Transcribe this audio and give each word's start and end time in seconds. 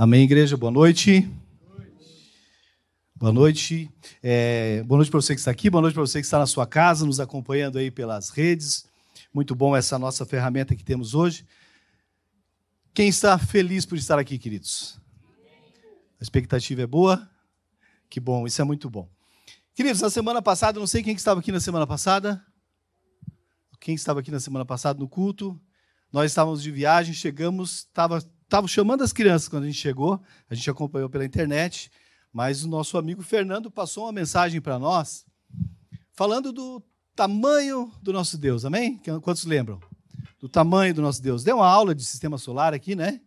Amém, 0.00 0.22
igreja? 0.22 0.56
Boa 0.56 0.70
noite. 0.70 1.28
Boa 3.16 3.32
noite. 3.32 3.90
É, 4.22 4.80
boa 4.84 4.98
noite 4.98 5.10
para 5.10 5.20
você 5.20 5.34
que 5.34 5.40
está 5.40 5.50
aqui, 5.50 5.68
boa 5.68 5.82
noite 5.82 5.94
para 5.94 6.02
você 6.02 6.20
que 6.20 6.24
está 6.24 6.38
na 6.38 6.46
sua 6.46 6.68
casa, 6.68 7.04
nos 7.04 7.18
acompanhando 7.18 7.78
aí 7.78 7.90
pelas 7.90 8.30
redes. 8.30 8.88
Muito 9.34 9.56
bom 9.56 9.74
essa 9.74 9.98
nossa 9.98 10.24
ferramenta 10.24 10.76
que 10.76 10.84
temos 10.84 11.14
hoje. 11.16 11.44
Quem 12.94 13.08
está 13.08 13.36
feliz 13.38 13.84
por 13.84 13.98
estar 13.98 14.20
aqui, 14.20 14.38
queridos? 14.38 15.00
A 16.20 16.22
expectativa 16.22 16.82
é 16.82 16.86
boa? 16.86 17.28
Que 18.08 18.20
bom, 18.20 18.46
isso 18.46 18.62
é 18.62 18.64
muito 18.64 18.88
bom. 18.88 19.08
Queridos, 19.74 20.00
na 20.00 20.10
semana 20.10 20.40
passada, 20.40 20.78
não 20.78 20.86
sei 20.86 21.02
quem 21.02 21.16
estava 21.16 21.40
aqui 21.40 21.50
na 21.50 21.58
semana 21.58 21.88
passada. 21.88 22.40
Quem 23.80 23.96
estava 23.96 24.20
aqui 24.20 24.30
na 24.30 24.38
semana 24.38 24.64
passada 24.64 25.00
no 25.00 25.08
culto? 25.08 25.60
Nós 26.12 26.30
estávamos 26.30 26.62
de 26.62 26.70
viagem, 26.70 27.12
chegamos, 27.12 27.78
estava 27.78 28.22
estava 28.48 28.66
chamando 28.66 29.04
as 29.04 29.12
crianças 29.12 29.46
quando 29.46 29.64
a 29.64 29.66
gente 29.66 29.78
chegou, 29.78 30.18
a 30.48 30.54
gente 30.54 30.70
acompanhou 30.70 31.10
pela 31.10 31.24
internet, 31.24 31.90
mas 32.32 32.64
o 32.64 32.68
nosso 32.68 32.96
amigo 32.96 33.22
Fernando 33.22 33.70
passou 33.70 34.06
uma 34.06 34.12
mensagem 34.12 34.58
para 34.58 34.78
nós, 34.78 35.26
falando 36.12 36.50
do 36.50 36.82
tamanho 37.14 37.92
do 38.00 38.10
nosso 38.10 38.38
Deus, 38.38 38.64
amém? 38.64 38.98
Quantos 39.20 39.44
lembram? 39.44 39.78
Do 40.40 40.48
tamanho 40.48 40.94
do 40.94 41.02
nosso 41.02 41.20
Deus. 41.20 41.44
Deu 41.44 41.56
uma 41.56 41.66
aula 41.66 41.94
de 41.94 42.02
sistema 42.02 42.38
solar 42.38 42.72
aqui, 42.72 42.96
né? 42.96 43.20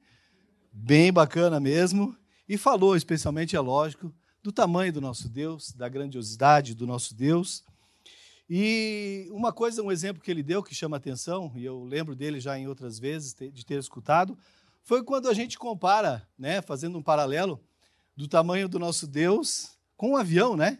Bem 0.73 1.13
bacana 1.13 1.59
mesmo. 1.59 2.17
E 2.49 2.57
falou, 2.57 2.95
especialmente, 2.95 3.55
é 3.55 3.59
lógico, 3.59 4.11
do 4.41 4.51
tamanho 4.51 4.91
do 4.91 5.01
nosso 5.01 5.29
Deus, 5.29 5.71
da 5.71 5.87
grandiosidade 5.87 6.73
do 6.73 6.87
nosso 6.87 7.13
Deus. 7.13 7.63
E 8.49 9.29
uma 9.31 9.53
coisa, 9.53 9.83
um 9.83 9.91
exemplo 9.91 10.21
que 10.21 10.31
ele 10.31 10.41
deu 10.41 10.63
que 10.63 10.73
chama 10.73 10.97
atenção, 10.97 11.51
e 11.55 11.63
eu 11.63 11.83
lembro 11.83 12.15
dele 12.15 12.39
já 12.39 12.57
em 12.57 12.67
outras 12.67 12.97
vezes 12.97 13.35
de 13.35 13.65
ter 13.65 13.77
escutado, 13.77 14.37
foi 14.83 15.03
quando 15.03 15.29
a 15.29 15.33
gente 15.33 15.57
compara, 15.57 16.27
né, 16.37 16.61
fazendo 16.61 16.97
um 16.97 17.03
paralelo 17.03 17.63
do 18.15 18.27
tamanho 18.27 18.67
do 18.67 18.79
nosso 18.79 19.07
Deus 19.07 19.77
com 19.95 20.11
um 20.11 20.17
avião, 20.17 20.55
né? 20.55 20.79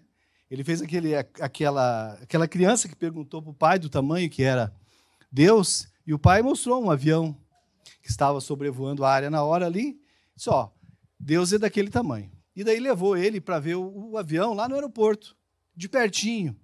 Ele 0.50 0.64
fez 0.64 0.82
aquele, 0.82 1.16
aquela, 1.16 2.14
aquela 2.22 2.48
criança 2.48 2.90
que 2.90 2.96
perguntou 2.96 3.42
para 3.42 3.52
o 3.52 3.54
pai 3.54 3.80
do 3.80 3.90
tamanho 3.90 4.30
que 4.30 4.44
era 4.44 4.74
Deus, 5.32 5.88
e 6.06 6.14
o 6.14 6.20
pai 6.20 6.42
mostrou 6.42 6.84
um 6.84 6.92
avião 6.92 7.38
que 8.02 8.10
estava 8.10 8.42
sobrevoando 8.42 9.06
a 9.06 9.12
área 9.12 9.30
na 9.30 9.44
hora 9.44 9.66
ali. 9.66 10.02
Só, 10.36 10.74
Deus 11.20 11.54
é 11.54 11.58
daquele 11.58 11.90
tamanho. 11.90 12.30
E 12.56 12.64
daí 12.64 12.80
levou 12.80 13.16
ele 13.16 13.40
para 13.40 13.60
ver 13.60 13.76
o, 13.76 14.12
o, 14.12 14.18
avião 14.18 14.54
lá 14.54 14.68
no 14.68 14.76
aeroporto, 14.76 15.38
de 15.76 15.88
pertinho. 15.88 16.56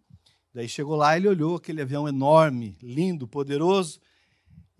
Daí 0.53 0.67
chegou 0.67 0.95
lá, 0.95 1.16
ele 1.16 1.27
olhou 1.27 1.55
aquele 1.55 1.81
avião 1.81 2.07
enorme, 2.07 2.77
lindo, 2.81 3.27
poderoso, 3.27 4.01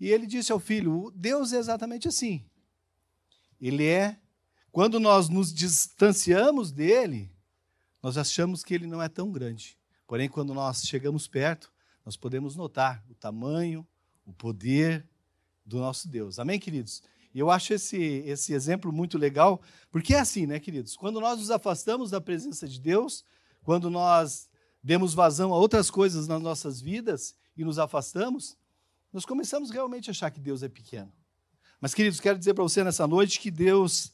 e 0.00 0.10
ele 0.10 0.26
disse 0.26 0.52
ao 0.52 0.58
filho: 0.58 1.12
Deus 1.14 1.52
é 1.52 1.58
exatamente 1.58 2.08
assim. 2.08 2.44
Ele 3.60 3.86
é. 3.86 4.18
Quando 4.70 5.00
nós 5.00 5.28
nos 5.28 5.52
distanciamos 5.52 6.70
dele, 6.70 7.32
nós 8.02 8.16
achamos 8.16 8.62
que 8.62 8.74
ele 8.74 8.86
não 8.86 9.02
é 9.02 9.08
tão 9.08 9.32
grande. 9.32 9.76
Porém, 10.06 10.28
quando 10.28 10.54
nós 10.54 10.82
chegamos 10.82 11.26
perto, 11.26 11.72
nós 12.04 12.16
podemos 12.16 12.54
notar 12.54 13.04
o 13.10 13.14
tamanho, 13.14 13.86
o 14.24 14.32
poder 14.32 15.06
do 15.64 15.78
nosso 15.78 16.08
Deus. 16.08 16.38
Amém, 16.38 16.58
queridos? 16.58 17.02
E 17.34 17.38
eu 17.38 17.50
acho 17.50 17.74
esse, 17.74 17.98
esse 17.98 18.52
exemplo 18.52 18.92
muito 18.92 19.18
legal, 19.18 19.60
porque 19.90 20.14
é 20.14 20.20
assim, 20.20 20.46
né, 20.46 20.58
queridos? 20.58 20.96
Quando 20.96 21.20
nós 21.20 21.38
nos 21.38 21.50
afastamos 21.50 22.10
da 22.10 22.20
presença 22.20 22.66
de 22.66 22.80
Deus, 22.80 23.24
quando 23.62 23.90
nós 23.90 24.48
demos 24.82 25.12
vazão 25.12 25.52
a 25.52 25.58
outras 25.58 25.90
coisas 25.90 26.26
nas 26.26 26.40
nossas 26.40 26.80
vidas 26.80 27.34
e 27.56 27.64
nos 27.64 27.78
afastamos, 27.78 28.56
nós 29.12 29.24
começamos 29.24 29.70
realmente 29.70 30.10
a 30.10 30.12
achar 30.12 30.30
que 30.30 30.40
Deus 30.40 30.62
é 30.62 30.68
pequeno. 30.68 31.12
Mas, 31.80 31.94
queridos, 31.94 32.20
quero 32.20 32.38
dizer 32.38 32.54
para 32.54 32.62
você 32.62 32.82
nessa 32.82 33.06
noite 33.06 33.40
que 33.40 33.50
Deus 33.50 34.12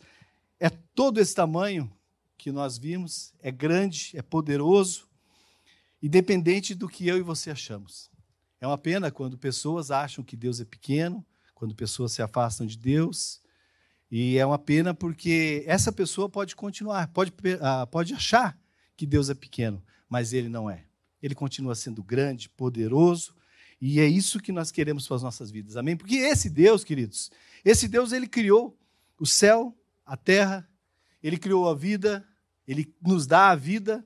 é 0.60 0.68
todo 0.70 1.18
esse 1.18 1.34
tamanho 1.34 1.90
que 2.36 2.52
nós 2.52 2.76
vimos, 2.76 3.32
é 3.40 3.50
grande, 3.50 4.12
é 4.14 4.22
poderoso, 4.22 5.08
independente 6.02 6.74
do 6.74 6.88
que 6.88 7.08
eu 7.08 7.16
e 7.16 7.22
você 7.22 7.50
achamos. 7.50 8.10
É 8.60 8.66
uma 8.66 8.78
pena 8.78 9.10
quando 9.10 9.38
pessoas 9.38 9.90
acham 9.90 10.22
que 10.22 10.36
Deus 10.36 10.60
é 10.60 10.64
pequeno, 10.64 11.24
quando 11.54 11.74
pessoas 11.74 12.12
se 12.12 12.22
afastam 12.22 12.66
de 12.66 12.76
Deus. 12.76 13.40
E 14.10 14.36
é 14.36 14.44
uma 14.44 14.58
pena 14.58 14.92
porque 14.92 15.64
essa 15.66 15.90
pessoa 15.90 16.28
pode 16.28 16.54
continuar, 16.54 17.08
pode, 17.08 17.32
ah, 17.60 17.86
pode 17.86 18.12
achar 18.14 18.58
que 18.96 19.06
Deus 19.06 19.30
é 19.30 19.34
pequeno, 19.34 19.82
mas 20.08 20.32
ele 20.32 20.48
não 20.48 20.68
é. 20.70 20.84
Ele 21.22 21.34
continua 21.34 21.74
sendo 21.74 22.02
grande, 22.02 22.48
poderoso, 22.50 23.34
e 23.86 24.00
é 24.00 24.06
isso 24.06 24.40
que 24.40 24.50
nós 24.50 24.70
queremos 24.70 25.06
para 25.06 25.16
as 25.16 25.22
nossas 25.22 25.50
vidas. 25.50 25.76
Amém? 25.76 25.94
Porque 25.94 26.16
esse 26.16 26.48
Deus, 26.48 26.82
queridos, 26.82 27.30
esse 27.62 27.86
Deus, 27.86 28.12
ele 28.12 28.26
criou 28.26 28.74
o 29.20 29.26
céu, 29.26 29.76
a 30.06 30.16
terra, 30.16 30.66
ele 31.22 31.36
criou 31.36 31.68
a 31.68 31.74
vida, 31.74 32.26
ele 32.66 32.90
nos 33.02 33.26
dá 33.26 33.50
a 33.50 33.54
vida, 33.54 34.02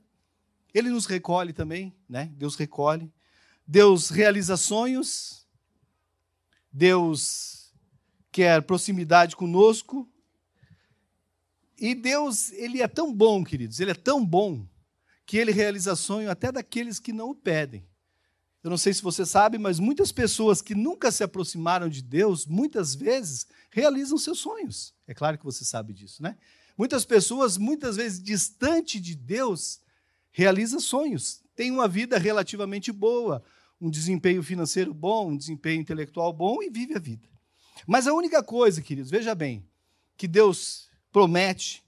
ele 0.74 0.90
nos 0.90 1.06
recolhe 1.06 1.52
também, 1.52 1.94
né? 2.08 2.28
Deus 2.36 2.56
recolhe. 2.56 3.08
Deus 3.64 4.10
realiza 4.10 4.56
sonhos, 4.56 5.46
Deus 6.72 7.72
quer 8.32 8.60
proximidade 8.62 9.36
conosco. 9.36 10.10
E 11.78 11.94
Deus, 11.94 12.50
ele 12.50 12.82
é 12.82 12.88
tão 12.88 13.14
bom, 13.14 13.44
queridos, 13.44 13.78
ele 13.78 13.92
é 13.92 13.94
tão 13.94 14.26
bom 14.26 14.66
que 15.24 15.36
ele 15.36 15.52
realiza 15.52 15.94
sonho 15.94 16.28
até 16.28 16.50
daqueles 16.50 16.98
que 16.98 17.12
não 17.12 17.30
o 17.30 17.34
pedem. 17.36 17.88
Eu 18.62 18.70
não 18.70 18.78
sei 18.78 18.92
se 18.92 19.02
você 19.02 19.24
sabe, 19.24 19.56
mas 19.56 19.78
muitas 19.78 20.10
pessoas 20.10 20.60
que 20.60 20.74
nunca 20.74 21.12
se 21.12 21.22
aproximaram 21.22 21.88
de 21.88 22.02
Deus, 22.02 22.44
muitas 22.44 22.94
vezes, 22.94 23.46
realizam 23.70 24.19
seus 24.19 24.41
sonhos. 24.41 24.94
É 25.06 25.14
claro 25.14 25.38
que 25.38 25.44
você 25.44 25.64
sabe 25.64 25.92
disso, 25.92 26.22
né? 26.22 26.36
Muitas 26.76 27.04
pessoas, 27.04 27.56
muitas 27.56 27.96
vezes 27.96 28.22
distante 28.22 29.00
de 29.00 29.14
Deus, 29.14 29.80
realizam 30.30 30.80
sonhos. 30.80 31.42
Tem 31.54 31.70
uma 31.70 31.88
vida 31.88 32.19
relativamente 32.19 32.92
boa, 32.92 33.42
um 33.80 33.91
desempenho 33.91 34.42
financeiro 34.42 34.92
bom, 34.92 35.30
um 35.30 35.36
desempenho 35.36 35.80
intelectual 35.80 36.32
bom 36.32 36.62
e 36.62 36.70
vive 36.70 36.94
a 36.94 37.00
vida. 37.00 37.28
Mas 37.86 38.06
a 38.06 38.12
única 38.12 38.42
coisa, 38.42 38.82
queridos, 38.82 39.10
veja 39.10 39.34
bem, 39.34 39.64
que 40.16 40.26
Deus 40.26 40.88
promete 41.12 41.82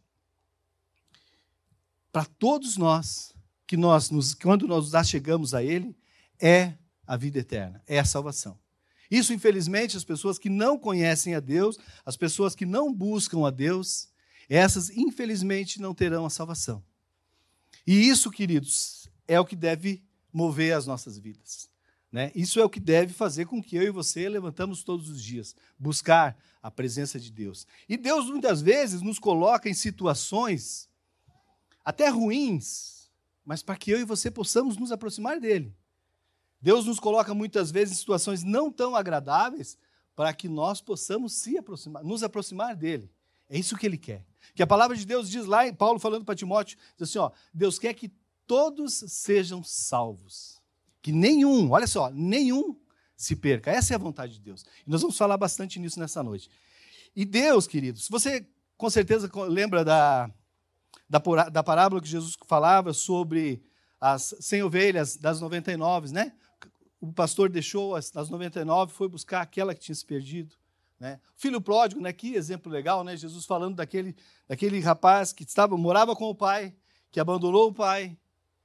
para 2.13 2.25
todos 2.25 2.77
nós, 2.77 3.33
que 3.67 3.77
nós, 3.77 4.11
nos, 4.11 4.35
quando 4.35 4.67
nós 4.67 4.93
nos 4.93 5.09
chegamos 5.09 5.55
a 5.55 5.63
Ele, 5.63 5.95
é 6.41 6.75
a 7.07 7.17
vida 7.17 7.39
eterna, 7.39 7.83
é 7.87 7.99
a 7.99 8.05
salvação. 8.05 8.59
Isso, 9.11 9.33
infelizmente, 9.33 9.97
as 9.97 10.05
pessoas 10.05 10.39
que 10.39 10.49
não 10.49 10.79
conhecem 10.79 11.35
a 11.35 11.41
Deus, 11.41 11.79
as 12.07 12.17
pessoas 12.17 12.55
que 12.55 12.65
não 12.65 12.95
buscam 12.95 13.45
a 13.47 13.51
Deus, 13.51 14.09
essas, 14.49 14.91
infelizmente, 14.91 15.81
não 15.81 15.93
terão 15.93 16.25
a 16.25 16.31
salvação. 16.31 16.83
E 17.87 18.09
isso, 18.09 18.31
queridos, 18.31 19.09
é 19.27 19.39
o 19.41 19.45
que 19.45 19.57
deve 19.57 20.05
mover 20.33 20.75
as 20.75 20.87
nossas 20.87 21.19
vidas. 21.19 21.69
Né? 22.13 22.31
Isso 22.35 22.61
é 22.61 22.65
o 22.65 22.71
que 22.71 22.81
deve 22.81 23.13
fazer 23.13 23.47
com 23.47 23.63
que 23.63 23.77
eu 23.77 23.83
e 23.83 23.91
você 23.91 24.29
levantamos 24.29 24.83
todos 24.83 25.09
os 25.09 25.23
dias, 25.23 25.55
buscar 25.79 26.37
a 26.63 26.71
presença 26.71 27.19
de 27.19 27.31
Deus. 27.31 27.67
E 27.89 27.97
Deus, 27.97 28.27
muitas 28.27 28.61
vezes, 28.61 29.03
nos 29.03 29.19
coloca 29.19 29.69
em 29.69 29.75
situações 29.75 30.89
até 31.85 32.09
ruins, 32.09 33.11
mas 33.45 33.63
para 33.63 33.77
que 33.77 33.91
eu 33.91 34.01
e 34.01 34.05
você 34.05 34.31
possamos 34.31 34.77
nos 34.77 34.93
aproximar 34.93 35.41
dele. 35.41 35.75
Deus 36.61 36.85
nos 36.87 37.01
coloca 37.01 37.35
muitas 37.35 37.71
vezes 37.71 37.95
em 37.95 37.99
situações 37.99 38.43
não 38.43 38.71
tão 38.71 38.95
agradáveis 38.95 39.79
para 40.15 40.33
que 40.35 40.49
nós 40.49 40.81
possamos 40.81 41.47
aproximar, 41.59 42.05
nos 42.05 42.23
aproximar 42.23 42.77
dele. 42.77 43.11
É 43.49 43.59
isso 43.59 43.77
que 43.77 43.87
ele 43.87 43.97
quer. 43.97 44.25
Que 44.55 44.63
a 44.63 44.67
palavra 44.67 44.97
de 44.97 45.07
Deus 45.07 45.31
diz 45.31 45.47
lá, 45.47 45.73
Paulo 45.73 45.99
falando 45.99 46.25
para 46.25 46.35
Timóteo, 46.35 46.79
diz 46.97 47.09
assim, 47.09 47.19
ó, 47.19 47.31
Deus 47.53 47.79
quer 47.79 47.95
que 47.95 48.13
todos 48.47 49.05
sejam 49.09 49.63
salvos. 49.63 50.61
Que 51.01 51.13
nenhum, 51.13 51.71
olha 51.71 51.87
só, 51.87 52.11
nenhum 52.11 52.77
se 53.17 53.35
perca. 53.35 53.71
Essa 53.71 53.95
é 53.95 53.97
a 53.97 53.99
vontade 53.99 54.35
de 54.35 54.41
Deus. 54.41 54.65
E 54.87 54.91
nós 54.91 55.01
vamos 55.01 55.17
falar 55.17 55.37
bastante 55.37 55.79
nisso 55.79 55.99
nessa 55.99 56.23
noite. 56.23 56.51
E 57.15 57.25
Deus, 57.25 57.67
queridos, 57.67 58.09
você 58.09 58.47
com 58.77 58.89
certeza 58.89 59.31
lembra 59.49 59.85
da, 59.85 60.31
da, 61.09 61.19
da 61.51 61.63
parábola 61.63 62.01
que 62.01 62.09
Jesus 62.09 62.37
falava 62.47 62.93
sobre 62.93 63.63
as 64.01 64.35
100 64.41 64.63
ovelhas 64.63 65.17
das 65.17 65.41
99, 65.41 66.13
né? 66.13 66.33
O 67.01 67.13
pastor 67.13 67.49
deixou 67.49 67.97
as, 67.97 68.15
as 68.15 68.29
99 68.29 68.93
foi 68.93 69.09
buscar 69.09 69.41
aquela 69.41 69.75
que 69.75 69.81
tinha 69.81 69.95
se 69.95 70.05
perdido. 70.05 70.55
Né? 70.99 71.19
Filho 71.35 71.61
pródigo, 71.61 72.01
né? 72.01 72.13
que 72.13 72.35
exemplo 72.35 72.71
legal, 72.71 73.03
né? 73.03 73.17
Jesus 73.17 73.47
falando 73.47 73.77
daquele, 73.77 74.15
daquele 74.47 74.79
rapaz 74.81 75.33
que 75.33 75.45
estava 75.45 75.77
morava 75.77 76.15
com 76.15 76.27
o 76.27 76.35
pai, 76.35 76.75
que 77.11 77.19
abandonou 77.19 77.69
o 77.69 77.73
pai, 77.73 78.19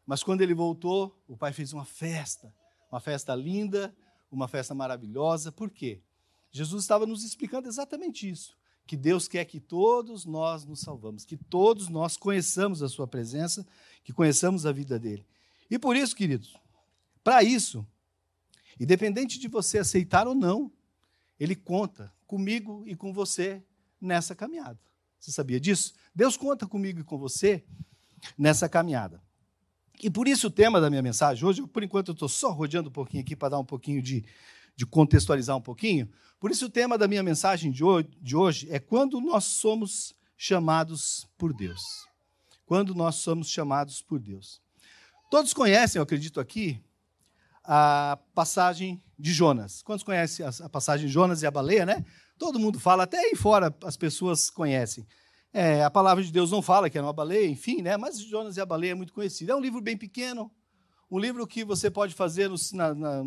mas 0.06 0.22
quando 0.22 0.42
ele 0.42 0.54
voltou, 0.54 1.18
o 1.28 1.38
pai 1.38 1.54
fez 1.54 1.72
uma 1.72 1.86
festa, 1.86 2.54
uma 2.92 3.00
festa 3.00 3.34
linda, 3.34 3.96
uma 4.30 4.50
festa 4.50 4.76
maravilhosa. 4.76 5.50
Por 5.52 5.72
quê? 5.72 6.02
Jesus 6.52 6.84
estava 6.84 7.06
nos 7.06 7.24
explicando 7.24 7.70
exatamente 7.70 8.30
isso, 8.30 8.58
que 8.86 8.98
Deus 8.98 9.30
quer 9.30 9.46
que 9.46 9.60
todos 9.60 10.26
nós 10.26 10.66
nos 10.66 10.82
salvamos, 10.82 11.24
que 11.24 11.38
todos 11.38 11.88
nós 11.88 12.18
conheçamos 12.18 12.84
a 12.84 12.90
sua 12.90 13.08
presença, 13.08 13.66
que 14.04 14.14
conheçamos 14.14 14.66
a 14.66 14.74
vida 14.74 15.00
dele. 15.00 15.26
E 15.72 15.80
por 15.80 15.96
isso, 15.96 16.16
queridos, 16.16 16.56
para 17.24 17.42
isso, 17.42 17.86
Independente 18.80 19.40
de 19.40 19.48
você 19.48 19.80
aceitar 19.80 20.28
ou 20.28 20.36
não, 20.36 20.72
ele 21.40 21.56
conta 21.56 22.14
comigo 22.28 22.84
e 22.86 22.96
com 22.96 23.14
você 23.14 23.64
nessa 24.00 24.36
caminhada. 24.36 24.80
Você 25.20 25.32
sabia 25.32 25.60
disso? 25.60 25.94
Deus 26.14 26.38
conta 26.38 26.68
comigo 26.68 27.00
e 27.00 27.04
com 27.04 27.18
você 27.18 27.64
nessa 28.38 28.70
caminhada. 28.70 29.22
E 30.02 30.10
por 30.10 30.28
isso 30.28 30.48
o 30.48 30.52
tema 30.52 30.82
da 30.82 30.90
minha 30.90 31.02
mensagem 31.02 31.48
hoje, 31.48 31.66
por 31.68 31.84
enquanto 31.84 32.10
eu 32.10 32.14
estou 32.14 32.30
só 32.30 32.52
rodeando 32.52 32.90
um 32.90 32.92
pouquinho 32.92 33.24
aqui 33.24 33.36
para 33.36 33.50
dar 33.50 33.60
um 33.60 33.66
pouquinho 33.66 34.02
de, 34.02 34.26
de 34.76 34.86
contextualizar 34.86 35.56
um 35.56 35.62
pouquinho. 35.62 36.10
Por 36.40 36.52
isso 36.52 36.66
o 36.66 36.70
tema 36.70 36.98
da 36.98 37.08
minha 37.08 37.24
mensagem 37.24 37.72
de 37.72 37.84
hoje, 37.84 38.10
de 38.22 38.36
hoje 38.36 38.68
é 38.70 38.80
quando 38.80 39.22
nós 39.22 39.46
somos 39.46 40.14
chamados 40.38 41.28
por 41.38 41.54
Deus. 41.54 41.82
Quando 42.66 42.94
nós 42.94 43.16
somos 43.16 43.50
chamados 43.50 44.02
por 44.02 44.20
Deus. 44.20 44.62
Todos 45.32 45.54
conhecem, 45.54 46.00
eu 46.00 46.04
acredito 46.04 46.40
aqui, 46.40 46.82
a 47.68 48.18
passagem 48.34 49.02
de 49.18 49.34
Jonas. 49.34 49.82
Quantos 49.82 50.04
conhecem 50.04 50.46
a 50.46 50.70
passagem 50.70 51.08
de 51.08 51.14
Jonas 51.14 51.42
e 51.42 51.48
a 51.48 51.52
baleia, 51.52 51.86
né? 51.86 52.06
Todo 52.38 52.60
mundo 52.60 52.80
fala, 52.80 53.04
até 53.04 53.18
aí 53.18 53.36
fora 53.36 53.74
as 53.84 53.96
pessoas 53.96 54.50
conhecem. 54.50 55.06
É, 55.54 55.84
a 55.84 55.90
palavra 55.90 56.24
de 56.24 56.32
Deus 56.32 56.52
não 56.52 56.62
fala 56.62 56.90
que 56.90 56.98
era 56.98 57.08
uma 57.08 57.14
baleia, 57.14 57.48
enfim, 57.48 57.82
né? 57.82 57.96
Mas 57.96 58.20
Jonas 58.20 58.58
e 58.58 58.62
a 58.62 58.66
baleia 58.66 58.92
é 58.92 58.96
muito 58.96 59.14
conhecido. 59.14 59.52
É 59.52 59.56
um 59.56 59.62
livro 59.62 59.80
bem 59.80 59.96
pequeno, 59.96 60.52
um 61.10 61.18
livro 61.18 61.48
que 61.48 61.64
você 61.64 61.90
pode 61.90 62.14
fazer 62.14 62.50
no, 62.50 62.56
na, 62.74 62.94
na, 62.94 63.24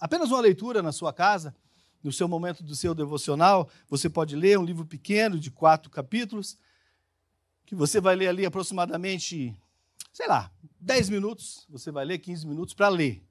apenas 0.00 0.30
uma 0.30 0.40
leitura 0.40 0.82
na 0.82 0.90
sua 0.90 1.12
casa, 1.12 1.54
no 2.02 2.10
seu 2.10 2.26
momento 2.26 2.64
do 2.64 2.74
seu 2.74 2.92
devocional. 2.92 3.70
Você 3.88 4.10
pode 4.10 4.34
ler 4.34 4.58
um 4.58 4.64
livro 4.64 4.84
pequeno 4.84 5.38
de 5.38 5.50
quatro 5.50 5.90
capítulos, 5.90 6.58
que 7.64 7.76
você 7.76 8.00
vai 8.00 8.16
ler 8.16 8.26
ali 8.26 8.44
aproximadamente, 8.44 9.56
sei 10.12 10.26
lá, 10.26 10.50
10 10.80 11.08
minutos. 11.08 11.66
Você 11.70 11.92
vai 11.92 12.04
ler 12.04 12.18
15 12.18 12.48
minutos 12.48 12.74
para 12.74 12.88
ler. 12.88 13.29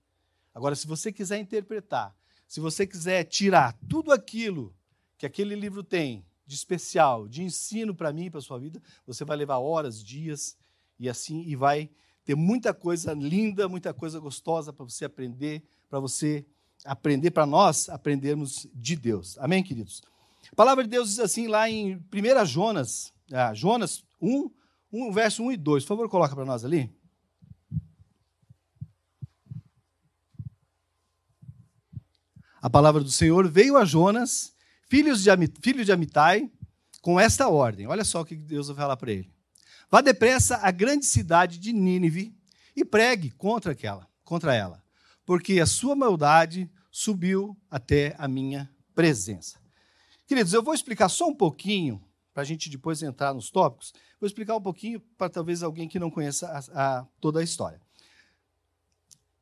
Agora, 0.60 0.76
se 0.76 0.86
você 0.86 1.10
quiser 1.10 1.40
interpretar, 1.40 2.14
se 2.46 2.60
você 2.60 2.86
quiser 2.86 3.24
tirar 3.24 3.72
tudo 3.88 4.12
aquilo 4.12 4.76
que 5.18 5.26
aquele 5.26 5.56
livro 5.56 5.82
tem 5.82 6.26
de 6.46 6.54
especial, 6.54 7.30
de 7.30 7.42
ensino 7.42 7.96
para 7.96 8.12
mim 8.12 8.26
e 8.26 8.30
para 8.30 8.42
sua 8.42 8.60
vida, 8.60 8.82
você 9.08 9.24
vai 9.24 9.38
levar 9.38 9.60
horas, 9.60 10.04
dias 10.04 10.58
e 11.00 11.08
assim 11.08 11.44
e 11.48 11.56
vai 11.56 11.90
ter 12.26 12.36
muita 12.36 12.74
coisa 12.74 13.14
linda, 13.14 13.70
muita 13.70 13.94
coisa 13.94 14.20
gostosa 14.20 14.74
para 14.74 14.84
você 14.84 15.06
aprender, 15.06 15.64
para 15.90 16.02
você 16.02 16.46
aprender, 16.84 17.32
para 17.32 17.46
nós 17.46 17.88
aprendermos 17.88 18.68
de 18.76 18.98
Deus. 18.98 19.38
Amém, 19.38 19.64
queridos? 19.64 20.02
A 20.52 20.56
palavra 20.58 20.84
de 20.84 20.90
Deus 20.90 21.08
diz 21.08 21.20
assim 21.20 21.48
lá 21.48 21.70
em 21.70 21.96
1 22.14 22.46
Jonas, 22.46 23.14
ah, 23.32 23.54
Jonas 23.54 24.04
1, 24.22 24.52
1, 24.92 25.12
verso 25.14 25.42
1 25.42 25.54
e 25.54 25.56
2. 25.56 25.84
Por 25.86 25.88
favor, 25.88 26.10
coloca 26.10 26.36
para 26.36 26.44
nós 26.44 26.66
ali. 26.66 26.94
A 32.62 32.70
palavra 32.70 33.02
do 33.02 33.12
Senhor 33.12 33.48
veio 33.50 33.78
a 33.78 33.86
Jonas 33.86 34.54
filho 34.90 35.16
de 35.16 35.92
Amitai, 35.92 36.50
com 37.02 37.20
esta 37.20 37.48
ordem. 37.48 37.88
Olha 37.88 38.04
só 38.04 38.22
o 38.22 38.26
que 38.26 38.36
Deus 38.36 38.68
vai 38.68 38.76
falar 38.76 38.98
para 38.98 39.12
ele. 39.12 39.32
Vá 39.90 40.02
depressa 40.02 40.58
à 40.58 40.72
grande 40.72 41.06
cidade 41.06 41.58
de 41.58 41.72
Nínive 41.72 42.36
e 42.76 42.84
pregue 42.84 43.32
contra 43.32 43.72
aquela, 43.72 44.08
contra 44.24 44.54
ela, 44.54 44.84
porque 45.26 45.60
a 45.60 45.66
sua 45.66 45.96
maldade 45.96 46.70
subiu 46.92 47.58
até 47.70 48.16
a 48.18 48.28
minha 48.28 48.70
presença. 48.94 49.60
Queridos, 50.28 50.54
eu 50.54 50.62
vou 50.62 50.74
explicar 50.74 51.10
só 51.10 51.28
um 51.28 51.36
pouquinho, 51.36 52.04
para 52.34 52.44
a 52.44 52.46
gente 52.46 52.70
depois 52.70 53.02
entrar 53.02 53.34
nos 53.34 53.50
tópicos, 53.50 53.94
vou 54.20 54.28
explicar 54.28 54.56
um 54.56 54.62
pouquinho 54.62 55.00
para 55.18 55.30
talvez 55.30 55.64
alguém 55.64 55.88
que 55.88 56.00
não 56.00 56.12
conheça 56.12 56.48
a, 56.48 57.00
a, 57.00 57.06
toda 57.20 57.40
a 57.40 57.44
história. 57.44 57.82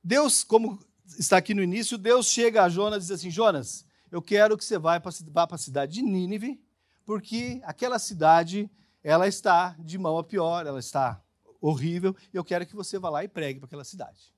Deus, 0.03 0.43
como 0.43 0.79
está 1.17 1.37
aqui 1.37 1.53
no 1.53 1.63
início, 1.63 1.97
Deus 1.97 2.27
chega 2.27 2.63
a 2.63 2.69
Jonas 2.69 3.03
e 3.03 3.07
diz 3.07 3.11
assim: 3.11 3.31
Jonas, 3.31 3.85
eu 4.11 4.21
quero 4.21 4.57
que 4.57 4.65
você 4.65 4.77
vá 4.77 4.99
para 4.99 5.11
a 5.55 5.57
cidade 5.57 5.93
de 5.93 6.01
Nínive, 6.01 6.59
porque 7.05 7.61
aquela 7.63 7.99
cidade 7.99 8.69
ela 9.03 9.27
está 9.27 9.75
de 9.79 9.97
mal 9.97 10.17
a 10.17 10.23
pior, 10.23 10.65
ela 10.65 10.79
está 10.79 11.21
horrível, 11.61 12.15
e 12.33 12.37
eu 12.37 12.43
quero 12.43 12.65
que 12.65 12.75
você 12.75 12.99
vá 12.99 13.09
lá 13.09 13.23
e 13.23 13.27
pregue 13.27 13.59
para 13.59 13.67
aquela 13.67 13.83
cidade. 13.83 14.33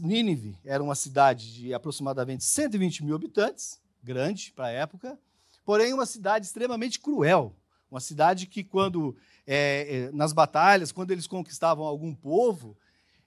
Nínive 0.00 0.58
era 0.64 0.82
uma 0.82 0.94
cidade 0.94 1.54
de 1.54 1.72
aproximadamente 1.72 2.44
120 2.44 3.04
mil 3.04 3.14
habitantes, 3.14 3.80
grande 4.02 4.52
para 4.52 4.66
a 4.66 4.70
época, 4.70 5.18
porém 5.64 5.92
uma 5.92 6.06
cidade 6.06 6.46
extremamente 6.46 6.98
cruel, 6.98 7.54
uma 7.90 8.00
cidade 8.00 8.46
que 8.46 8.64
quando 8.64 9.16
é, 9.46 10.08
é, 10.08 10.12
nas 10.12 10.32
batalhas, 10.32 10.92
quando 10.92 11.10
eles 11.10 11.26
conquistavam 11.26 11.84
algum 11.84 12.14
povo, 12.14 12.76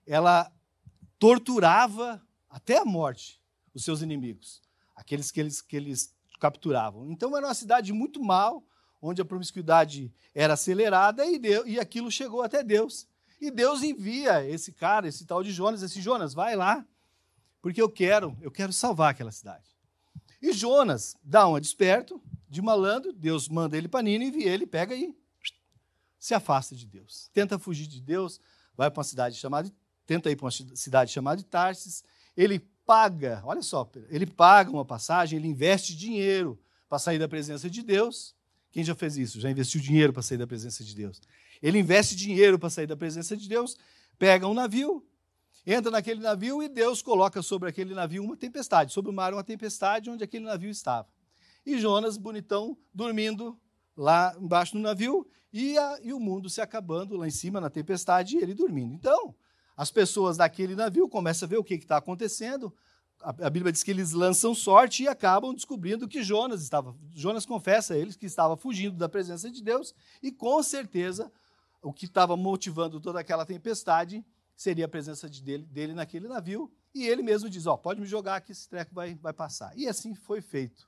ela 0.05 0.51
torturava 1.17 2.21
até 2.51 2.77
a 2.77 2.85
morte 2.85 3.41
os 3.73 3.83
seus 3.83 4.01
inimigos 4.01 4.61
aqueles 5.01 5.31
que 5.31 5.39
eles, 5.39 5.61
que 5.61 5.75
eles 5.75 6.13
capturavam. 6.39 7.11
Então 7.11 7.35
era 7.35 7.47
uma 7.47 7.53
cidade 7.53 7.91
muito 7.91 8.23
mal, 8.23 8.63
onde 9.01 9.21
a 9.21 9.25
promiscuidade 9.25 10.13
era 10.33 10.53
acelerada 10.53 11.25
e, 11.25 11.39
Deus, 11.39 11.65
e 11.67 11.79
aquilo 11.79 12.11
chegou 12.11 12.43
até 12.43 12.63
Deus. 12.63 13.07
E 13.39 13.49
Deus 13.49 13.81
envia 13.81 14.47
esse 14.47 14.71
cara, 14.71 15.07
esse 15.07 15.25
tal 15.25 15.43
de 15.43 15.51
Jonas, 15.51 15.81
esse 15.81 15.99
Jonas, 15.99 16.33
vai 16.33 16.55
lá, 16.55 16.85
porque 17.61 17.81
eu 17.81 17.89
quero, 17.89 18.37
eu 18.41 18.51
quero 18.51 18.71
salvar 18.71 19.11
aquela 19.11 19.31
cidade. 19.31 19.65
E 20.39 20.53
Jonas 20.53 21.15
dá 21.23 21.47
uma 21.47 21.59
desperto, 21.59 22.21
de 22.47 22.61
malandro, 22.61 23.13
Deus 23.13 23.47
manda 23.47 23.77
ele 23.77 23.87
para 23.87 24.03
Nínive 24.03 24.41
e 24.41 24.47
ele 24.47 24.67
pega 24.67 24.93
e 24.93 25.15
se 26.19 26.33
afasta 26.33 26.75
de 26.75 26.85
Deus. 26.85 27.29
Tenta 27.33 27.57
fugir 27.57 27.87
de 27.87 28.01
Deus, 28.01 28.39
vai 28.75 28.91
para 28.91 28.99
uma 28.99 29.03
cidade 29.05 29.37
chamada, 29.37 29.71
tenta 30.05 30.29
ir 30.29 30.35
para 30.35 30.45
uma 30.45 30.51
cidade 30.51 31.11
chamada 31.11 31.41
Tarsis. 31.43 32.03
Ele 32.35 32.59
paga, 32.85 33.41
olha 33.45 33.61
só, 33.61 33.89
ele 34.09 34.25
paga 34.25 34.69
uma 34.69 34.85
passagem, 34.85 35.39
ele 35.39 35.47
investe 35.47 35.95
dinheiro 35.95 36.59
para 36.89 36.99
sair 36.99 37.19
da 37.19 37.27
presença 37.27 37.69
de 37.69 37.81
Deus. 37.81 38.35
Quem 38.71 38.83
já 38.83 38.95
fez 38.95 39.17
isso? 39.17 39.39
Já 39.39 39.49
investiu 39.49 39.81
dinheiro 39.81 40.11
para 40.13 40.21
sair 40.21 40.37
da 40.37 40.47
presença 40.47 40.83
de 40.83 40.95
Deus? 40.95 41.21
Ele 41.61 41.79
investe 41.79 42.15
dinheiro 42.15 42.57
para 42.57 42.69
sair 42.69 42.87
da 42.87 42.97
presença 42.97 43.37
de 43.37 43.47
Deus, 43.47 43.77
pega 44.17 44.47
um 44.47 44.53
navio, 44.53 45.05
entra 45.65 45.91
naquele 45.91 46.19
navio 46.19 46.63
e 46.63 46.67
Deus 46.67 47.01
coloca 47.01 47.41
sobre 47.41 47.69
aquele 47.69 47.93
navio 47.93 48.23
uma 48.23 48.35
tempestade, 48.35 48.91
sobre 48.91 49.11
o 49.11 49.13
mar 49.13 49.33
uma 49.33 49.43
tempestade 49.43 50.09
onde 50.09 50.23
aquele 50.23 50.45
navio 50.45 50.69
estava. 50.69 51.07
E 51.65 51.79
Jonas, 51.79 52.17
bonitão, 52.17 52.77
dormindo 52.93 53.59
lá 53.95 54.35
embaixo 54.39 54.73
do 54.73 54.79
navio 54.79 55.27
e, 55.53 55.77
a, 55.77 55.99
e 56.01 56.13
o 56.13 56.19
mundo 56.19 56.49
se 56.49 56.61
acabando 56.61 57.15
lá 57.15 57.27
em 57.27 57.31
cima 57.31 57.61
na 57.61 57.69
tempestade 57.69 58.37
e 58.37 58.41
ele 58.41 58.53
dormindo. 58.53 58.93
Então, 58.93 59.35
as 59.81 59.89
pessoas 59.89 60.37
daquele 60.37 60.75
navio 60.75 61.09
começam 61.09 61.47
a 61.47 61.49
ver 61.49 61.57
o 61.57 61.63
que 61.63 61.73
está 61.73 61.97
acontecendo. 61.97 62.71
A, 63.19 63.29
a, 63.29 63.49
Bíblia 63.49 63.71
diz 63.71 63.81
que 63.81 63.89
eles 63.89 64.11
lançam 64.11 64.53
sorte 64.53 65.01
e 65.01 65.07
acabam 65.07 65.55
descobrindo 65.55 66.07
que 66.07 66.21
Jonas 66.21 66.61
estava. 66.61 66.95
Jonas 67.15 67.47
confessa 67.47 67.95
a 67.95 67.97
eles 67.97 68.15
que 68.15 68.27
estava 68.27 68.55
fugindo 68.55 68.95
da 68.95 69.09
presença 69.09 69.49
de 69.49 69.63
Deus 69.63 69.95
e 70.21 70.31
com 70.31 70.61
certeza 70.61 71.31
o 71.81 71.91
que 71.91 72.05
estava 72.05 72.37
motivando 72.37 73.01
toda 73.01 73.19
aquela 73.19 73.43
tempestade 73.43 74.23
seria 74.55 74.85
a 74.85 74.87
presença 74.87 75.27
de 75.27 75.41
dele, 75.41 75.65
dele 75.65 75.95
naquele 75.95 76.27
navio. 76.27 76.71
E 76.93 77.07
ele 77.07 77.23
mesmo 77.23 77.49
diz: 77.49 77.65
Ó, 77.65 77.73
oh, 77.73 77.77
pode 77.79 77.99
me 77.99 78.05
jogar 78.05 78.39
que 78.41 78.51
esse 78.51 78.69
treco 78.69 78.93
vai, 78.93 79.15
vai 79.15 79.33
passar. 79.33 79.75
E 79.75 79.87
assim 79.87 80.13
foi 80.13 80.41
feito. 80.41 80.87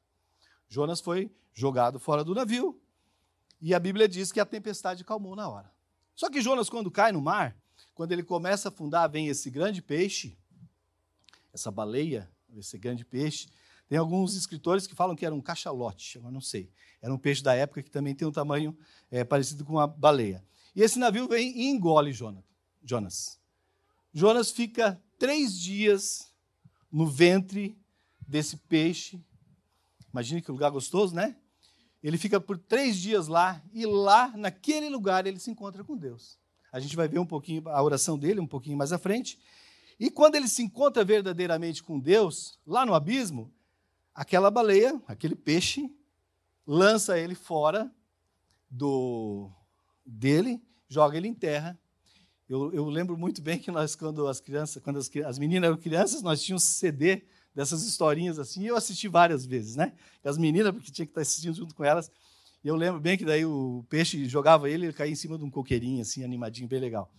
Jonas 0.69 1.01
foi 1.01 1.35
jogado 1.51 1.99
fora 1.99 2.23
do 2.23 2.35
navio 2.35 2.79
e 3.59 3.73
a 3.73 3.79
Bíblia 3.79 4.07
diz 4.07 4.31
que 4.31 4.39
a 4.39 4.45
tempestade 4.45 5.03
calmou 5.03 5.35
na 5.35 5.49
hora. 5.49 5.73
Só 6.13 6.29
que 6.29 6.43
Jonas, 6.43 6.69
quando 6.69 6.91
cai 6.91 7.11
no 7.11 7.19
mar, 7.19 7.57
quando 7.93 8.11
ele 8.11 8.23
começa 8.23 8.67
a 8.67 8.71
afundar, 8.71 9.09
vem 9.09 9.27
esse 9.27 9.49
grande 9.49 9.81
peixe, 9.81 10.37
essa 11.53 11.69
baleia, 11.69 12.29
esse 12.55 12.77
grande 12.77 13.05
peixe. 13.05 13.47
Tem 13.87 13.97
alguns 13.97 14.35
escritores 14.35 14.87
que 14.87 14.95
falam 14.95 15.15
que 15.15 15.25
era 15.25 15.35
um 15.35 15.41
cachalote, 15.41 16.17
eu 16.17 16.31
não 16.31 16.41
sei. 16.41 16.71
Era 17.01 17.13
um 17.13 17.17
peixe 17.17 17.43
da 17.43 17.53
época 17.53 17.83
que 17.83 17.91
também 17.91 18.15
tem 18.15 18.27
um 18.27 18.31
tamanho 18.31 18.75
é, 19.11 19.23
parecido 19.23 19.63
com 19.63 19.73
uma 19.73 19.87
baleia. 19.87 20.43
E 20.75 20.81
esse 20.81 20.97
navio 20.97 21.27
vem 21.27 21.55
e 21.55 21.69
engole 21.69 22.11
Jonas. 22.11 23.39
Jonas 24.11 24.51
fica 24.51 25.01
três 25.19 25.59
dias 25.59 26.31
no 26.91 27.05
ventre 27.05 27.77
desse 28.27 28.57
peixe. 28.57 29.23
Imagine 30.11 30.41
que 30.41 30.51
lugar 30.51 30.71
gostoso, 30.71 31.13
né? 31.13 31.35
Ele 32.01 32.17
fica 32.17 32.39
por 32.39 32.57
três 32.57 32.97
dias 32.97 33.27
lá 33.27 33.63
e 33.71 33.85
lá, 33.85 34.35
naquele 34.35 34.89
lugar, 34.89 35.25
ele 35.25 35.39
se 35.39 35.49
encontra 35.49 35.83
com 35.83 35.95
Deus. 35.95 36.37
A 36.73 36.79
gente 36.79 36.95
vai 36.95 37.07
ver 37.07 37.19
um 37.19 37.25
pouquinho 37.25 37.69
a 37.69 37.81
oração 37.83 38.17
dele 38.17 38.39
um 38.39 38.47
pouquinho 38.47 38.75
mais 38.75 38.91
à 38.91 38.97
frente. 38.97 39.39
E 39.99 40.09
quando 40.09 40.33
ele 40.33 40.47
se 40.47 40.63
encontra 40.63 41.05
verdadeiramente 41.05 41.83
com 41.83 41.99
Deus, 41.99 42.59
lá 42.65 42.83
no 42.83 42.95
abismo, 42.95 43.53
aquela 44.13 44.49
baleia, 44.49 44.99
aquele 45.07 45.35
peixe, 45.35 45.87
lança 46.65 47.17
ele 47.19 47.35
fora 47.35 47.93
do 48.67 49.51
dele, 50.03 50.59
joga 50.89 51.15
ele 51.15 51.27
em 51.27 51.33
terra. 51.33 51.79
Eu, 52.49 52.73
eu 52.73 52.85
lembro 52.89 53.15
muito 53.15 53.39
bem 53.39 53.59
que 53.59 53.69
nós, 53.69 53.95
quando 53.95 54.27
as 54.27 54.39
crianças, 54.39 54.81
quando 54.81 54.97
as, 54.97 55.09
as 55.25 55.37
meninas 55.37 55.67
eram 55.67 55.77
crianças, 55.77 56.23
nós 56.23 56.41
tínhamos 56.41 56.63
CD 56.63 57.23
dessas 57.53 57.83
historinhas 57.83 58.39
assim, 58.39 58.63
e 58.63 58.67
eu 58.67 58.75
assisti 58.75 59.07
várias 59.07 59.45
vezes, 59.45 59.75
né? 59.75 59.93
As 60.23 60.39
meninas, 60.39 60.73
porque 60.73 60.91
tinha 60.91 61.05
que 61.05 61.11
estar 61.11 61.21
assistindo 61.21 61.55
junto 61.55 61.75
com 61.75 61.83
elas, 61.83 62.11
e 62.63 62.67
eu 62.67 62.75
lembro 62.75 63.01
bem 63.01 63.17
que 63.17 63.25
daí 63.25 63.45
o 63.45 63.85
peixe 63.89 64.25
jogava 64.25 64.69
ele, 64.69 64.85
ele 64.85 64.93
caía 64.93 65.11
em 65.11 65.15
cima 65.15 65.37
de 65.37 65.43
um 65.43 65.49
coqueirinho, 65.49 66.01
assim, 66.01 66.23
animadinho, 66.23 66.67
bem 66.67 66.79
legal. 66.79 67.11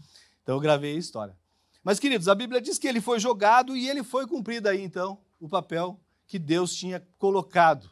Então 0.42 0.54
eu 0.54 0.60
gravei 0.60 0.94
a 0.94 0.98
história. 0.98 1.36
Mas, 1.82 1.98
queridos, 1.98 2.28
a 2.28 2.34
Bíblia 2.34 2.62
diz 2.62 2.78
que 2.78 2.88
ele 2.88 3.00
foi 3.00 3.20
jogado 3.20 3.76
e 3.76 3.88
ele 3.88 4.02
foi 4.02 4.26
cumprido 4.26 4.68
aí, 4.68 4.80
então, 4.80 5.18
o 5.38 5.48
papel 5.48 6.00
que 6.26 6.38
Deus 6.38 6.74
tinha 6.74 7.06
colocado 7.18 7.90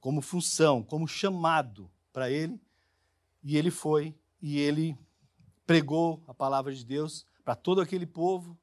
como 0.00 0.20
função, 0.20 0.82
como 0.82 1.06
chamado 1.06 1.88
para 2.12 2.30
ele, 2.30 2.60
E 3.42 3.56
ele 3.56 3.70
foi 3.70 4.12
e 4.42 4.58
ele 4.58 4.98
pregou 5.64 6.20
a 6.26 6.34
palavra 6.34 6.74
de 6.74 6.84
Deus 6.84 7.24
para 7.44 7.54
todo 7.54 7.80
aquele 7.80 8.04
povo. 8.04 8.58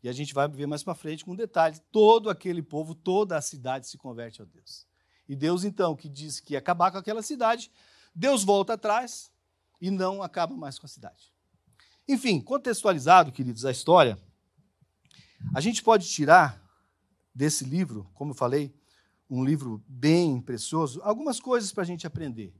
E 0.00 0.08
a 0.08 0.12
gente 0.12 0.32
vai 0.32 0.46
ver 0.48 0.66
mais 0.66 0.84
para 0.84 0.94
frente 0.94 1.24
com 1.24 1.34
detalhes. 1.34 1.82
Todo 1.90 2.30
aquele 2.30 2.62
povo, 2.62 2.94
toda 2.94 3.36
a 3.36 3.42
cidade 3.42 3.88
se 3.88 3.98
converte 3.98 4.40
a 4.40 4.44
Deus. 4.44 4.87
E 5.28 5.36
Deus, 5.36 5.64
então, 5.64 5.94
que 5.94 6.08
diz 6.08 6.40
que 6.40 6.54
ia 6.54 6.58
acabar 6.58 6.90
com 6.90 6.98
aquela 6.98 7.22
cidade, 7.22 7.70
Deus 8.14 8.42
volta 8.42 8.74
atrás 8.74 9.30
e 9.80 9.90
não 9.90 10.22
acaba 10.22 10.56
mais 10.56 10.78
com 10.78 10.86
a 10.86 10.88
cidade. 10.88 11.32
Enfim, 12.08 12.40
contextualizado, 12.40 13.30
queridos, 13.30 13.64
a 13.64 13.70
história, 13.70 14.18
a 15.54 15.60
gente 15.60 15.82
pode 15.82 16.08
tirar 16.08 16.62
desse 17.34 17.64
livro, 17.64 18.10
como 18.14 18.30
eu 18.30 18.34
falei, 18.34 18.74
um 19.28 19.44
livro 19.44 19.84
bem 19.86 20.40
precioso, 20.40 21.00
algumas 21.02 21.38
coisas 21.38 21.70
para 21.70 21.82
a 21.82 21.86
gente 21.86 22.06
aprender. 22.06 22.54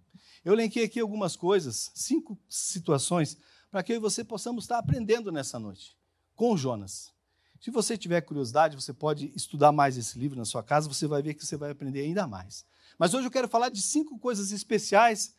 Eu 0.45 0.53
elenquei 0.53 0.85
aqui 0.85 1.01
algumas 1.01 1.35
coisas, 1.35 1.91
cinco 1.95 2.39
situações, 2.49 3.39
para 3.71 3.83
que 3.83 3.93
eu 3.93 3.97
e 3.97 4.01
você 4.01 4.23
possamos 4.23 4.65
estar 4.65 4.79
aprendendo 4.79 5.33
nessa 5.33 5.59
noite 5.59 5.97
com 6.39 6.57
Jonas. 6.57 7.13
Se 7.61 7.71
você 7.71 7.99
tiver 7.99 8.21
curiosidade, 8.21 8.77
você 8.77 8.93
pode 8.93 9.33
estudar 9.35 9.73
mais 9.73 9.99
esse 9.99 10.19
livro 10.19 10.39
na 10.39 10.45
sua 10.45 10.63
casa, 10.63 10.89
você 10.89 11.07
vai 11.07 11.23
ver 11.23 11.35
que 11.35 11.45
você 11.45 11.57
vai 11.57 11.71
aprender 11.71 12.03
ainda 12.03 12.27
mais. 12.27 12.65
Mas 12.99 13.15
hoje 13.15 13.27
eu 13.27 13.31
quero 13.31 13.49
falar 13.49 13.69
de 13.69 13.83
cinco 13.83 14.19
coisas 14.19 14.53
especiais 14.53 15.35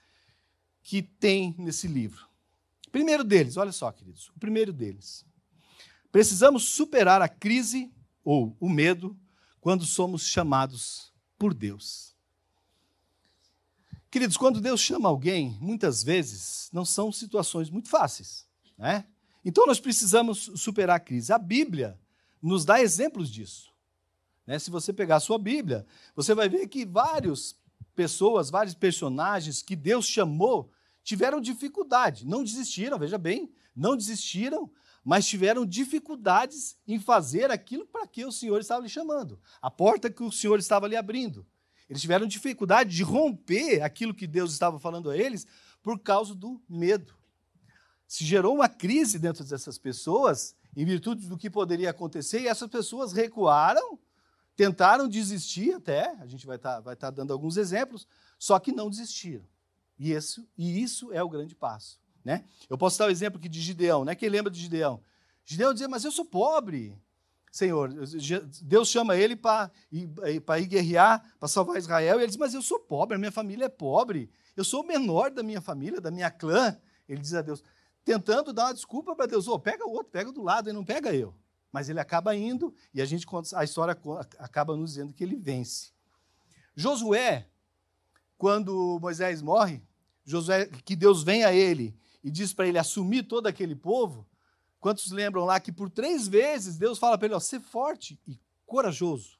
que 0.83 1.01
tem 1.01 1.55
nesse 1.57 1.87
livro. 1.87 2.27
Primeiro 2.91 3.23
deles, 3.23 3.55
olha 3.57 3.71
só, 3.71 3.91
queridos, 3.91 4.29
o 4.35 4.39
primeiro 4.39 4.73
deles. 4.73 5.25
Precisamos 6.11 6.63
superar 6.63 7.21
a 7.21 7.29
crise 7.29 7.91
ou 8.23 8.55
o 8.59 8.67
medo 8.67 9.17
quando 9.61 9.85
somos 9.85 10.23
chamados 10.25 11.13
por 11.37 11.53
Deus. 11.53 12.15
Queridos, 14.11 14.37
quando 14.37 14.59
Deus 14.59 14.81
chama 14.81 15.07
alguém, 15.07 15.57
muitas 15.61 16.03
vezes 16.03 16.69
não 16.73 16.83
são 16.83 17.11
situações 17.11 17.69
muito 17.69 17.89
fáceis, 17.89 18.47
né? 18.77 19.05
Então 19.45 19.67
nós 19.67 19.79
precisamos 19.79 20.51
superar 20.55 20.97
a 20.97 20.99
crise. 20.99 21.31
A 21.31 21.37
Bíblia 21.37 21.97
nos 22.41 22.65
dá 22.65 22.81
exemplos 22.81 23.29
disso. 23.29 23.73
Né? 24.45 24.57
Se 24.57 24.71
você 24.71 24.91
pegar 24.91 25.17
a 25.17 25.19
sua 25.19 25.37
Bíblia, 25.37 25.85
você 26.15 26.33
vai 26.33 26.49
ver 26.49 26.67
que 26.67 26.85
várias 26.85 27.55
pessoas, 27.95 28.49
vários 28.49 28.73
personagens 28.73 29.61
que 29.61 29.75
Deus 29.75 30.05
chamou 30.05 30.71
tiveram 31.03 31.41
dificuldade, 31.41 32.25
não 32.25 32.43
desistiram, 32.43 32.97
veja 32.99 33.17
bem, 33.17 33.51
não 33.75 33.95
desistiram, 33.95 34.71
mas 35.03 35.27
tiveram 35.27 35.65
dificuldades 35.65 36.77
em 36.87 36.99
fazer 36.99 37.49
aquilo 37.51 37.85
para 37.85 38.05
que 38.05 38.25
o 38.25 38.31
Senhor 38.31 38.59
estava 38.59 38.81
lhe 38.81 38.89
chamando, 38.89 39.39
a 39.61 39.71
porta 39.71 40.09
que 40.09 40.23
o 40.23 40.31
Senhor 40.31 40.59
estava 40.59 40.87
lhe 40.87 40.95
abrindo. 40.95 41.45
Eles 41.89 42.01
tiveram 42.01 42.27
dificuldade 42.27 42.95
de 42.95 43.01
romper 43.01 43.81
aquilo 43.81 44.13
que 44.13 44.27
Deus 44.27 44.51
estava 44.51 44.79
falando 44.79 45.09
a 45.09 45.17
eles 45.17 45.47
por 45.81 45.99
causa 45.99 46.35
do 46.35 46.61
medo. 46.69 47.15
Se 48.07 48.23
gerou 48.23 48.53
uma 48.53 48.69
crise 48.69 49.17
dentro 49.17 49.43
dessas 49.43 49.77
pessoas, 49.77 50.55
em 50.75 50.85
virtude 50.85 51.27
do 51.27 51.37
que 51.37 51.49
poderia 51.49 51.89
acontecer, 51.89 52.41
e 52.41 52.47
essas 52.47 52.69
pessoas 52.69 53.11
recuaram, 53.11 53.99
tentaram 54.55 55.07
desistir 55.07 55.73
até, 55.73 56.15
a 56.19 56.25
gente 56.25 56.45
vai 56.45 56.57
estar 56.57 56.75
tá, 56.75 56.79
vai 56.79 56.95
tá 56.95 57.09
dando 57.09 57.33
alguns 57.33 57.57
exemplos, 57.57 58.07
só 58.37 58.59
que 58.59 58.71
não 58.71 58.89
desistiram. 58.89 59.45
E 59.97 60.11
isso, 60.13 60.47
e 60.57 60.81
isso 60.81 61.11
é 61.11 61.21
o 61.21 61.29
grande 61.29 61.55
passo. 61.55 61.99
Né? 62.23 62.45
Eu 62.69 62.77
posso 62.77 62.97
dar 62.97 63.07
o 63.07 63.11
exemplo 63.11 63.39
aqui 63.39 63.49
de 63.49 63.59
Gideão. 63.59 64.05
Né? 64.05 64.15
Quem 64.15 64.29
lembra 64.29 64.51
de 64.51 64.59
Gideão? 64.59 65.01
Gideão 65.45 65.73
dizia, 65.73 65.87
mas 65.87 66.05
eu 66.05 66.11
sou 66.11 66.25
pobre. 66.25 66.97
Senhor, 67.51 67.91
Deus 68.61 68.89
chama 68.89 69.17
ele 69.17 69.35
para 69.35 69.71
ir 69.91 70.67
guerrear, 70.67 71.23
para 71.39 71.47
salvar 71.47 71.77
Israel, 71.77 72.17
e 72.19 72.21
ele 72.21 72.27
diz, 72.27 72.37
mas 72.37 72.53
eu 72.53 72.61
sou 72.61 72.79
pobre, 72.79 73.15
a 73.15 73.19
minha 73.19 73.31
família 73.31 73.65
é 73.65 73.69
pobre, 73.69 74.29
eu 74.55 74.63
sou 74.63 74.83
o 74.83 74.87
menor 74.87 75.31
da 75.31 75.41
minha 75.41 75.59
família, 75.59 75.99
da 75.99 76.11
minha 76.11 76.29
clã. 76.29 76.77
Ele 77.07 77.19
diz 77.19 77.33
a 77.33 77.41
Deus, 77.41 77.63
tentando 78.09 78.51
dar 78.51 78.65
uma 78.65 78.73
desculpa 78.73 79.15
para 79.15 79.27
Deus, 79.27 79.47
oh, 79.47 79.59
pega 79.59 79.85
o 79.85 79.91
outro, 79.91 80.11
pega 80.11 80.31
do 80.31 80.41
lado, 80.41 80.67
e 80.67 80.73
não 80.73 80.83
pega 80.83 81.13
eu. 81.13 81.35
Mas 81.71 81.89
ele 81.89 81.99
acaba 81.99 82.35
indo, 82.35 82.73
e 82.91 82.99
a 82.99 83.05
gente 83.05 83.27
a 83.53 83.63
história 83.63 83.95
acaba 84.39 84.75
nos 84.75 84.93
dizendo 84.93 85.13
que 85.13 85.23
ele 85.23 85.35
vence. 85.35 85.91
Josué, 86.75 87.47
quando 88.35 88.97
Moisés 88.99 89.43
morre, 89.43 89.83
Josué, 90.25 90.65
que 90.83 90.95
Deus 90.95 91.21
vem 91.21 91.43
a 91.43 91.53
ele 91.53 91.95
e 92.23 92.31
diz 92.31 92.51
para 92.51 92.67
ele 92.67 92.79
assumir 92.79 93.23
todo 93.23 93.45
aquele 93.45 93.75
povo, 93.75 94.27
quantos 94.79 95.11
lembram 95.11 95.45
lá 95.45 95.59
que 95.59 95.71
por 95.71 95.87
três 95.87 96.27
vezes 96.27 96.77
Deus 96.77 96.97
fala 96.97 97.15
para 97.15 97.27
ele: 97.27 97.35
ó, 97.35 97.39
ser 97.39 97.59
forte 97.59 98.19
e 98.27 98.39
corajoso. 98.65 99.37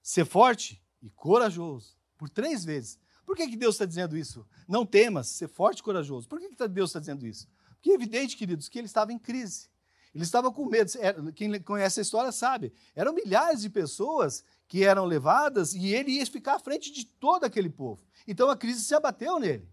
Ser 0.00 0.24
forte 0.24 0.80
e 1.02 1.10
corajoso. 1.10 1.96
Por 2.16 2.28
três 2.28 2.64
vezes. 2.64 2.96
Por 3.26 3.36
que, 3.36 3.48
que 3.48 3.56
Deus 3.56 3.74
está 3.74 3.84
dizendo 3.84 4.16
isso? 4.16 4.46
Não 4.68 4.86
temas, 4.86 5.26
ser 5.28 5.48
forte 5.48 5.80
e 5.80 5.82
corajoso. 5.82 6.28
Por 6.28 6.38
que, 6.38 6.48
que 6.48 6.68
Deus 6.68 6.90
está 6.90 7.00
dizendo 7.00 7.26
isso? 7.26 7.48
Porque 7.82 7.90
é 7.90 7.94
evidente, 7.94 8.36
queridos, 8.36 8.68
que 8.68 8.78
ele 8.78 8.86
estava 8.86 9.12
em 9.12 9.18
crise. 9.18 9.68
Ele 10.14 10.22
estava 10.22 10.52
com 10.52 10.66
medo. 10.66 10.92
Quem 11.34 11.60
conhece 11.60 11.98
a 11.98 12.02
história 12.02 12.30
sabe. 12.30 12.72
Eram 12.94 13.12
milhares 13.12 13.62
de 13.62 13.68
pessoas 13.68 14.44
que 14.68 14.84
eram 14.84 15.04
levadas 15.04 15.74
e 15.74 15.92
ele 15.92 16.12
ia 16.12 16.26
ficar 16.26 16.54
à 16.54 16.58
frente 16.60 16.92
de 16.92 17.04
todo 17.04 17.42
aquele 17.42 17.68
povo. 17.68 18.00
Então 18.28 18.48
a 18.48 18.56
crise 18.56 18.84
se 18.84 18.94
abateu 18.94 19.40
nele. 19.40 19.68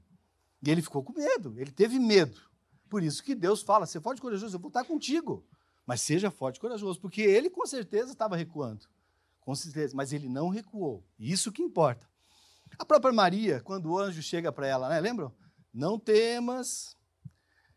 E 0.63 0.71
ele 0.71 0.81
ficou 0.81 1.03
com 1.03 1.13
medo, 1.13 1.53
ele 1.55 1.71
teve 1.71 1.99
medo. 1.99 2.41
Por 2.89 3.03
isso 3.03 3.23
que 3.23 3.35
Deus 3.35 3.61
fala: 3.61 3.85
ser 3.85 4.01
forte 4.01 4.17
e 4.17 4.21
corajoso, 4.21 4.55
eu 4.55 4.59
vou 4.59 4.69
estar 4.69 4.83
contigo. 4.83 5.45
Mas 5.85 6.01
seja 6.01 6.31
forte 6.31 6.57
e 6.57 6.61
corajoso, 6.61 6.99
porque 6.99 7.21
ele 7.21 7.49
com 7.49 7.65
certeza 7.67 8.11
estava 8.11 8.35
recuando. 8.35 8.87
Com 9.41 9.53
certeza, 9.53 9.95
mas 9.95 10.11
ele 10.13 10.27
não 10.27 10.49
recuou. 10.49 11.03
Isso 11.19 11.51
que 11.51 11.61
importa. 11.61 12.09
A 12.77 12.85
própria 12.85 13.13
Maria, 13.13 13.61
quando 13.61 13.91
o 13.91 13.99
anjo 13.99 14.21
chega 14.23 14.51
para 14.51 14.67
ela, 14.67 14.89
né? 14.89 14.99
Lembram? 14.99 15.31
Não 15.71 15.99
temas. 15.99 16.97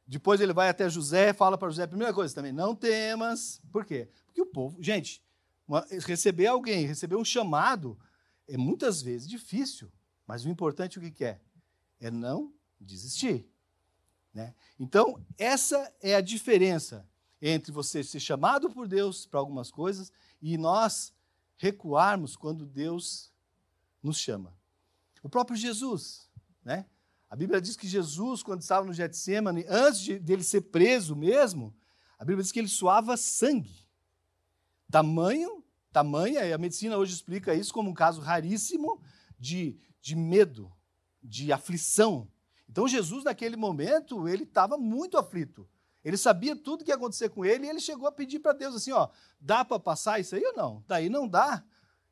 Depois 0.07 0.41
ele 0.41 0.53
vai 0.53 0.69
até 0.69 0.89
José, 0.89 1.33
fala 1.33 1.57
para 1.57 1.69
José, 1.69 1.87
primeira 1.87 2.13
coisa 2.13 2.35
também, 2.35 2.53
não 2.53 2.75
temas. 2.75 3.61
Por 3.71 3.85
quê? 3.85 4.09
Porque 4.27 4.43
o 4.43 4.47
povo, 4.47 4.83
gente, 4.83 5.23
receber 6.07 6.47
alguém, 6.47 6.87
receber 6.87 7.17
um 7.17 7.25
chamado, 7.25 7.99
é 8.49 8.57
muitas 8.57 9.01
vezes 9.01 9.29
difícil. 9.29 9.91
Mas 10.27 10.45
o 10.45 10.49
importante 10.49 10.99
o 10.99 11.03
que 11.03 11.25
é? 11.25 11.41
É 12.01 12.11
não 12.11 12.53
desistir. 12.81 13.49
Né? 14.33 14.55
Então, 14.79 15.25
essa 15.39 15.93
é 16.01 16.15
a 16.15 16.21
diferença 16.21 17.09
entre 17.41 17.73
você 17.73 18.03
ser 18.03 18.21
chamado 18.21 18.71
por 18.71 18.87
Deus 18.87 19.27
para 19.27 19.41
algumas 19.41 19.71
coisas 19.71 20.13
e 20.41 20.57
nós 20.57 21.13
recuarmos 21.57 22.37
quando 22.37 22.65
Deus 22.65 23.33
nos 24.03 24.19
chama. 24.19 24.57
O 25.23 25.29
próprio 25.29 25.57
Jesus, 25.57 26.29
né? 26.65 26.87
A 27.33 27.37
Bíblia 27.37 27.63
diz 27.63 27.77
que 27.77 27.89
Jesus, 27.89 28.43
quando 28.43 28.61
estava 28.61 28.85
no 28.85 28.93
Getsemane, 28.93 29.65
antes 29.67 30.01
de, 30.01 30.19
dele 30.19 30.45
ser 30.45 30.61
preso 30.61 31.17
mesmo, 31.17 31.75
a 32.19 32.27
Bíblia 32.27 32.43
diz 32.43 32.53
que 32.53 32.59
ele 32.59 32.69
suava 32.69 33.17
sangue. 33.17 33.89
Tamanho, 34.91 35.65
tamanha, 35.91 36.45
e 36.45 36.53
a 36.53 36.59
medicina 36.59 36.99
hoje 36.99 37.15
explica 37.15 37.55
isso 37.55 37.73
como 37.73 37.89
um 37.89 37.95
caso 37.95 38.21
raríssimo 38.21 39.01
de, 39.39 39.81
de 40.03 40.15
medo, 40.15 40.71
de 41.23 41.51
aflição, 41.51 42.29
então 42.73 42.89
Jesus, 42.89 43.23
naquele 43.23 43.55
momento, 43.55 44.27
ele 44.27 44.45
estava 44.45 44.79
muito 44.79 45.19
aflito. 45.19 45.69
Ele 46.03 46.17
sabia 46.17 46.57
tudo 46.57 46.81
o 46.81 46.85
que 46.85 46.91
ia 46.91 46.95
acontecer 46.95 47.29
com 47.29 47.45
ele 47.45 47.67
e 47.67 47.69
ele 47.69 47.81
chegou 47.81 48.09
a 48.09 48.13
pedir 48.13 48.41
para 48.41 48.55
Deus 48.55 48.75
assim: 48.75 48.93
ó, 48.93 49.11
dá 49.39 49.63
para 49.63 49.79
passar 49.79 50.19
isso 50.19 50.35
aí 50.35 50.43
ou 50.43 50.55
não? 50.57 50.83
Daí 50.89 51.11
não 51.11 51.29
dá. 51.29 51.63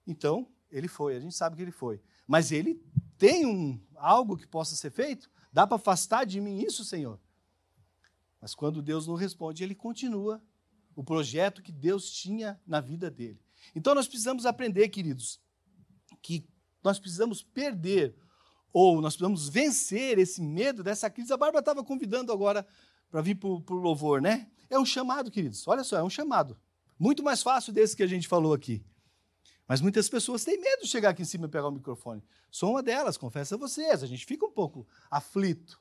Então, 0.07 0.47
ele 0.71 0.87
foi, 0.87 1.17
a 1.17 1.21
gente 1.21 1.35
sabe 1.35 1.57
que 1.57 1.62
ele 1.62 1.71
foi. 1.71 1.99
Mas 2.27 2.53
ele 2.53 2.75
tem 3.21 3.45
um, 3.45 3.79
algo 3.97 4.35
que 4.35 4.47
possa 4.47 4.75
ser 4.75 4.91
feito? 4.91 5.31
Dá 5.53 5.67
para 5.67 5.77
afastar 5.77 6.25
de 6.25 6.41
mim 6.41 6.59
isso, 6.62 6.87
Senhor? 6.87 7.21
Mas 8.41 8.55
quando 8.55 8.81
Deus 8.81 9.07
não 9.07 9.15
responde, 9.15 9.62
ele 9.62 9.75
continua 9.75 10.43
o 10.97 11.05
projeto 11.05 11.62
que 11.62 11.71
Deus 11.71 12.11
tinha 12.11 12.59
na 12.67 12.81
vida 12.81 13.11
dele. 13.11 13.39
Então 13.77 13.95
nós 13.95 14.09
precisamos 14.09 14.47
aprender, 14.47 14.89
queridos, 14.89 15.39
que 16.23 16.49
nós 16.83 16.99
precisamos 16.99 17.43
perder 17.43 18.17
ou 18.73 19.03
nós 19.03 19.15
precisamos 19.15 19.50
vencer 19.50 20.19
esse 20.19 20.41
medo 20.41 20.83
dessa 20.83 21.11
crise. 21.11 21.31
A 21.31 21.37
Bárbara 21.37 21.61
estava 21.61 21.85
convidando 21.85 22.33
agora 22.33 22.67
para 23.11 23.21
vir 23.21 23.35
para 23.35 23.49
o 23.49 23.79
louvor, 23.79 24.23
né? 24.23 24.50
É 24.71 24.79
um 24.79 24.87
chamado, 24.87 25.31
queridos. 25.31 25.69
Olha 25.69 25.85
só, 25.85 25.99
é 25.99 26.03
um 26.03 26.09
chamado. 26.09 26.57
Muito 26.99 27.23
mais 27.23 27.43
fácil 27.43 27.71
desse 27.71 27.95
que 27.95 28.03
a 28.03 28.07
gente 28.07 28.27
falou 28.27 28.55
aqui. 28.55 28.83
Mas 29.71 29.81
muitas 29.81 30.09
pessoas 30.09 30.43
têm 30.43 30.61
medo 30.61 30.83
de 30.83 30.89
chegar 30.89 31.11
aqui 31.11 31.23
em 31.23 31.25
cima 31.25 31.47
e 31.47 31.49
pegar 31.49 31.69
o 31.69 31.71
microfone. 31.71 32.25
Sou 32.50 32.73
uma 32.73 32.83
delas, 32.83 33.17
confesso 33.17 33.55
a 33.55 33.57
vocês. 33.57 34.03
A 34.03 34.07
gente 34.09 34.27
fica 34.27 34.45
um 34.45 34.50
pouco 34.50 34.85
aflito. 35.09 35.81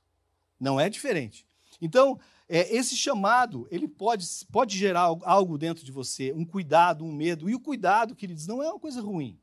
Não 0.59 0.79
é 0.79 0.87
diferente. 0.91 1.43
Então, 1.81 2.19
é, 2.47 2.71
esse 2.75 2.95
chamado, 2.95 3.67
ele 3.71 3.87
pode, 3.87 4.27
pode 4.51 4.77
gerar 4.77 5.09
algo 5.23 5.57
dentro 5.57 5.83
de 5.83 5.91
você, 5.91 6.31
um 6.31 6.45
cuidado, 6.45 7.03
um 7.03 7.11
medo. 7.11 7.49
E 7.49 7.55
o 7.55 7.59
cuidado, 7.59 8.15
queridos, 8.15 8.45
não 8.45 8.61
é 8.61 8.69
uma 8.69 8.79
coisa 8.79 9.01
ruim. 9.01 9.39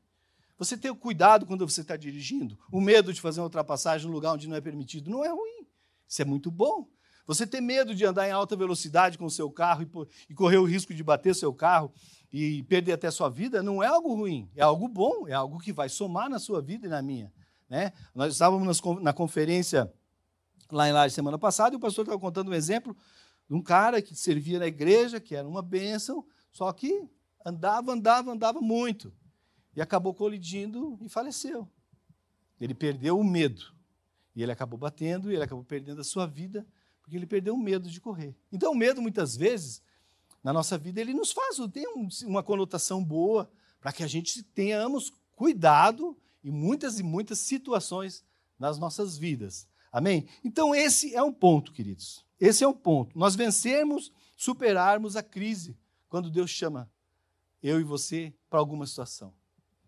Você 0.57 0.77
ter 0.77 0.93
cuidado 0.93 1.45
quando 1.45 1.67
você 1.67 1.81
está 1.81 1.97
dirigindo. 1.97 2.57
O 2.71 2.79
medo 2.79 3.11
de 3.11 3.19
fazer 3.19 3.41
uma 3.41 3.47
ultrapassagem 3.47 4.07
no 4.07 4.13
lugar 4.13 4.31
onde 4.31 4.47
não 4.47 4.55
é 4.55 4.61
permitido 4.61 5.11
não 5.11 5.25
é 5.25 5.29
ruim. 5.29 5.67
Isso 6.07 6.21
é 6.21 6.25
muito 6.25 6.49
bom. 6.49 6.87
Você 7.27 7.45
ter 7.45 7.59
medo 7.59 7.93
de 7.93 8.05
andar 8.05 8.25
em 8.29 8.31
alta 8.31 8.55
velocidade 8.55 9.17
com 9.17 9.25
o 9.25 9.29
seu 9.29 9.51
carro 9.51 9.85
e, 10.29 10.33
correr 10.33 10.55
o 10.55 10.63
risco 10.63 10.93
de 10.93 11.03
bater 11.03 11.35
seu 11.35 11.53
carro 11.53 11.91
e 12.31 12.63
perder 12.63 12.93
até 12.93 13.09
sua 13.09 13.29
vida 13.29 13.63
não 13.63 13.81
é 13.81 13.87
algo 13.87 14.13
ruim, 14.13 14.49
é 14.55 14.61
algo 14.61 14.87
bom, 14.87 15.27
é 15.27 15.33
algo 15.33 15.59
que 15.59 15.71
vai 15.71 15.89
somar 15.89 16.29
na 16.29 16.39
sua 16.39 16.61
vida 16.61 16.85
e 16.85 16.89
na 16.89 17.01
minha. 17.01 17.31
Né? 17.69 17.91
Nós 18.13 18.33
estávamos 18.33 18.81
na 19.01 19.13
conferência 19.13 19.91
lá 20.71 20.87
em 20.87 20.91
Laje 20.91 21.13
semana 21.13 21.37
passada, 21.37 21.75
e 21.75 21.77
o 21.77 21.79
pastor 21.79 22.03
estava 22.03 22.19
contando 22.19 22.51
um 22.51 22.53
exemplo 22.53 22.95
de 23.47 23.55
um 23.55 23.61
cara 23.61 24.01
que 24.01 24.15
servia 24.15 24.59
na 24.59 24.67
igreja, 24.67 25.19
que 25.19 25.35
era 25.35 25.47
uma 25.47 25.61
bênção, 25.61 26.25
só 26.51 26.71
que 26.73 27.09
andava, 27.45 27.93
andava, 27.93 28.31
andava 28.31 28.59
muito. 28.59 29.13
E 29.75 29.81
acabou 29.81 30.13
colidindo 30.13 30.97
e 31.01 31.07
faleceu. 31.07 31.69
Ele 32.59 32.73
perdeu 32.73 33.17
o 33.17 33.23
medo. 33.23 33.73
E 34.35 34.43
ele 34.43 34.51
acabou 34.51 34.77
batendo, 34.77 35.31
e 35.31 35.35
ele 35.35 35.43
acabou 35.43 35.63
perdendo 35.63 36.01
a 36.01 36.03
sua 36.03 36.25
vida, 36.25 36.67
porque 37.01 37.15
ele 37.15 37.25
perdeu 37.25 37.53
o 37.53 37.57
medo 37.57 37.89
de 37.89 38.01
correr. 38.01 38.35
Então, 38.51 38.71
o 38.71 38.75
medo, 38.75 39.01
muitas 39.01 39.35
vezes, 39.35 39.81
na 40.47 40.53
nossa 40.53 40.77
vida, 40.77 41.01
ele 41.01 41.13
nos 41.13 41.33
faz, 41.33 41.57
tem 41.73 41.85
uma 42.25 42.41
conotação 42.41 43.03
boa, 43.03 43.51
para 43.81 43.91
que 43.91 44.01
a 44.01 44.07
gente 44.07 44.41
tenhamos 44.41 45.11
cuidado 45.35 46.17
em 46.41 46.49
muitas 46.49 46.99
e 46.99 47.03
muitas 47.03 47.39
situações 47.39 48.23
nas 48.57 48.79
nossas 48.79 49.17
vidas. 49.17 49.67
Amém? 49.91 50.25
Então, 50.45 50.73
esse 50.73 51.13
é 51.13 51.21
um 51.21 51.33
ponto, 51.33 51.73
queridos. 51.73 52.25
Esse 52.39 52.63
é 52.63 52.67
um 52.67 52.73
ponto. 52.73 53.19
Nós 53.19 53.35
vencermos, 53.35 54.09
superarmos 54.37 55.17
a 55.17 55.21
crise 55.21 55.77
quando 56.07 56.31
Deus 56.31 56.49
chama 56.49 56.89
eu 57.61 57.81
e 57.81 57.83
você 57.83 58.33
para 58.49 58.57
alguma 58.57 58.87
situação. 58.87 59.33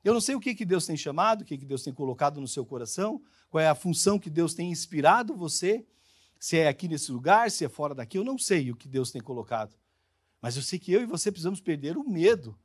Eu 0.04 0.14
não 0.14 0.20
sei 0.20 0.36
o 0.36 0.42
que, 0.42 0.54
que 0.54 0.66
Deus 0.66 0.86
tem 0.86 0.98
chamado, 0.98 1.44
o 1.44 1.46
que, 1.46 1.58
que 1.58 1.66
Deus 1.66 1.84
tem 1.84 1.94
colocado 1.94 2.42
no 2.42 2.48
seu 2.50 2.66
coração, 2.66 3.22
qual 3.50 3.62
é 3.62 3.70
a 3.70 3.76
função 3.76 4.20
que 4.20 4.30
Deus 4.30 4.54
tem 4.54 4.70
inspirado 4.70 5.38
você, 5.38 5.88
se 6.38 6.58
é 6.58 6.68
aqui 6.68 6.90
nesse 6.90 7.14
lugar, 7.14 7.50
se 7.50 7.64
é 7.64 7.70
fora 7.70 7.96
daqui, 7.96 8.18
eu 8.18 8.26
não 8.26 8.38
sei 8.38 8.72
o 8.72 8.76
que 8.76 8.90
Deus 8.90 9.10
tem 9.10 9.22
colocado. 9.22 9.79
Mas 10.42 10.56
eu 10.56 10.62
sei 10.62 10.80
que 10.80 10.92
eu 10.92 11.02
e 11.02 11.06
você 11.06 11.32
precisamos 11.32 11.60
perder 11.60 11.98
o 11.98 12.08
medo 12.08 12.58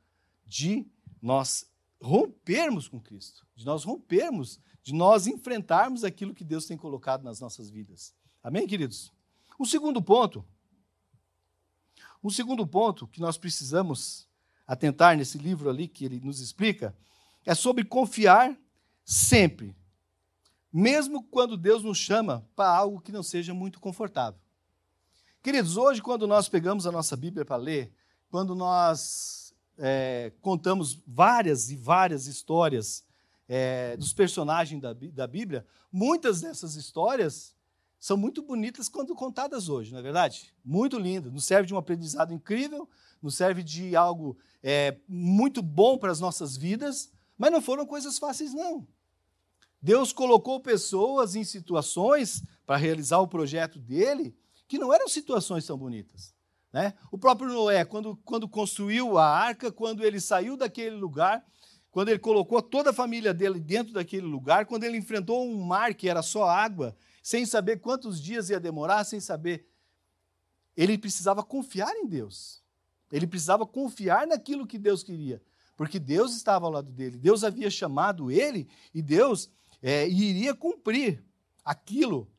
de 0.45 0.85
nós 1.21 1.67
rompermos 2.01 2.87
com 2.87 2.99
Cristo, 2.99 3.45
de 3.55 3.65
nós 3.65 3.83
rompermos, 3.83 4.59
de 4.83 4.93
nós 4.93 5.27
enfrentarmos 5.27 6.03
aquilo 6.03 6.33
que 6.33 6.43
Deus 6.43 6.65
tem 6.65 6.77
colocado 6.77 7.23
nas 7.23 7.39
nossas 7.39 7.69
vidas. 7.69 8.13
Amém, 8.43 8.67
queridos? 8.67 9.11
O 9.57 9.65
segundo 9.65 10.01
ponto, 10.01 10.45
o 12.21 12.29
segundo 12.29 12.65
ponto 12.67 13.07
que 13.07 13.19
nós 13.19 13.37
precisamos 13.37 14.27
atentar 14.67 15.17
nesse 15.17 15.37
livro 15.37 15.69
ali 15.69 15.87
que 15.87 16.05
ele 16.05 16.19
nos 16.19 16.39
explica 16.39 16.95
é 17.45 17.53
sobre 17.55 17.83
confiar 17.83 18.57
sempre, 19.03 19.75
mesmo 20.71 21.23
quando 21.23 21.55
Deus 21.55 21.83
nos 21.83 21.97
chama 21.97 22.47
para 22.55 22.75
algo 22.75 22.99
que 22.99 23.11
não 23.11 23.23
seja 23.23 23.53
muito 23.53 23.79
confortável. 23.79 24.39
Queridos, 25.45 25.77
hoje, 25.77 26.01
quando 26.01 26.25
nós 26.25 26.49
pegamos 26.49 26.87
a 26.87 26.91
nossa 26.91 27.15
Bíblia 27.15 27.45
para 27.45 27.55
ler, 27.55 27.93
quando 28.31 28.55
nós 28.55 29.53
é, 29.77 30.31
contamos 30.41 30.99
várias 31.05 31.69
e 31.69 31.75
várias 31.75 32.25
histórias 32.25 33.05
é, 33.47 33.95
dos 33.95 34.11
personagens 34.11 34.81
da, 34.81 34.91
da 34.91 35.27
Bíblia, 35.27 35.63
muitas 35.91 36.41
dessas 36.41 36.75
histórias 36.75 37.55
são 37.99 38.17
muito 38.17 38.41
bonitas 38.41 38.89
quando 38.89 39.13
contadas 39.13 39.69
hoje, 39.69 39.91
não 39.91 39.99
é 39.99 40.01
verdade? 40.01 40.51
Muito 40.65 40.97
lindo, 40.97 41.31
nos 41.31 41.45
serve 41.45 41.67
de 41.67 41.75
um 41.75 41.77
aprendizado 41.77 42.33
incrível, 42.33 42.89
nos 43.21 43.35
serve 43.35 43.61
de 43.61 43.95
algo 43.95 44.35
é, 44.63 44.97
muito 45.07 45.61
bom 45.61 45.95
para 45.95 46.11
as 46.11 46.19
nossas 46.19 46.57
vidas, 46.57 47.11
mas 47.37 47.51
não 47.51 47.61
foram 47.61 47.85
coisas 47.85 48.17
fáceis, 48.17 48.51
não. 48.51 48.87
Deus 49.79 50.11
colocou 50.11 50.59
pessoas 50.59 51.35
em 51.35 51.43
situações 51.43 52.41
para 52.65 52.77
realizar 52.77 53.19
o 53.19 53.27
projeto 53.27 53.77
dele 53.77 54.35
que 54.67 54.77
não 54.77 54.93
eram 54.93 55.07
situações 55.07 55.65
tão 55.65 55.77
bonitas. 55.77 56.33
Né? 56.71 56.93
O 57.11 57.17
próprio 57.17 57.49
Noé, 57.49 57.85
quando, 57.85 58.17
quando 58.17 58.49
construiu 58.49 59.17
a 59.17 59.27
arca, 59.27 59.71
quando 59.71 60.03
ele 60.03 60.19
saiu 60.19 60.57
daquele 60.57 60.95
lugar, 60.95 61.45
quando 61.91 62.09
ele 62.09 62.19
colocou 62.19 62.61
toda 62.61 62.89
a 62.89 62.93
família 62.93 63.33
dele 63.33 63.59
dentro 63.59 63.93
daquele 63.93 64.25
lugar, 64.25 64.65
quando 64.65 64.83
ele 64.83 64.97
enfrentou 64.97 65.47
um 65.47 65.63
mar 65.63 65.93
que 65.93 66.09
era 66.09 66.21
só 66.21 66.49
água, 66.49 66.95
sem 67.23 67.45
saber 67.45 67.79
quantos 67.79 68.21
dias 68.21 68.49
ia 68.49 68.59
demorar, 68.59 69.03
sem 69.05 69.19
saber. 69.19 69.67
Ele 70.75 70.97
precisava 70.97 71.41
confiar 71.41 71.95
em 71.95 72.05
Deus. 72.05 72.61
Ele 73.11 73.25
precisava 73.25 73.65
confiar 73.65 74.27
naquilo 74.27 74.67
que 74.67 74.77
Deus 74.77 75.01
queria, 75.01 75.41
porque 75.77 75.97
Deus 75.97 76.35
estava 76.35 76.65
ao 76.65 76.71
lado 76.71 76.91
dele. 76.91 77.17
Deus 77.17 77.43
havia 77.43 77.69
chamado 77.69 78.29
ele 78.29 78.67
e 78.93 79.01
Deus 79.01 79.49
é, 79.81 80.07
iria 80.07 80.53
cumprir 80.53 81.23
aquilo 81.63 82.29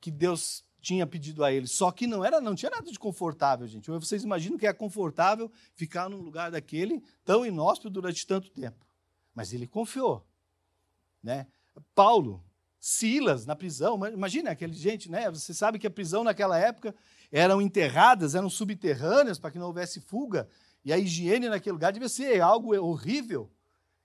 que 0.00 0.10
Deus 0.10 0.63
tinha 0.84 1.06
pedido 1.06 1.42
a 1.42 1.50
ele. 1.50 1.66
Só 1.66 1.90
que 1.90 2.06
não 2.06 2.22
era, 2.24 2.40
não 2.40 2.54
tinha 2.54 2.70
nada 2.70 2.90
de 2.90 2.98
confortável, 2.98 3.66
gente. 3.66 3.90
Vocês 3.90 4.22
imaginam 4.22 4.58
que 4.58 4.66
é 4.66 4.72
confortável 4.72 5.50
ficar 5.74 6.10
num 6.10 6.20
lugar 6.20 6.50
daquele 6.50 7.02
tão 7.24 7.44
inóspito 7.44 7.88
durante 7.88 8.26
tanto 8.26 8.50
tempo. 8.50 8.86
Mas 9.34 9.52
ele 9.52 9.66
confiou, 9.66 10.24
né? 11.22 11.46
Paulo, 11.94 12.44
Silas 12.78 13.46
na 13.46 13.56
prisão, 13.56 13.98
imagina 14.06 14.50
aquele 14.50 14.74
gente, 14.74 15.10
né? 15.10 15.30
Você 15.30 15.54
sabe 15.54 15.78
que 15.78 15.86
a 15.86 15.90
prisão 15.90 16.22
naquela 16.22 16.58
época 16.58 16.94
eram 17.32 17.62
enterradas, 17.62 18.34
eram 18.34 18.50
subterrâneas 18.50 19.38
para 19.38 19.50
que 19.50 19.58
não 19.58 19.68
houvesse 19.68 20.00
fuga, 20.00 20.46
e 20.84 20.92
a 20.92 20.98
higiene 20.98 21.48
naquele 21.48 21.72
lugar 21.72 21.92
devia 21.92 22.10
ser 22.10 22.42
algo 22.42 22.76
horrível. 22.76 23.50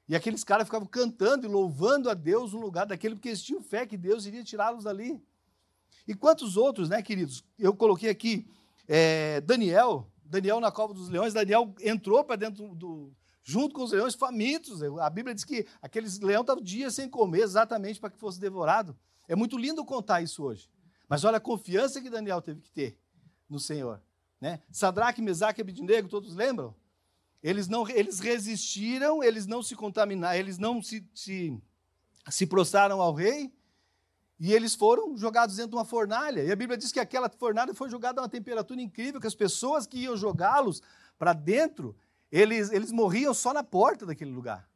E 0.08 0.16
aqueles 0.16 0.46
caras 0.46 0.66
ficavam 0.66 0.88
cantando 0.88 1.46
e 1.46 1.50
louvando 1.50 2.10
a 2.10 2.14
Deus 2.14 2.54
no 2.54 2.62
lugar 2.62 2.86
daquele, 2.86 3.16
porque 3.16 3.28
eles 3.28 3.44
tinham 3.44 3.62
fé 3.62 3.86
que 3.86 3.98
Deus 3.98 4.26
iria 4.26 4.44
tirá-los 4.46 4.86
dali. 4.86 5.22
E 6.10 6.16
quantos 6.16 6.58
outros, 6.58 6.90
né, 6.90 7.04
queridos? 7.04 7.44
Eu 7.60 7.72
coloquei 7.72 8.10
aqui 8.10 8.48
é, 8.88 9.42
Daniel, 9.42 10.12
Daniel 10.26 10.60
na 10.60 10.72
cova 10.72 10.92
dos 10.92 11.08
leões, 11.08 11.36
Daniel 11.36 11.72
entrou 11.80 12.24
para 12.24 12.36
dentro 12.36 12.74
do, 12.74 13.14
junto 13.44 13.76
com 13.76 13.84
os 13.84 13.92
leões 13.92 14.16
famintos. 14.16 14.82
A 14.82 15.08
Bíblia 15.08 15.36
diz 15.36 15.44
que 15.44 15.68
aqueles 15.80 16.20
leões 16.20 16.42
estavam 16.42 16.64
dias 16.64 16.96
sem 16.96 17.08
comer, 17.08 17.42
exatamente 17.42 18.00
para 18.00 18.10
que 18.10 18.18
fosse 18.18 18.40
devorado. 18.40 18.98
É 19.28 19.36
muito 19.36 19.56
lindo 19.56 19.86
contar 19.86 20.24
isso 20.24 20.44
hoje. 20.44 20.68
Mas 21.08 21.24
olha 21.24 21.38
a 21.38 21.40
confiança 21.40 22.02
que 22.02 22.10
Daniel 22.10 22.42
teve 22.42 22.60
que 22.60 22.72
ter 22.72 22.98
no 23.48 23.60
Senhor. 23.60 24.02
Né? 24.42 24.64
Sadraque, 24.72 25.22
Mesaque 25.22 25.62
e 25.62 26.04
todos 26.08 26.34
lembram? 26.34 26.74
Eles 27.44 27.68
não, 27.68 27.88
eles 27.88 28.20
resistiram, 28.20 29.24
eles 29.24 29.46
não 29.46 29.62
se 29.62 29.76
contaminaram, 29.76 30.40
eles 30.40 30.58
não 30.58 30.82
se, 30.82 31.08
se, 31.14 31.56
se 32.32 32.48
prostraram 32.48 33.00
ao 33.00 33.14
rei, 33.14 33.54
e 34.40 34.54
eles 34.54 34.74
foram 34.74 35.18
jogados 35.18 35.58
dentro 35.58 35.72
de 35.72 35.76
uma 35.76 35.86
fornalha. 35.86 36.42
E 36.42 36.52
a 36.52 36.56
Bíblia 36.56 36.78
diz 36.78 36.92
que 36.92 37.00
aquela 37.00 37.30
fornalha 37.30 37.74
foi 37.74 37.90
jogada 37.90 38.22
a 38.22 38.24
uma 38.24 38.30
temperatura 38.30 38.82
incrível, 38.82 39.20
que 39.20 39.28
as 39.28 39.36
pessoas 39.36 39.86
que 39.86 39.98
iam 39.98 40.16
jogá-los 40.16 40.82
para 41.18 41.34
dentro, 41.34 41.96
eles, 42.32 42.72
eles 42.72 42.92
morriam 42.92 43.34
só 43.34 43.54
na 43.54 43.64
porta 43.64 44.06
daquele 44.06 44.32
lugar. 44.32 44.70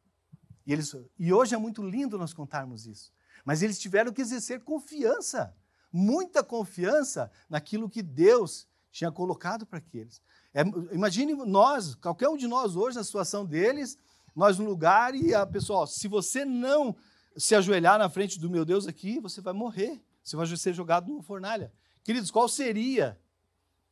E, 0.67 0.73
eles, 0.73 0.93
e 1.17 1.31
hoje 1.31 1.55
é 1.55 1.57
muito 1.57 1.81
lindo 1.81 2.17
nós 2.17 2.33
contarmos 2.33 2.85
isso. 2.85 3.13
Mas 3.45 3.61
eles 3.61 3.79
tiveram 3.79 4.11
que 4.11 4.21
exercer 4.21 4.61
confiança, 4.61 5.55
muita 5.91 6.43
confiança 6.43 7.31
naquilo 7.49 7.89
que 7.89 8.01
Deus 8.01 8.67
tinha 8.91 9.11
colocado 9.11 9.65
para 9.65 9.79
aqueles. 9.79 10.21
É, 10.53 10.61
imagine 10.91 11.33
nós, 11.33 11.95
qualquer 11.95 12.27
um 12.27 12.37
de 12.37 12.47
nós 12.47 12.75
hoje, 12.75 12.97
na 12.97 13.03
situação 13.03 13.45
deles, 13.45 13.97
nós 14.35 14.57
no 14.59 14.65
lugar 14.65 15.15
e 15.15 15.33
a 15.33 15.45
pessoa, 15.45 15.87
se 15.87 16.07
você 16.07 16.43
não 16.43 16.95
se 17.37 17.55
ajoelhar 17.55 17.97
na 17.97 18.09
frente 18.09 18.39
do 18.39 18.49
meu 18.49 18.65
Deus 18.65 18.87
aqui, 18.87 19.19
você 19.19 19.41
vai 19.41 19.53
morrer. 19.53 20.01
Você 20.23 20.35
vai 20.35 20.47
ser 20.47 20.73
jogado 20.73 21.07
numa 21.07 21.21
fornalha. 21.21 21.71
Queridos, 22.03 22.31
qual 22.31 22.47
seria 22.47 23.19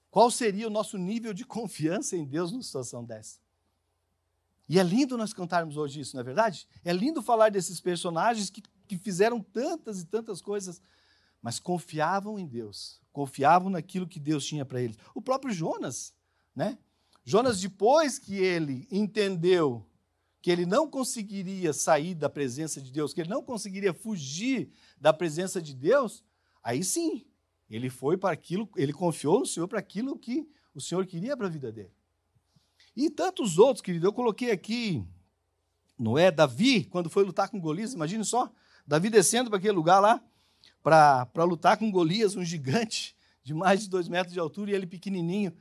qual 0.10 0.30
seria 0.30 0.68
o 0.68 0.70
nosso 0.70 0.98
nível 0.98 1.34
de 1.34 1.46
confiança 1.46 2.18
em 2.18 2.26
Deus 2.26 2.52
numa 2.52 2.62
situação 2.62 3.04
dessa? 3.04 3.40
E 4.68 4.80
é 4.80 4.84
lindo 4.84 5.18
nós 5.18 5.34
cantarmos 5.34 5.76
hoje 5.78 6.02
isso, 6.02 6.16
não 6.16 6.22
é 6.22 6.24
verdade? 6.24 6.68
É 6.84 6.94
lindo 6.94 7.22
falar 7.22 7.50
desses 7.50 7.82
personagens 7.82 8.50
que, 8.50 8.62
que 8.88 8.98
fizeram 8.98 9.42
tantas 9.42 10.02
e 10.02 10.06
tantas 10.06 10.42
coisas, 10.42 10.82
mas 11.42 11.60
confiavam 11.60 12.38
em 12.38 12.46
Deus, 12.46 13.02
confiavam 13.12 13.70
naquilo 13.70 14.08
que 14.08 14.20
Deus 14.20 14.46
tinha 14.46 14.64
para 14.66 14.82
eles. 14.82 14.98
O 15.14 15.22
próprio 15.22 15.54
Jonas, 15.54 16.14
né? 16.56 16.78
Jonas, 17.24 17.60
depois 17.60 18.18
que 18.18 18.36
ele 18.36 18.88
entendeu 18.90 19.86
que 20.42 20.50
ele 20.50 20.66
não 20.66 20.90
conseguiria 20.90 21.72
sair 21.72 22.16
da 22.16 22.30
presença 22.30 22.82
de 22.82 22.92
Deus, 22.92 23.14
que 23.14 23.22
ele 23.22 23.30
não 23.30 23.44
conseguiria 23.44 23.94
fugir 23.94 24.72
da 25.00 25.14
presença 25.14 25.62
de 25.62 25.74
Deus, 25.74 26.24
aí 26.64 26.84
sim, 26.84 27.26
ele 27.70 27.90
foi 27.90 28.18
para 28.18 28.34
aquilo, 28.34 28.68
ele 28.76 28.92
confiou 28.92 29.40
no 29.40 29.46
Senhor 29.46 29.68
para 29.68 29.80
aquilo 29.80 30.18
que 30.18 30.48
o 30.74 30.82
Senhor 30.82 31.06
queria 31.06 31.38
para 31.38 31.48
a 31.48 31.50
vida 31.50 31.72
dele. 31.72 31.94
E 32.96 33.10
tantos 33.10 33.58
outros, 33.58 33.82
querido, 33.82 34.08
eu 34.08 34.14
coloquei 34.14 34.52
aqui, 34.52 35.06
não 35.98 36.18
é? 36.18 36.32
Davi, 36.32 36.86
quando 36.86 37.10
foi 37.10 37.24
lutar 37.24 37.50
com 37.50 37.60
Golias, 37.60 37.94
imagine 37.94 38.26
só, 38.26 38.52
Davi 38.86 39.10
descendo 39.10 39.50
para 39.50 39.60
aquele 39.60 39.74
lugar 39.74 40.00
lá, 40.00 40.22
para 40.82 41.44
lutar 41.44 41.78
com 41.78 41.92
Golias, 41.92 42.36
um 42.36 42.44
gigante 42.44 43.16
de 43.44 43.54
mais 43.54 43.82
de 43.82 43.90
dois 43.90 44.08
metros 44.08 44.34
de 44.34 44.40
altura, 44.40 44.72
e 44.72 44.74
ele 44.74 44.88
pequenininho 44.88 45.54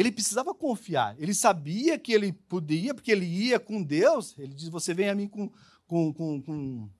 ele 0.00 0.10
precisava 0.10 0.54
confiar. 0.54 1.14
Ele 1.18 1.34
sabia 1.34 1.98
que 1.98 2.12
ele 2.12 2.32
podia, 2.32 2.94
porque 2.94 3.12
ele 3.12 3.26
ia 3.26 3.60
com 3.60 3.82
Deus. 3.82 4.34
Ele 4.38 4.54
diz: 4.54 4.68
Você 4.68 4.94
vem 4.94 5.10
a 5.10 5.14
mim 5.14 5.28
com, 5.28 5.50
com, 5.86 6.12
com, 6.12 6.42
com, 6.42 6.90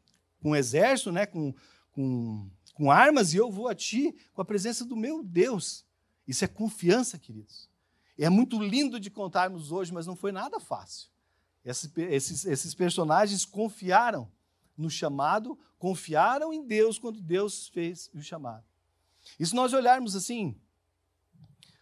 com 0.42 0.50
um 0.50 0.54
exército, 0.54 1.10
né? 1.10 1.24
com, 1.24 1.54
com, 1.92 2.50
com 2.74 2.90
armas, 2.90 3.32
e 3.32 3.38
eu 3.38 3.50
vou 3.50 3.68
a 3.68 3.74
ti 3.74 4.14
com 4.34 4.42
a 4.42 4.44
presença 4.44 4.84
do 4.84 4.94
meu 4.94 5.22
Deus. 5.22 5.84
Isso 6.28 6.44
é 6.44 6.48
confiança, 6.48 7.18
queridos. 7.18 7.70
É 8.18 8.28
muito 8.28 8.62
lindo 8.62 9.00
de 9.00 9.08
contarmos 9.08 9.72
hoje, 9.72 9.92
mas 9.92 10.06
não 10.06 10.14
foi 10.14 10.30
nada 10.30 10.60
fácil. 10.60 11.08
Esses, 11.64 11.90
esses, 11.96 12.44
esses 12.44 12.74
personagens 12.74 13.46
confiaram 13.46 14.30
no 14.76 14.90
chamado, 14.90 15.58
confiaram 15.78 16.52
em 16.52 16.66
Deus 16.66 16.98
quando 16.98 17.20
Deus 17.20 17.68
fez 17.68 18.10
o 18.12 18.20
chamado. 18.20 18.64
E 19.38 19.46
se 19.46 19.54
nós 19.54 19.72
olharmos 19.72 20.14
assim, 20.14 20.54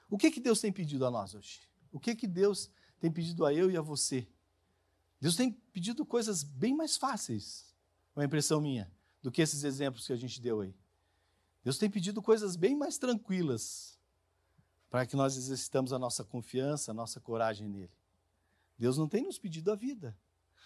o 0.08 0.16
que, 0.16 0.30
que 0.30 0.40
Deus 0.40 0.60
tem 0.60 0.72
pedido 0.72 1.04
a 1.06 1.10
nós 1.10 1.34
hoje? 1.34 1.60
O 1.92 2.00
que, 2.00 2.14
que 2.14 2.26
Deus 2.26 2.70
tem 2.98 3.10
pedido 3.10 3.44
a 3.44 3.52
eu 3.52 3.70
e 3.70 3.76
a 3.76 3.80
você? 3.80 4.26
Deus 5.20 5.36
tem 5.36 5.50
pedido 5.50 6.04
coisas 6.06 6.42
bem 6.42 6.74
mais 6.74 6.96
fáceis, 6.96 7.74
uma 8.14 8.24
impressão 8.24 8.60
minha, 8.60 8.90
do 9.22 9.30
que 9.30 9.42
esses 9.42 9.64
exemplos 9.64 10.06
que 10.06 10.12
a 10.12 10.16
gente 10.16 10.40
deu 10.40 10.60
aí. 10.60 10.74
Deus 11.64 11.76
tem 11.76 11.90
pedido 11.90 12.22
coisas 12.22 12.56
bem 12.56 12.76
mais 12.76 12.98
tranquilas 12.98 13.98
para 14.88 15.04
que 15.04 15.16
nós 15.16 15.36
exercitamos 15.36 15.92
a 15.92 15.98
nossa 15.98 16.24
confiança, 16.24 16.92
a 16.92 16.94
nossa 16.94 17.20
coragem 17.20 17.68
nele. 17.68 17.92
Deus 18.78 18.96
não 18.96 19.08
tem 19.08 19.24
nos 19.24 19.38
pedido 19.38 19.72
a 19.72 19.74
vida. 19.74 20.16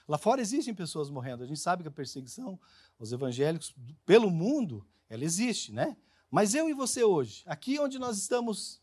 Lá 0.06 0.18
fora 0.18 0.40
existem 0.40 0.74
pessoas 0.74 1.08
morrendo. 1.08 1.42
A 1.42 1.46
gente 1.46 1.60
sabe 1.60 1.82
que 1.82 1.88
a 1.88 1.92
perseguição 1.92 2.60
aos 3.00 3.10
evangélicos 3.10 3.74
pelo 4.04 4.30
mundo, 4.30 4.86
ela 5.08 5.24
existe, 5.24 5.72
né? 5.72 5.96
Mas 6.30 6.54
eu 6.54 6.68
e 6.68 6.74
você 6.74 7.02
hoje, 7.02 7.42
aqui 7.46 7.78
onde 7.78 7.98
nós 7.98 8.18
estamos 8.18 8.81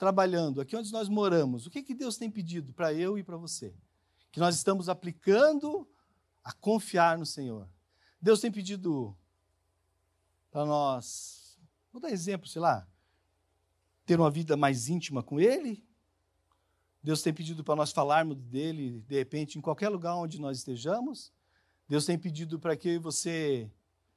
trabalhando, 0.00 0.62
aqui 0.62 0.74
onde 0.74 0.90
nós 0.90 1.10
moramos, 1.10 1.66
o 1.66 1.70
que, 1.70 1.82
que 1.82 1.94
Deus 1.94 2.16
tem 2.16 2.30
pedido 2.30 2.72
para 2.72 2.90
eu 2.94 3.18
e 3.18 3.22
para 3.22 3.36
você? 3.36 3.74
Que 4.32 4.40
nós 4.40 4.56
estamos 4.56 4.88
aplicando 4.88 5.86
a 6.42 6.54
confiar 6.54 7.18
no 7.18 7.26
Senhor. 7.26 7.68
Deus 8.18 8.40
tem 8.40 8.50
pedido 8.50 9.14
para 10.50 10.64
nós, 10.64 11.60
vou 11.92 12.00
dar 12.00 12.10
exemplo, 12.10 12.48
sei 12.48 12.62
lá, 12.62 12.88
ter 14.06 14.18
uma 14.18 14.30
vida 14.30 14.56
mais 14.56 14.88
íntima 14.88 15.22
com 15.22 15.38
Ele, 15.38 15.86
Deus 17.02 17.20
tem 17.20 17.34
pedido 17.34 17.62
para 17.62 17.76
nós 17.76 17.92
falarmos 17.92 18.38
dele, 18.38 19.02
de 19.06 19.16
repente, 19.16 19.58
em 19.58 19.60
qualquer 19.60 19.90
lugar 19.90 20.16
onde 20.16 20.40
nós 20.40 20.58
estejamos. 20.58 21.30
Deus 21.86 22.06
tem 22.06 22.18
pedido 22.18 22.58
para 22.58 22.74
que 22.74 22.98
você, 22.98 23.70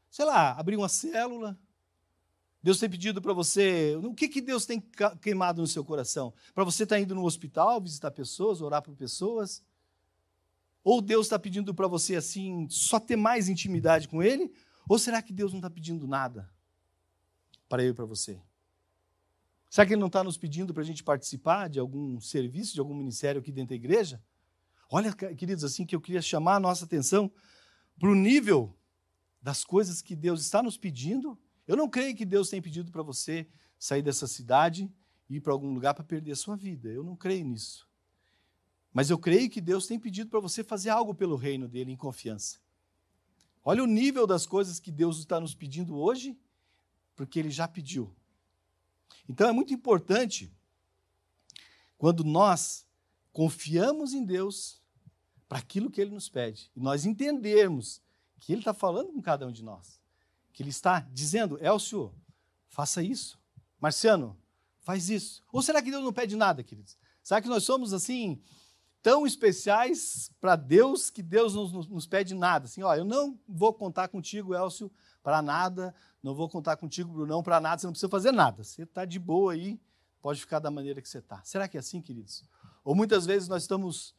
sei 0.10 0.26
lá, 0.26 0.52
abrir 0.52 0.78
uma 0.78 0.90
célula. 0.90 1.60
Deus 2.64 2.80
tem 2.80 2.90
pedido 2.90 3.22
para 3.22 3.34
você. 3.34 3.96
O 3.98 4.14
que, 4.14 4.30
que 4.30 4.42
Deus 4.42 4.66
tem 4.66 4.82
queimado 5.22 5.62
no 5.62 5.68
seu 5.68 5.84
coração? 5.84 6.34
Para 6.56 6.64
você 6.64 6.84
estar 6.84 6.96
tá 6.96 7.02
indo 7.02 7.14
no 7.14 7.26
hospital, 7.26 7.82
visitar 7.82 8.10
pessoas, 8.10 8.62
orar 8.62 8.82
por 8.82 8.96
pessoas? 8.96 9.62
Ou 10.82 11.02
Deus 11.02 11.26
está 11.26 11.38
pedindo 11.38 11.74
para 11.74 11.88
você, 11.88 12.16
assim, 12.16 12.66
só 12.70 13.00
ter 13.00 13.18
mais 13.18 13.50
intimidade 13.50 14.08
com 14.08 14.24
Ele? 14.24 14.50
Ou 14.88 14.98
será 14.98 15.22
que 15.22 15.34
Deus 15.34 15.52
não 15.52 15.60
está 15.60 15.70
pedindo 15.70 16.08
nada 16.08 16.50
para 17.68 17.84
eu 17.84 17.92
e 17.92 17.94
para 17.94 18.06
você? 18.06 18.42
Será 19.70 19.88
que 19.88 19.94
ele 19.94 20.02
não 20.02 20.08
está 20.08 20.24
nos 20.24 20.38
pedindo 20.38 20.72
para 20.74 20.84
a 20.84 20.86
gente 20.86 21.04
participar 21.04 21.68
de 21.68 21.80
algum 21.80 22.20
serviço, 22.22 22.76
de 22.76 22.80
algum 22.80 22.94
ministério 22.94 23.42
aqui 23.42 23.52
dentro 23.52 23.70
da 23.70 23.76
igreja? 23.76 24.22
Olha, 24.90 25.12
queridos, 25.12 25.64
assim 25.64 25.84
que 25.84 25.96
eu 25.96 26.00
queria 26.00 26.22
chamar 26.22 26.58
a 26.58 26.60
nossa 26.60 26.86
atenção 26.86 27.32
para 27.98 28.10
o 28.10 28.14
nível 28.14 28.78
das 29.42 29.66
coisas 29.66 30.02
que 30.02 30.16
Deus 30.16 30.42
está 30.42 30.62
nos 30.62 30.78
pedindo. 30.78 31.38
Eu 31.68 31.76
não 31.76 31.90
creio 31.90 32.16
que 32.16 32.26
Deus 32.26 32.50
tenha 32.50 32.62
pedido 32.62 32.92
para 32.92 33.02
você 33.02 33.48
sair 33.80 34.02
dessa 34.02 34.28
cidade 34.28 34.92
e 35.30 35.38
ir 35.38 35.42
para 35.42 35.54
algum 35.54 35.74
lugar 35.74 35.94
para 35.94 36.04
perder 36.04 36.32
a 36.32 36.36
sua 36.36 36.56
vida. 36.56 36.90
Eu 36.90 37.04
não 37.04 37.16
creio 37.16 37.46
nisso. 37.46 37.88
Mas 38.92 39.10
eu 39.10 39.18
creio 39.18 39.50
que 39.50 39.62
Deus 39.62 39.88
tem 39.88 40.00
pedido 40.00 40.30
para 40.30 40.40
você 40.40 40.64
fazer 40.64 40.90
algo 40.90 41.16
pelo 41.16 41.36
reino 41.36 41.68
dele 41.68 41.92
em 41.92 41.98
confiança. 41.98 42.60
Olha 43.64 43.84
o 43.84 43.88
nível 43.88 44.28
das 44.28 44.46
coisas 44.46 44.80
que 44.80 44.92
Deus 44.92 45.20
está 45.20 45.40
nos 45.40 45.56
pedindo 45.56 45.96
hoje, 45.96 46.38
porque 47.16 47.40
ele 47.40 47.50
já 47.50 47.68
pediu. 47.68 48.14
Então 49.28 49.48
é 49.48 49.52
muito 49.52 49.74
importante 49.74 50.52
quando 51.98 52.24
nós 52.24 52.86
confiamos 53.32 54.14
em 54.14 54.24
Deus 54.24 54.82
para 55.48 55.60
aquilo 55.60 55.90
que 55.90 56.02
Ele 56.02 56.12
nos 56.12 56.28
pede 56.30 56.72
e 56.76 56.80
nós 56.80 57.06
entendermos 57.06 58.02
que 58.40 58.52
Ele 58.52 58.62
está 58.62 58.74
falando 58.74 59.14
com 59.14 59.22
cada 59.22 59.48
um 59.48 59.52
de 59.52 59.64
nós, 59.64 60.02
que 60.54 60.62
Ele 60.62 60.70
está 60.70 61.00
dizendo, 61.12 61.58
Elcio, 61.62 62.14
faça 62.70 63.02
isso, 63.02 63.40
Marciano, 63.82 64.38
faz 64.82 65.10
isso. 65.10 65.44
Ou 65.52 65.62
será 65.62 65.82
que 65.82 65.92
Deus 65.92 66.04
não 66.04 66.14
pede 66.14 66.36
nada, 66.36 66.64
queridos? 66.64 66.96
Será 67.24 67.42
que 67.42 67.50
nós 67.50 67.64
somos 67.64 67.92
assim 67.92 68.42
tão 69.02 69.26
especiais 69.26 70.32
para 70.40 70.56
Deus 70.56 71.10
que 71.10 71.22
Deus 71.22 71.56
não 71.56 71.68
nos, 71.68 72.06
pede 72.06 72.36
nada? 72.36 72.66
Assim, 72.66 72.84
ó, 72.84 72.96
eu 72.96 73.04
não 73.04 73.38
vou 73.48 73.74
contar 73.74 74.08
contigo, 74.08 74.54
Elcio, 74.54 74.92
para 75.22 75.42
nada, 75.42 75.94
não 76.22 76.36
vou 76.36 76.48
contar 76.48 76.78
contigo, 76.78 77.12
Brunão, 77.12 77.42
para 77.42 77.60
nada, 77.60 77.80
você 77.80 77.88
não 77.88 77.94
precisa 77.94 78.10
fazer 78.10 78.32
nada. 78.32 78.64
Você 78.64 78.84
está 78.84 79.06
de 79.06 79.20
boa 79.20 79.54
aí, 79.54 79.80
pode 80.22 80.40
ficar 80.40 80.60
da 80.60 80.70
maneira 80.70 81.02
que 81.02 81.10
você 81.10 81.18
está. 81.18 81.42
Será 81.44 81.68
que 81.68 81.78
é 81.78 81.80
assim, 81.80 82.02
queridos? 82.02 82.44
Ou 82.84 82.94
muitas 82.94 83.26
vezes 83.26 83.48
nós 83.48 83.64
estamos 83.64 84.16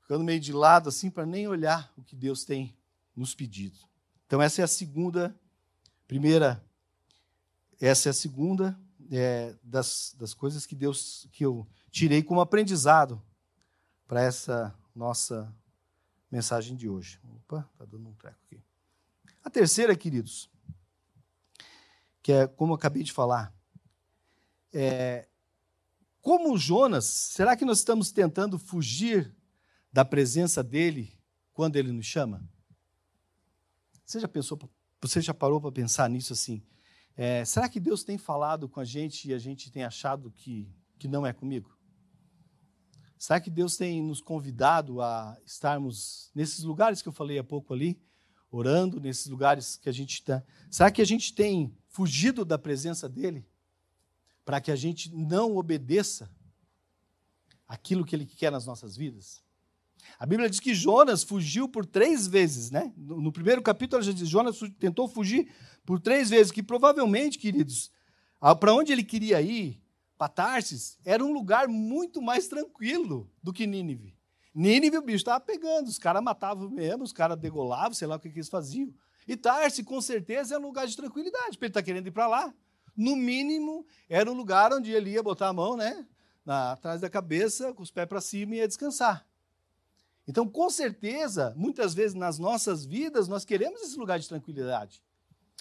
ficando 0.00 0.24
meio 0.24 0.40
de 0.40 0.52
lado 0.52 0.88
assim 0.88 1.10
para 1.10 1.26
nem 1.26 1.46
olhar 1.48 1.92
o 1.96 2.02
que 2.02 2.16
Deus 2.16 2.44
tem 2.44 2.76
nos 3.14 3.34
pedido. 3.34 3.78
Então 4.26 4.42
essa 4.42 4.60
é 4.60 4.64
a 4.64 4.68
segunda, 4.68 5.38
primeira, 6.06 6.64
essa 7.80 8.08
é 8.08 8.10
a 8.10 8.14
segunda 8.14 8.78
é, 9.10 9.54
das, 9.62 10.14
das 10.18 10.34
coisas 10.34 10.66
que 10.66 10.74
Deus 10.74 11.28
que 11.32 11.44
eu 11.44 11.66
tirei 11.90 12.22
como 12.22 12.40
aprendizado 12.40 13.22
para 14.06 14.22
essa 14.22 14.74
nossa 14.94 15.54
mensagem 16.30 16.76
de 16.76 16.88
hoje. 16.88 17.20
Opa, 17.24 17.68
tá 17.76 17.84
dando 17.84 18.08
um 18.08 18.14
treco 18.14 18.38
aqui. 18.46 18.60
A 19.44 19.50
terceira, 19.50 19.94
queridos, 19.94 20.50
que 22.22 22.32
é 22.32 22.46
como 22.46 22.72
eu 22.72 22.76
acabei 22.76 23.02
de 23.02 23.12
falar. 23.12 23.54
É, 24.72 25.28
como 26.20 26.58
Jonas, 26.58 27.04
será 27.04 27.56
que 27.56 27.64
nós 27.64 27.78
estamos 27.78 28.10
tentando 28.10 28.58
fugir 28.58 29.32
da 29.92 30.04
presença 30.04 30.64
dele 30.64 31.16
quando 31.52 31.76
ele 31.76 31.92
nos 31.92 32.06
chama? 32.06 32.42
Você 34.06 34.20
já 34.20 34.28
pensou, 34.28 34.56
você 35.02 35.20
já 35.20 35.34
parou 35.34 35.60
para 35.60 35.72
pensar 35.72 36.08
nisso 36.08 36.32
assim? 36.32 36.62
É, 37.16 37.44
será 37.44 37.68
que 37.68 37.80
Deus 37.80 38.04
tem 38.04 38.16
falado 38.16 38.68
com 38.68 38.78
a 38.78 38.84
gente 38.84 39.28
e 39.28 39.34
a 39.34 39.38
gente 39.38 39.68
tem 39.68 39.82
achado 39.82 40.30
que, 40.30 40.72
que 40.96 41.08
não 41.08 41.26
é 41.26 41.32
comigo? 41.32 41.76
Será 43.18 43.40
que 43.40 43.50
Deus 43.50 43.76
tem 43.76 44.00
nos 44.00 44.20
convidado 44.20 45.00
a 45.02 45.36
estarmos 45.44 46.30
nesses 46.32 46.62
lugares 46.62 47.02
que 47.02 47.08
eu 47.08 47.12
falei 47.12 47.36
há 47.36 47.42
pouco 47.42 47.74
ali, 47.74 48.00
orando, 48.48 49.00
nesses 49.00 49.26
lugares 49.26 49.76
que 49.76 49.88
a 49.88 49.92
gente 49.92 50.14
está? 50.14 50.44
Será 50.70 50.88
que 50.88 51.02
a 51.02 51.06
gente 51.06 51.34
tem 51.34 51.76
fugido 51.88 52.44
da 52.44 52.56
presença 52.56 53.08
dele, 53.08 53.44
para 54.44 54.60
que 54.60 54.70
a 54.70 54.76
gente 54.76 55.12
não 55.12 55.56
obedeça 55.56 56.30
aquilo 57.66 58.04
que 58.04 58.14
ele 58.14 58.26
quer 58.26 58.52
nas 58.52 58.66
nossas 58.66 58.96
vidas? 58.96 59.42
A 60.18 60.26
Bíblia 60.26 60.48
diz 60.48 60.60
que 60.60 60.74
Jonas 60.74 61.22
fugiu 61.22 61.68
por 61.68 61.84
três 61.84 62.26
vezes, 62.26 62.70
né? 62.70 62.92
No 62.96 63.30
primeiro 63.30 63.60
capítulo, 63.62 64.02
Jonas 64.02 64.58
tentou 64.78 65.06
fugir 65.08 65.52
por 65.84 66.00
três 66.00 66.30
vezes, 66.30 66.52
que 66.52 66.62
provavelmente, 66.62 67.38
queridos, 67.38 67.90
para 68.60 68.74
onde 68.74 68.92
ele 68.92 69.04
queria 69.04 69.40
ir, 69.40 69.80
para 70.16 70.28
Tarsis, 70.28 70.98
era 71.04 71.22
um 71.24 71.32
lugar 71.32 71.68
muito 71.68 72.22
mais 72.22 72.48
tranquilo 72.48 73.30
do 73.42 73.52
que 73.52 73.66
Nínive. 73.66 74.16
Nínive 74.54 74.96
o 74.96 75.02
bicho 75.02 75.18
estava 75.18 75.40
pegando, 75.40 75.88
os 75.88 75.98
caras 75.98 76.22
matavam 76.22 76.70
mesmo, 76.70 77.04
os 77.04 77.12
caras 77.12 77.38
degolavam, 77.38 77.92
sei 77.92 78.08
lá 78.08 78.16
o 78.16 78.18
que, 78.18 78.30
que 78.30 78.38
eles 78.38 78.48
faziam. 78.48 78.92
E 79.28 79.36
Tarse, 79.36 79.84
com 79.84 80.00
certeza, 80.00 80.54
é 80.54 80.58
um 80.58 80.62
lugar 80.62 80.86
de 80.86 80.96
tranquilidade, 80.96 81.50
porque 81.50 81.66
ele 81.66 81.70
está 81.70 81.82
querendo 81.82 82.06
ir 82.06 82.12
para 82.12 82.26
lá. 82.26 82.54
No 82.96 83.14
mínimo, 83.14 83.84
era 84.08 84.30
um 84.30 84.34
lugar 84.34 84.72
onde 84.72 84.90
ele 84.90 85.10
ia 85.10 85.22
botar 85.22 85.48
a 85.48 85.52
mão 85.52 85.76
né, 85.76 86.06
na, 86.44 86.72
atrás 86.72 87.02
da 87.02 87.10
cabeça, 87.10 87.74
com 87.74 87.82
os 87.82 87.90
pés 87.90 88.08
para 88.08 88.20
cima 88.20 88.54
e 88.54 88.58
ia 88.58 88.68
descansar. 88.68 89.26
Então, 90.28 90.48
com 90.48 90.68
certeza, 90.68 91.54
muitas 91.56 91.94
vezes 91.94 92.14
nas 92.14 92.38
nossas 92.38 92.84
vidas, 92.84 93.28
nós 93.28 93.44
queremos 93.44 93.80
esse 93.82 93.96
lugar 93.96 94.18
de 94.18 94.28
tranquilidade. 94.28 95.02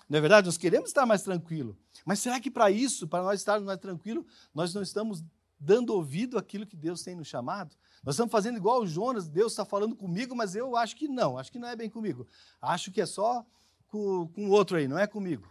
Não 0.09 0.17
é 0.17 0.21
verdade? 0.21 0.45
Nós 0.45 0.57
queremos 0.57 0.89
estar 0.89 1.05
mais 1.05 1.21
tranquilo. 1.21 1.77
Mas 2.05 2.19
será 2.19 2.39
que 2.39 2.49
para 2.49 2.71
isso, 2.71 3.07
para 3.07 3.23
nós 3.23 3.39
estarmos 3.39 3.65
mais 3.65 3.79
tranquilos, 3.79 4.25
nós 4.53 4.73
não 4.73 4.81
estamos 4.81 5.23
dando 5.59 5.91
ouvido 5.91 6.37
àquilo 6.37 6.65
que 6.65 6.75
Deus 6.75 7.03
tem 7.03 7.15
nos 7.15 7.27
chamado? 7.27 7.75
Nós 8.03 8.15
estamos 8.15 8.31
fazendo 8.31 8.57
igual 8.57 8.81
o 8.81 8.87
Jonas, 8.87 9.27
Deus 9.27 9.51
está 9.51 9.65
falando 9.65 9.95
comigo, 9.95 10.35
mas 10.35 10.55
eu 10.55 10.75
acho 10.75 10.95
que 10.95 11.07
não, 11.07 11.37
acho 11.37 11.51
que 11.51 11.59
não 11.59 11.67
é 11.67 11.75
bem 11.75 11.89
comigo. 11.89 12.27
Acho 12.61 12.91
que 12.91 13.01
é 13.01 13.05
só 13.05 13.45
com 13.87 14.29
o 14.35 14.49
outro 14.49 14.77
aí, 14.77 14.87
não 14.87 14.97
é 14.99 15.07
comigo. 15.07 15.49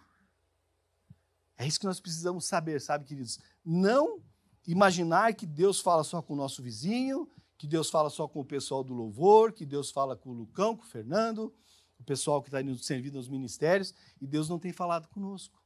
É 1.57 1.67
isso 1.67 1.81
que 1.81 1.87
nós 1.87 2.01
precisamos 2.01 2.47
saber, 2.47 2.81
sabe, 2.81 3.05
queridos? 3.05 3.39
Não 3.65 4.21
imaginar 4.67 5.35
que 5.35 5.47
Deus 5.47 5.81
fala 5.81 6.05
só 6.05 6.21
com 6.21 6.35
o 6.35 6.37
nosso 6.37 6.63
vizinho, 6.63 7.29
que 7.57 7.67
Deus 7.67 7.91
fala 7.91 8.11
só 8.11 8.27
com 8.27 8.41
o 8.41 8.45
pessoal 8.45 8.83
do 8.83 8.95
louvor, 8.95 9.53
que 9.53 9.65
Deus 9.65 9.91
fala 9.91 10.17
com 10.17 10.31
o 10.31 10.35
Lucão, 10.35 10.77
com 10.77 10.83
o 10.83 10.87
Fernando, 10.87 11.55
o 11.99 12.05
pessoal 12.05 12.43
que 12.43 12.49
está 12.49 12.61
indo 12.61 12.77
servindo 12.79 13.15
nos 13.15 13.29
ministérios, 13.29 13.95
e 14.21 14.27
Deus 14.27 14.49
não 14.49 14.59
tem 14.59 14.73
falado 14.73 15.09
conosco. 15.09 15.63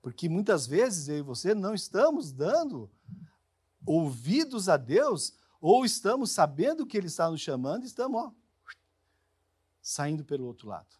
Porque 0.00 0.28
muitas 0.28 0.66
vezes 0.66 1.08
eu 1.08 1.18
e 1.18 1.22
você 1.22 1.54
não 1.54 1.74
estamos 1.74 2.32
dando 2.32 2.90
ouvidos 3.86 4.68
a 4.68 4.76
Deus 4.76 5.34
ou 5.60 5.84
estamos 5.84 6.32
sabendo 6.32 6.84
que 6.84 6.96
Ele 6.96 7.06
está 7.06 7.30
nos 7.30 7.40
chamando 7.40 7.84
e 7.84 7.86
estamos 7.86 8.20
ó, 8.20 8.32
saindo 9.80 10.24
pelo 10.24 10.44
outro 10.44 10.68
lado. 10.68 10.96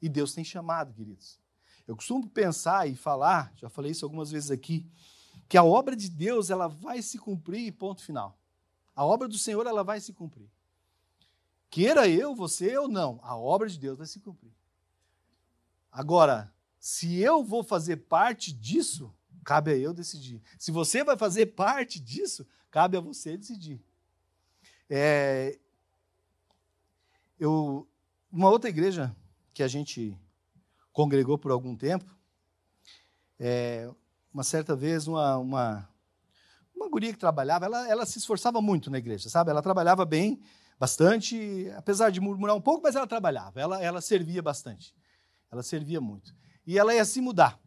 E 0.00 0.08
Deus 0.08 0.34
tem 0.34 0.44
chamado, 0.44 0.92
queridos. 0.92 1.40
Eu 1.86 1.96
costumo 1.96 2.28
pensar 2.28 2.86
e 2.86 2.94
falar, 2.94 3.52
já 3.56 3.70
falei 3.70 3.92
isso 3.92 4.04
algumas 4.04 4.30
vezes 4.30 4.50
aqui, 4.50 4.86
que 5.48 5.56
a 5.56 5.64
obra 5.64 5.96
de 5.96 6.10
Deus 6.10 6.50
ela 6.50 6.68
vai 6.68 7.00
se 7.00 7.18
cumprir, 7.18 7.72
ponto 7.72 8.02
final. 8.02 8.38
A 8.94 9.04
obra 9.04 9.26
do 9.26 9.38
Senhor 9.38 9.66
ela 9.66 9.82
vai 9.82 10.00
se 10.00 10.12
cumprir. 10.12 10.48
Queira 11.70 12.08
eu, 12.08 12.34
você 12.34 12.76
ou 12.78 12.88
não, 12.88 13.18
a 13.22 13.36
obra 13.36 13.68
de 13.68 13.78
Deus 13.78 13.98
vai 13.98 14.06
se 14.06 14.20
cumprir. 14.20 14.52
Agora, 15.90 16.52
se 16.78 17.18
eu 17.18 17.42
vou 17.42 17.64
fazer 17.64 17.96
parte 17.96 18.52
disso, 18.52 19.12
cabe 19.44 19.72
a 19.72 19.76
eu 19.76 19.92
decidir. 19.92 20.40
Se 20.58 20.70
você 20.70 21.02
vai 21.02 21.16
fazer 21.16 21.46
parte 21.46 21.98
disso, 21.98 22.46
cabe 22.70 22.96
a 22.96 23.00
você 23.00 23.36
decidir. 23.36 23.80
É, 24.88 25.58
eu, 27.38 27.88
uma 28.30 28.50
outra 28.50 28.70
igreja 28.70 29.14
que 29.52 29.62
a 29.62 29.68
gente 29.68 30.16
congregou 30.92 31.38
por 31.38 31.50
algum 31.50 31.76
tempo, 31.76 32.14
é, 33.38 33.90
uma 34.32 34.44
certa 34.44 34.76
vez, 34.76 35.06
uma, 35.06 35.38
uma, 35.38 35.88
uma 36.74 36.88
guria 36.88 37.12
que 37.12 37.18
trabalhava, 37.18 37.66
ela, 37.66 37.88
ela 37.88 38.06
se 38.06 38.18
esforçava 38.18 38.60
muito 38.60 38.90
na 38.90 38.98
igreja, 38.98 39.28
sabe? 39.28 39.50
Ela 39.50 39.62
trabalhava 39.62 40.04
bem, 40.04 40.40
bastante, 40.78 41.70
apesar 41.76 42.10
de 42.10 42.20
murmurar 42.20 42.56
um 42.56 42.60
pouco, 42.60 42.82
mas 42.82 42.96
ela 42.96 43.06
trabalhava, 43.06 43.60
ela, 43.60 43.82
ela 43.82 44.00
servia 44.00 44.42
bastante. 44.42 44.94
Ela 45.50 45.62
servia 45.62 46.00
muito. 46.00 46.34
E 46.66 46.78
ela 46.78 46.94
ia 46.94 47.04
se 47.04 47.20
mudar. 47.20 47.60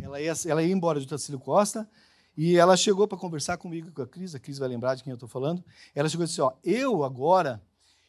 Ela 0.00 0.20
ia, 0.20 0.32
ela 0.46 0.62
ia 0.62 0.72
embora 0.72 1.00
de 1.00 1.06
Tacílio 1.06 1.40
Costa 1.40 1.88
e 2.36 2.56
ela 2.56 2.76
chegou 2.76 3.06
para 3.06 3.16
conversar 3.16 3.56
comigo 3.56 3.92
com 3.92 4.02
a 4.02 4.06
Cris, 4.06 4.34
a 4.34 4.40
Cris 4.40 4.58
vai 4.58 4.68
lembrar 4.68 4.96
de 4.96 5.04
quem 5.04 5.10
eu 5.12 5.14
estou 5.14 5.28
falando. 5.28 5.64
Ela 5.94 6.08
chegou 6.08 6.24
e 6.24 6.26
disse: 6.26 6.40
Ó, 6.40 6.52
eu 6.64 7.04
agora, 7.04 7.62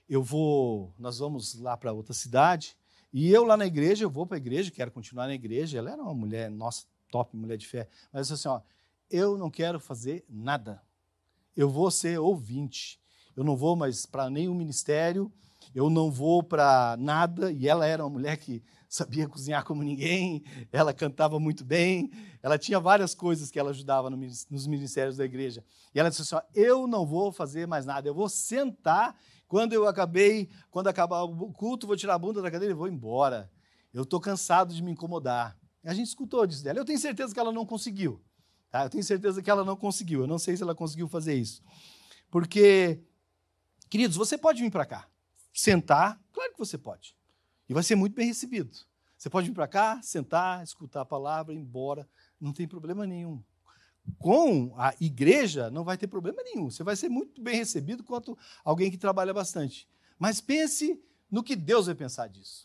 eu 0.09 0.23
vou, 0.23 0.93
nós 0.97 1.19
vamos 1.19 1.59
lá 1.59 1.77
para 1.77 1.93
outra 1.93 2.13
cidade, 2.13 2.75
e 3.13 3.31
eu 3.31 3.43
lá 3.45 3.55
na 3.55 3.67
igreja, 3.67 4.03
eu 4.03 4.09
vou 4.09 4.25
para 4.25 4.37
a 4.37 4.39
igreja, 4.39 4.71
quero 4.71 4.91
continuar 4.91 5.27
na 5.27 5.35
igreja. 5.35 5.77
Ela 5.77 5.91
era 5.91 6.01
uma 6.01 6.13
mulher, 6.13 6.49
nossa, 6.49 6.85
top, 7.11 7.37
mulher 7.37 7.57
de 7.57 7.67
fé. 7.67 7.87
Mas 8.11 8.31
assim, 8.31 8.47
ó, 8.47 8.61
eu 9.09 9.37
não 9.37 9.49
quero 9.49 9.79
fazer 9.79 10.25
nada. 10.29 10.81
Eu 11.55 11.69
vou 11.69 11.89
ser 11.89 12.19
ouvinte. 12.19 12.99
Eu 13.35 13.43
não 13.43 13.55
vou 13.55 13.75
mais 13.75 14.05
para 14.05 14.29
nenhum 14.29 14.55
ministério, 14.55 15.31
eu 15.73 15.89
não 15.89 16.09
vou 16.09 16.41
para 16.41 16.95
nada. 16.97 17.51
E 17.51 17.67
ela 17.67 17.85
era 17.85 18.03
uma 18.03 18.09
mulher 18.09 18.37
que 18.37 18.63
sabia 18.87 19.27
cozinhar 19.27 19.65
como 19.65 19.83
ninguém, 19.83 20.43
ela 20.71 20.93
cantava 20.93 21.37
muito 21.37 21.65
bem, 21.65 22.09
ela 22.41 22.57
tinha 22.57 22.79
várias 22.79 23.13
coisas 23.13 23.51
que 23.51 23.59
ela 23.59 23.71
ajudava 23.71 24.09
nos 24.09 24.67
ministérios 24.67 25.17
da 25.17 25.25
igreja. 25.25 25.63
E 25.93 25.99
ela 25.99 26.09
disse 26.09 26.21
assim: 26.21 26.37
Eu 26.53 26.87
não 26.87 27.05
vou 27.05 27.31
fazer 27.31 27.67
mais 27.67 27.85
nada, 27.85 28.07
eu 28.07 28.13
vou 28.13 28.29
sentar. 28.29 29.15
Quando 29.47 29.73
eu 29.73 29.87
acabei, 29.87 30.49
quando 30.71 30.87
acabar 30.87 31.21
o 31.23 31.53
culto, 31.53 31.85
vou 31.85 31.95
tirar 31.95 32.15
a 32.15 32.19
bunda 32.19 32.41
da 32.41 32.49
cadeira 32.49 32.73
e 32.73 32.75
vou 32.75 32.87
embora. 32.87 33.51
Eu 33.93 34.03
estou 34.03 34.19
cansado 34.19 34.73
de 34.73 34.81
me 34.81 34.91
incomodar. 34.91 35.55
A 35.83 35.93
gente 35.93 36.07
escutou 36.07 36.47
disso 36.47 36.63
dela. 36.63 36.79
Eu 36.79 36.85
tenho 36.85 36.97
certeza 36.97 37.31
que 37.31 37.39
ela 37.39 37.51
não 37.51 37.65
conseguiu. 37.65 38.19
Tá? 38.75 38.83
Eu 38.83 38.89
tenho 38.89 39.05
certeza 39.05 39.41
que 39.41 39.49
ela 39.49 39.63
não 39.63 39.77
conseguiu. 39.77 40.19
Eu 40.19 40.27
não 40.27 40.37
sei 40.37 40.57
se 40.57 40.61
ela 40.61 40.75
conseguiu 40.75 41.07
fazer 41.07 41.33
isso. 41.33 41.63
Porque, 42.29 42.99
queridos, 43.89 44.17
você 44.17 44.37
pode 44.37 44.61
vir 44.61 44.69
para 44.69 44.85
cá, 44.85 45.07
sentar, 45.53 46.21
claro 46.33 46.51
que 46.51 46.59
você 46.59 46.77
pode. 46.77 47.15
E 47.69 47.73
vai 47.73 47.81
ser 47.83 47.95
muito 47.95 48.13
bem 48.13 48.27
recebido. 48.27 48.77
Você 49.17 49.29
pode 49.29 49.47
vir 49.47 49.53
para 49.53 49.65
cá, 49.65 50.01
sentar, 50.01 50.61
escutar 50.61 50.99
a 50.99 51.05
palavra, 51.05 51.53
ir 51.53 51.57
embora, 51.57 52.05
não 52.37 52.51
tem 52.51 52.67
problema 52.67 53.07
nenhum. 53.07 53.41
Com 54.17 54.73
a 54.77 54.93
igreja, 54.99 55.71
não 55.71 55.85
vai 55.85 55.97
ter 55.97 56.07
problema 56.07 56.43
nenhum. 56.43 56.69
Você 56.69 56.83
vai 56.83 56.97
ser 56.97 57.07
muito 57.07 57.41
bem 57.41 57.55
recebido 57.55 58.03
quanto 58.03 58.37
alguém 58.61 58.91
que 58.91 58.97
trabalha 58.97 59.33
bastante. 59.33 59.87
Mas 60.19 60.41
pense 60.41 61.01
no 61.31 61.41
que 61.41 61.55
Deus 61.55 61.85
vai 61.85 61.95
pensar 61.95 62.27
disso. 62.27 62.64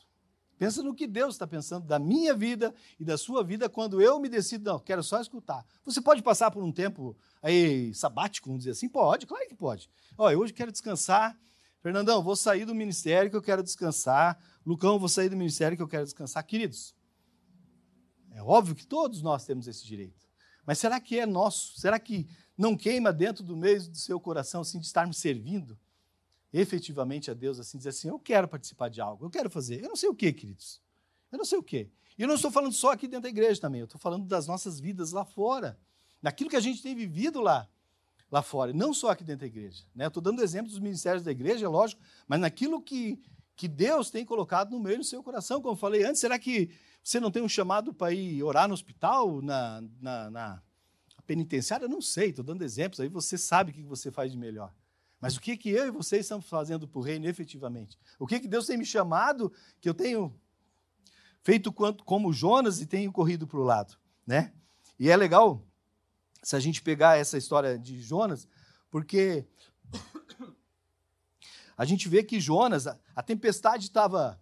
Pensa 0.61 0.83
no 0.83 0.94
que 0.94 1.07
Deus 1.07 1.37
está 1.37 1.46
pensando 1.46 1.87
da 1.87 1.99
minha 1.99 2.35
vida 2.35 2.75
e 2.99 3.03
da 3.03 3.16
sua 3.16 3.42
vida 3.42 3.66
quando 3.66 4.03
eu 4.03 4.20
me 4.20 4.29
decido, 4.29 4.70
não, 4.70 4.79
quero 4.79 5.03
só 5.03 5.18
escutar. 5.18 5.64
Você 5.87 6.03
pode 6.03 6.23
passar 6.23 6.51
por 6.51 6.62
um 6.62 6.70
tempo 6.70 7.16
aí 7.42 7.94
sabático, 7.94 8.46
vamos 8.49 8.64
dizer 8.64 8.73
assim? 8.73 8.87
Pode, 8.87 9.27
claro 9.27 9.49
que 9.49 9.55
pode. 9.55 9.88
Olha, 10.18 10.38
hoje 10.38 10.53
quero 10.53 10.70
descansar. 10.70 11.35
Fernandão, 11.81 12.23
vou 12.23 12.37
sair 12.37 12.66
do 12.66 12.75
ministério 12.75 13.31
que 13.31 13.37
eu 13.38 13.40
quero 13.40 13.62
descansar. 13.62 14.38
Lucão, 14.66 14.99
vou 14.99 15.09
sair 15.09 15.31
do 15.31 15.37
ministério 15.37 15.79
que 15.79 15.83
eu 15.83 15.88
quero 15.88 16.05
descansar. 16.05 16.44
Queridos, 16.44 16.94
é 18.33 18.42
óbvio 18.42 18.75
que 18.75 18.87
todos 18.87 19.23
nós 19.23 19.46
temos 19.46 19.66
esse 19.66 19.83
direito. 19.87 20.29
Mas 20.66 20.79
será 20.79 21.01
que 21.01 21.18
é 21.18 21.25
nosso? 21.25 21.81
Será 21.81 21.99
que 21.99 22.29
não 22.55 22.77
queima 22.77 23.14
dentro 23.14 23.42
do 23.42 23.57
meio 23.57 23.81
do 23.88 23.96
seu 23.96 24.20
coração 24.20 24.61
assim, 24.61 24.79
de 24.79 24.85
estar 24.85 25.07
me 25.07 25.14
servindo 25.14 25.79
efetivamente 26.52 27.30
a 27.30 27.34
Deus, 27.34 27.58
assim, 27.58 27.78
dizer 27.78 27.90
assim: 27.90 28.08
eu 28.08 28.18
quero 28.18 28.48
participar 28.48 28.88
de 28.88 29.00
algo, 29.00 29.24
eu 29.24 29.30
quero 29.30 29.50
fazer. 29.50 29.82
Eu 29.82 29.88
não 29.88 29.96
sei 29.96 30.08
o 30.08 30.14
que, 30.14 30.32
queridos. 30.32 30.80
Eu 31.30 31.38
não 31.38 31.44
sei 31.44 31.58
o 31.58 31.62
que. 31.62 31.90
E 32.18 32.22
eu 32.22 32.28
não 32.28 32.34
estou 32.34 32.50
falando 32.50 32.72
só 32.72 32.92
aqui 32.92 33.06
dentro 33.06 33.22
da 33.22 33.28
igreja 33.28 33.60
também, 33.60 33.80
eu 33.80 33.86
estou 33.86 34.00
falando 34.00 34.26
das 34.26 34.46
nossas 34.46 34.78
vidas 34.78 35.12
lá 35.12 35.24
fora, 35.24 35.78
daquilo 36.22 36.50
que 36.50 36.56
a 36.56 36.60
gente 36.60 36.82
tem 36.82 36.94
vivido 36.94 37.40
lá 37.40 37.68
lá 38.30 38.42
fora, 38.42 38.72
não 38.72 38.94
só 38.94 39.10
aqui 39.10 39.24
dentro 39.24 39.40
da 39.40 39.46
igreja. 39.46 39.82
Né? 39.92 40.06
Estou 40.06 40.22
dando 40.22 40.40
exemplos 40.40 40.74
dos 40.74 40.80
ministérios 40.80 41.24
da 41.24 41.32
igreja, 41.32 41.66
é 41.66 41.68
lógico, 41.68 42.00
mas 42.28 42.38
naquilo 42.38 42.80
que 42.80 43.20
que 43.60 43.68
Deus 43.68 44.08
tem 44.08 44.24
colocado 44.24 44.70
no 44.70 44.80
meio 44.80 44.96
do 44.96 45.04
seu 45.04 45.22
coração. 45.22 45.60
Como 45.60 45.76
falei 45.76 46.02
antes, 46.02 46.18
será 46.18 46.38
que 46.38 46.70
você 47.04 47.20
não 47.20 47.30
tem 47.30 47.42
um 47.42 47.48
chamado 47.48 47.92
para 47.92 48.10
ir 48.10 48.42
orar 48.42 48.66
no 48.66 48.72
hospital, 48.72 49.42
na, 49.42 49.82
na, 50.00 50.30
na 50.30 50.62
penitenciária? 51.26 51.84
Eu 51.84 51.88
não 51.90 52.00
sei, 52.00 52.30
estou 52.30 52.42
dando 52.42 52.64
exemplos, 52.64 53.00
aí 53.00 53.08
você 53.08 53.36
sabe 53.36 53.70
o 53.70 53.74
que 53.74 53.82
você 53.82 54.10
faz 54.10 54.32
de 54.32 54.38
melhor. 54.38 54.72
Mas 55.20 55.37
o 55.37 55.40
que, 55.40 55.56
que 55.56 55.68
eu 55.70 55.87
e 55.87 55.90
você 55.90 56.18
estamos 56.18 56.46
fazendo 56.46 56.88
para 56.88 56.98
o 56.98 57.02
reino 57.02 57.26
efetivamente? 57.26 57.98
O 58.18 58.26
que, 58.26 58.40
que 58.40 58.48
Deus 58.48 58.66
tem 58.66 58.78
me 58.78 58.87
chamado, 58.87 59.52
que 59.80 59.88
eu 59.88 59.94
tenho 59.94 60.35
feito 61.42 61.72
quanto, 61.72 62.04
como 62.04 62.33
Jonas 62.33 62.80
e 62.80 62.87
tenho 62.87 63.12
corrido 63.12 63.46
para 63.46 63.61
o 63.61 63.64
lado? 63.64 63.96
Né? 64.26 64.52
E 64.98 65.11
é 65.11 65.16
legal 65.16 65.66
se 66.42 66.56
a 66.56 66.61
gente 66.61 66.80
pegar 66.80 67.18
essa 67.18 67.37
história 67.37 67.78
de 67.78 68.00
Jonas, 68.00 68.48
porque 68.90 69.46
a 71.76 71.85
gente 71.85 72.09
vê 72.09 72.22
que 72.22 72.40
Jonas, 72.40 72.87
a, 72.87 72.98
a 73.14 73.22
tempestade 73.22 73.85
estava 73.85 74.40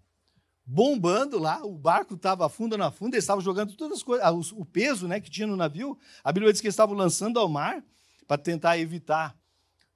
bombando 0.65 1.39
lá, 1.39 1.65
o 1.65 1.77
barco 1.79 2.15
estava 2.15 2.45
afundando 2.45 2.85
na 2.85 2.91
funda, 2.91 3.17
eles 3.17 3.25
estavam 3.25 3.43
jogando 3.43 3.75
todas 3.75 3.99
as 3.99 4.03
coisas, 4.03 4.53
o 4.53 4.65
peso 4.67 5.09
né, 5.09 5.19
que 5.19 5.31
tinha 5.31 5.47
no 5.47 5.57
navio. 5.57 5.99
A 6.23 6.31
Bíblia 6.31 6.53
diz 6.53 6.61
que 6.61 6.67
eles 6.67 6.75
estavam 6.75 6.95
lançando 6.95 7.41
ao 7.41 7.49
mar 7.49 7.83
para 8.27 8.37
tentar 8.37 8.79
evitar, 8.79 9.35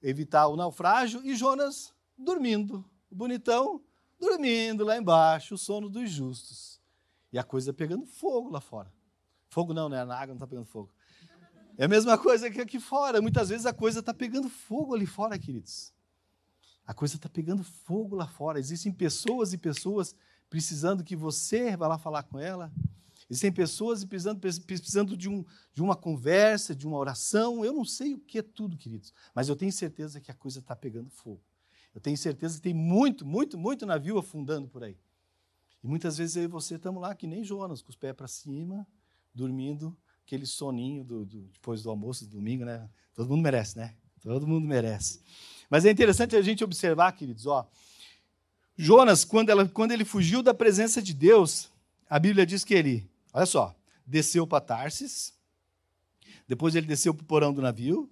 evitar 0.02 0.48
o 0.48 0.56
naufrágio, 0.56 1.24
e 1.24 1.34
Jonas 1.34 1.94
dormindo, 2.16 2.84
bonitão 3.10 3.82
dormindo 4.22 4.84
lá 4.84 4.96
embaixo, 4.96 5.56
o 5.56 5.58
sono 5.58 5.90
dos 5.90 6.08
justos. 6.08 6.80
E 7.32 7.38
a 7.38 7.42
coisa 7.42 7.72
pegando 7.72 8.06
fogo 8.06 8.50
lá 8.50 8.60
fora. 8.60 8.92
Fogo 9.48 9.74
não, 9.74 9.88
né? 9.88 10.04
Na 10.04 10.14
água 10.14 10.28
não 10.28 10.34
está 10.34 10.46
pegando 10.46 10.66
fogo. 10.66 10.90
É 11.76 11.86
a 11.86 11.88
mesma 11.88 12.16
coisa 12.16 12.48
que 12.48 12.60
aqui 12.60 12.78
fora. 12.78 13.20
Muitas 13.20 13.48
vezes 13.48 13.66
a 13.66 13.72
coisa 13.72 13.98
está 14.00 14.14
pegando 14.14 14.48
fogo 14.48 14.94
ali 14.94 15.06
fora, 15.06 15.36
queridos. 15.38 15.92
A 16.86 16.94
coisa 16.94 17.16
está 17.16 17.28
pegando 17.28 17.64
fogo 17.64 18.14
lá 18.14 18.28
fora. 18.28 18.60
Existem 18.60 18.92
pessoas 18.92 19.52
e 19.52 19.58
pessoas 19.58 20.14
precisando 20.48 21.02
que 21.02 21.16
você 21.16 21.76
vá 21.76 21.88
lá 21.88 21.98
falar 21.98 22.22
com 22.22 22.38
ela. 22.38 22.70
Existem 23.32 23.50
pessoas 23.50 24.04
precisando, 24.04 24.38
precisando 24.38 25.16
de, 25.16 25.26
um, 25.26 25.42
de 25.72 25.82
uma 25.82 25.96
conversa, 25.96 26.74
de 26.74 26.86
uma 26.86 26.98
oração. 26.98 27.64
Eu 27.64 27.72
não 27.72 27.82
sei 27.82 28.12
o 28.12 28.18
que 28.18 28.36
é 28.36 28.42
tudo, 28.42 28.76
queridos, 28.76 29.10
mas 29.34 29.48
eu 29.48 29.56
tenho 29.56 29.72
certeza 29.72 30.20
que 30.20 30.30
a 30.30 30.34
coisa 30.34 30.58
está 30.58 30.76
pegando 30.76 31.08
fogo. 31.08 31.40
Eu 31.94 32.00
tenho 32.00 32.14
certeza 32.18 32.56
que 32.56 32.60
tem 32.60 32.74
muito, 32.74 33.24
muito, 33.24 33.56
muito 33.56 33.86
navio 33.86 34.18
afundando 34.18 34.68
por 34.68 34.84
aí. 34.84 34.98
E 35.82 35.86
muitas 35.86 36.18
vezes 36.18 36.36
eu 36.36 36.42
e 36.42 36.46
você 36.46 36.74
estamos 36.74 37.00
lá 37.00 37.14
que 37.14 37.26
nem 37.26 37.42
Jonas, 37.42 37.80
com 37.80 37.88
os 37.88 37.96
pés 37.96 38.14
para 38.14 38.28
cima, 38.28 38.86
dormindo, 39.34 39.96
aquele 40.26 40.44
soninho 40.44 41.02
do, 41.02 41.24
do, 41.24 41.40
depois 41.44 41.82
do 41.82 41.88
almoço, 41.88 42.26
do 42.26 42.36
domingo, 42.36 42.66
né? 42.66 42.86
Todo 43.14 43.30
mundo 43.30 43.42
merece, 43.42 43.78
né? 43.78 43.96
Todo 44.22 44.46
mundo 44.46 44.68
merece. 44.68 45.22
Mas 45.70 45.86
é 45.86 45.90
interessante 45.90 46.36
a 46.36 46.42
gente 46.42 46.62
observar, 46.62 47.10
queridos, 47.12 47.46
ó. 47.46 47.66
Jonas, 48.76 49.24
quando, 49.24 49.48
ela, 49.48 49.66
quando 49.66 49.92
ele 49.92 50.04
fugiu 50.04 50.42
da 50.42 50.52
presença 50.52 51.00
de 51.00 51.14
Deus, 51.14 51.70
a 52.10 52.18
Bíblia 52.18 52.44
diz 52.44 52.62
que 52.62 52.74
ele, 52.74 53.10
olha 53.32 53.46
só, 53.46 53.74
desceu 54.06 54.46
para 54.46 54.60
Tarsis, 54.60 55.34
depois 56.46 56.74
ele 56.74 56.86
desceu 56.86 57.14
para 57.14 57.22
o 57.22 57.26
porão 57.26 57.52
do 57.52 57.62
navio, 57.62 58.10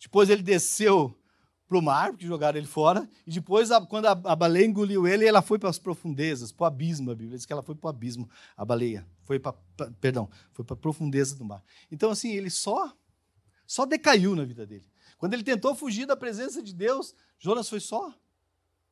depois 0.00 0.28
ele 0.28 0.42
desceu 0.42 1.18
para 1.66 1.78
o 1.78 1.82
mar, 1.82 2.10
porque 2.10 2.26
jogaram 2.26 2.58
ele 2.58 2.66
fora, 2.66 3.08
e 3.26 3.30
depois, 3.30 3.70
quando 3.88 4.06
a, 4.06 4.14
baleia 4.14 4.66
engoliu 4.66 5.06
ele, 5.06 5.26
ela 5.26 5.40
foi 5.40 5.58
para 5.58 5.70
as 5.70 5.78
profundezas, 5.78 6.52
para 6.52 6.64
o 6.64 6.66
abismo, 6.66 7.10
a 7.10 7.14
Bíblia 7.14 7.36
diz 7.36 7.46
que 7.46 7.52
ela 7.52 7.62
foi 7.62 7.74
para 7.74 7.86
o 7.86 7.90
abismo, 7.90 8.28
a 8.56 8.64
baleia, 8.64 9.06
foi 9.22 9.38
para, 9.38 9.54
perdão, 10.00 10.28
foi 10.52 10.64
para 10.64 10.74
a 10.74 10.76
profundeza 10.76 11.34
do 11.36 11.44
mar. 11.44 11.64
Então, 11.90 12.10
assim, 12.10 12.32
ele 12.32 12.50
só, 12.50 12.94
só 13.66 13.86
decaiu 13.86 14.36
na 14.36 14.44
vida 14.44 14.66
dele. 14.66 14.86
Quando 15.16 15.32
ele 15.32 15.42
tentou 15.42 15.74
fugir 15.74 16.06
da 16.06 16.16
presença 16.16 16.62
de 16.62 16.74
Deus, 16.74 17.14
Jonas 17.38 17.68
foi 17.68 17.80
só 17.80 18.14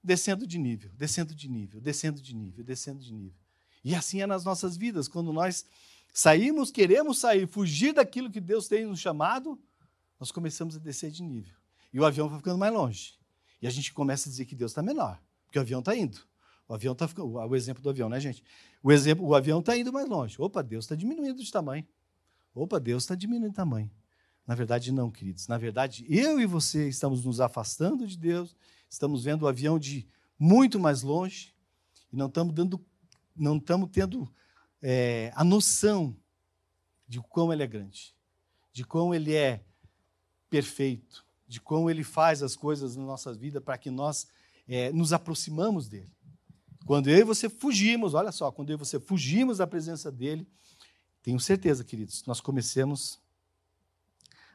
descendo 0.02 0.46
de 0.46 0.58
nível, 0.58 0.90
descendo 0.94 1.34
de 1.34 1.48
nível, 1.48 1.80
descendo 1.80 2.20
de 2.20 2.34
nível, 2.34 2.64
descendo 2.64 3.00
de 3.00 3.12
nível. 3.12 3.41
E 3.84 3.94
assim 3.94 4.20
é 4.22 4.26
nas 4.26 4.44
nossas 4.44 4.76
vidas, 4.76 5.08
quando 5.08 5.32
nós 5.32 5.64
saímos, 6.12 6.70
queremos 6.70 7.18
sair, 7.18 7.46
fugir 7.46 7.92
daquilo 7.94 8.30
que 8.30 8.40
Deus 8.40 8.68
tem 8.68 8.86
nos 8.86 9.00
chamado, 9.00 9.58
nós 10.20 10.30
começamos 10.30 10.76
a 10.76 10.78
descer 10.78 11.10
de 11.10 11.22
nível. 11.22 11.54
E 11.92 11.98
o 11.98 12.04
avião 12.04 12.28
vai 12.28 12.38
ficando 12.38 12.58
mais 12.58 12.72
longe. 12.72 13.14
E 13.60 13.66
a 13.66 13.70
gente 13.70 13.92
começa 13.92 14.28
a 14.28 14.30
dizer 14.30 14.44
que 14.44 14.54
Deus 14.54 14.70
está 14.72 14.82
menor, 14.82 15.20
porque 15.44 15.58
o 15.58 15.62
avião 15.62 15.80
está 15.80 15.96
indo. 15.96 16.20
O 16.68 16.74
avião 16.74 16.92
está 16.92 17.06
ficando. 17.06 17.32
O 17.32 17.56
exemplo 17.56 17.82
do 17.82 17.90
avião, 17.90 18.08
né, 18.08 18.18
gente? 18.18 18.42
O, 18.82 18.90
exemplo, 18.90 19.26
o 19.26 19.34
avião 19.34 19.60
está 19.60 19.76
indo 19.76 19.92
mais 19.92 20.08
longe. 20.08 20.36
Opa, 20.38 20.62
Deus 20.62 20.84
está 20.84 20.94
diminuindo 20.94 21.42
de 21.42 21.50
tamanho. 21.50 21.86
Opa, 22.54 22.78
Deus 22.78 23.02
está 23.02 23.14
diminuindo 23.14 23.50
de 23.50 23.56
tamanho. 23.56 23.90
Na 24.46 24.54
verdade, 24.54 24.90
não, 24.90 25.10
queridos. 25.10 25.46
Na 25.48 25.58
verdade, 25.58 26.04
eu 26.08 26.40
e 26.40 26.46
você 26.46 26.88
estamos 26.88 27.24
nos 27.24 27.40
afastando 27.40 28.06
de 28.06 28.16
Deus, 28.16 28.56
estamos 28.88 29.24
vendo 29.24 29.42
o 29.42 29.48
avião 29.48 29.78
de 29.78 30.08
muito 30.38 30.80
mais 30.80 31.02
longe 31.02 31.54
e 32.12 32.16
não 32.16 32.26
estamos 32.26 32.54
dando, 32.54 32.84
não 33.36 33.56
estamos 33.56 33.90
tendo 33.90 34.32
é, 34.80 35.32
a 35.34 35.44
noção 35.44 36.16
de 37.06 37.20
quão 37.20 37.52
ele 37.52 37.62
é 37.62 37.66
grande, 37.66 38.14
de 38.72 38.84
quão 38.84 39.14
ele 39.14 39.34
é 39.34 39.64
perfeito, 40.48 41.24
de 41.46 41.60
como 41.60 41.90
ele 41.90 42.02
faz 42.02 42.42
as 42.42 42.56
coisas 42.56 42.96
na 42.96 43.04
nossa 43.04 43.32
vida 43.32 43.60
para 43.60 43.76
que 43.76 43.90
nós 43.90 44.26
é, 44.66 44.92
nos 44.92 45.12
aproximamos 45.12 45.88
dele. 45.88 46.10
Quando 46.86 47.08
eu 47.08 47.18
e 47.18 47.24
você 47.24 47.48
fugimos, 47.48 48.14
olha 48.14 48.32
só, 48.32 48.50
quando 48.50 48.70
eu 48.70 48.74
e 48.74 48.78
você 48.78 48.98
fugimos 48.98 49.58
da 49.58 49.66
presença 49.66 50.10
dele, 50.10 50.46
tenho 51.22 51.38
certeza, 51.38 51.84
queridos, 51.84 52.24
nós 52.26 52.40
comecemos 52.40 53.20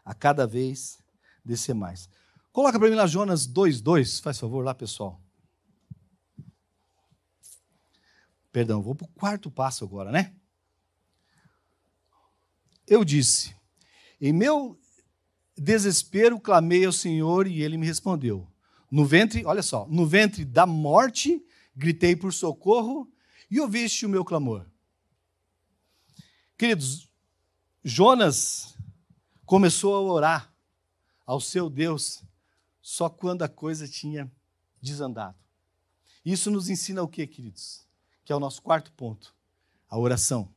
a 0.04 0.14
cada 0.14 0.46
vez 0.46 1.00
descer 1.44 1.74
mais. 1.74 2.10
Coloca 2.52 2.80
para 2.80 2.90
mim 2.90 2.96
lá 2.96 3.08
Jonas 3.08 3.48
2,2, 3.48 4.22
faz 4.22 4.40
favor 4.40 4.64
lá, 4.64 4.74
pessoal. 4.74 5.22
Perdão, 8.52 8.82
vou 8.82 8.96
para 8.96 9.06
o 9.06 9.10
quarto 9.10 9.52
passo 9.52 9.84
agora, 9.84 10.12
né? 10.12 10.36
Eu 12.88 13.04
disse: 13.04 13.56
Em 14.20 14.32
meu 14.32 14.80
desespero 15.58 16.40
clamei 16.40 16.86
ao 16.86 16.92
Senhor 16.92 17.48
e 17.48 17.62
ele 17.62 17.78
me 17.78 17.86
respondeu. 17.86 18.48
No 18.90 19.06
ventre, 19.06 19.46
olha 19.46 19.62
só, 19.62 19.86
no 19.88 20.06
ventre 20.06 20.46
da 20.46 20.66
morte 20.66 21.44
gritei 21.76 22.16
por 22.16 22.34
socorro 22.34 23.12
e 23.50 23.60
ouviste 23.60 24.06
o 24.06 24.10
meu 24.10 24.24
clamor. 24.24 24.66
Queridos, 26.58 27.10
Jonas 27.84 28.76
começou 29.46 29.96
a 29.96 30.02
orar 30.02 30.54
ao 31.26 31.40
seu 31.40 31.70
Deus 31.70 32.24
só 32.82 33.10
quando 33.10 33.44
a 33.44 33.50
coisa 33.50 33.88
tinha 33.88 34.32
desandado. 34.82 35.38
Isso 36.26 36.50
nos 36.50 36.70
ensina 36.70 37.04
o 37.04 37.08
que, 37.08 37.26
queridos? 37.28 37.87
Que 38.28 38.34
é 38.34 38.36
o 38.36 38.42
nosso 38.42 38.62
quarto 38.62 38.92
ponto: 38.92 39.34
a 39.90 39.98
oração. 39.98 40.50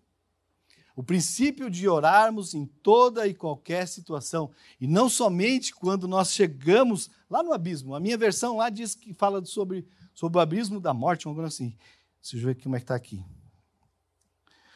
O 0.97 1.05
princípio 1.05 1.71
de 1.71 1.89
orarmos 1.89 2.53
em 2.53 2.67
toda 2.67 3.29
e 3.29 3.33
qualquer 3.33 3.87
situação, 3.87 4.51
e 4.81 4.89
não 4.89 5.09
somente 5.09 5.73
quando 5.73 6.09
nós 6.09 6.33
chegamos 6.33 7.09
lá 7.31 7.45
no 7.45 7.53
abismo. 7.53 7.95
A 7.95 8.01
minha 8.01 8.19
versão 8.19 8.57
lá 8.57 8.71
diz 8.71 8.97
que 8.97 9.15
fala 9.15 9.45
sobre, 9.45 9.87
sobre 10.13 10.37
o 10.37 10.41
abismo 10.41 10.81
da 10.81 10.93
morte, 10.93 11.27
coisa 11.27 11.47
assim. 11.47 11.77
Deixa 12.21 12.37
eu 12.39 12.41
ver 12.43 12.61
como 12.61 12.75
é 12.75 12.81
que 12.81 12.85
está 12.85 12.97
aqui. 12.97 13.25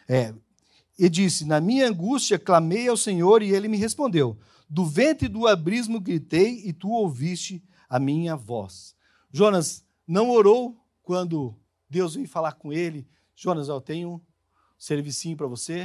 É, 0.09 0.33
e 0.97 1.11
disse: 1.11 1.45
Na 1.45 1.61
minha 1.61 1.89
angústia 1.89 2.39
clamei 2.39 2.87
ao 2.87 2.97
Senhor 2.97 3.43
e 3.43 3.51
ele 3.51 3.67
me 3.67 3.77
respondeu. 3.77 4.39
Do 4.71 4.87
ventre 4.87 5.27
do 5.27 5.49
abismo 5.49 6.01
gritei 6.01 6.63
e 6.65 6.73
tu 6.73 6.91
ouviste 6.91 7.61
a 7.89 7.99
minha 7.99 8.37
voz. 8.37 8.95
Jonas 9.33 9.85
não 10.07 10.31
orou 10.31 10.81
quando 11.03 11.59
Deus 11.95 12.17
veio 12.17 12.27
falar 12.27 12.53
com 12.55 12.73
ele. 12.73 13.07
Jonas, 13.37 13.69
eu 13.69 13.81
tenho 13.81 14.15
um 14.15 14.21
servicinho 14.77 15.37
para 15.37 15.47
você. 15.47 15.85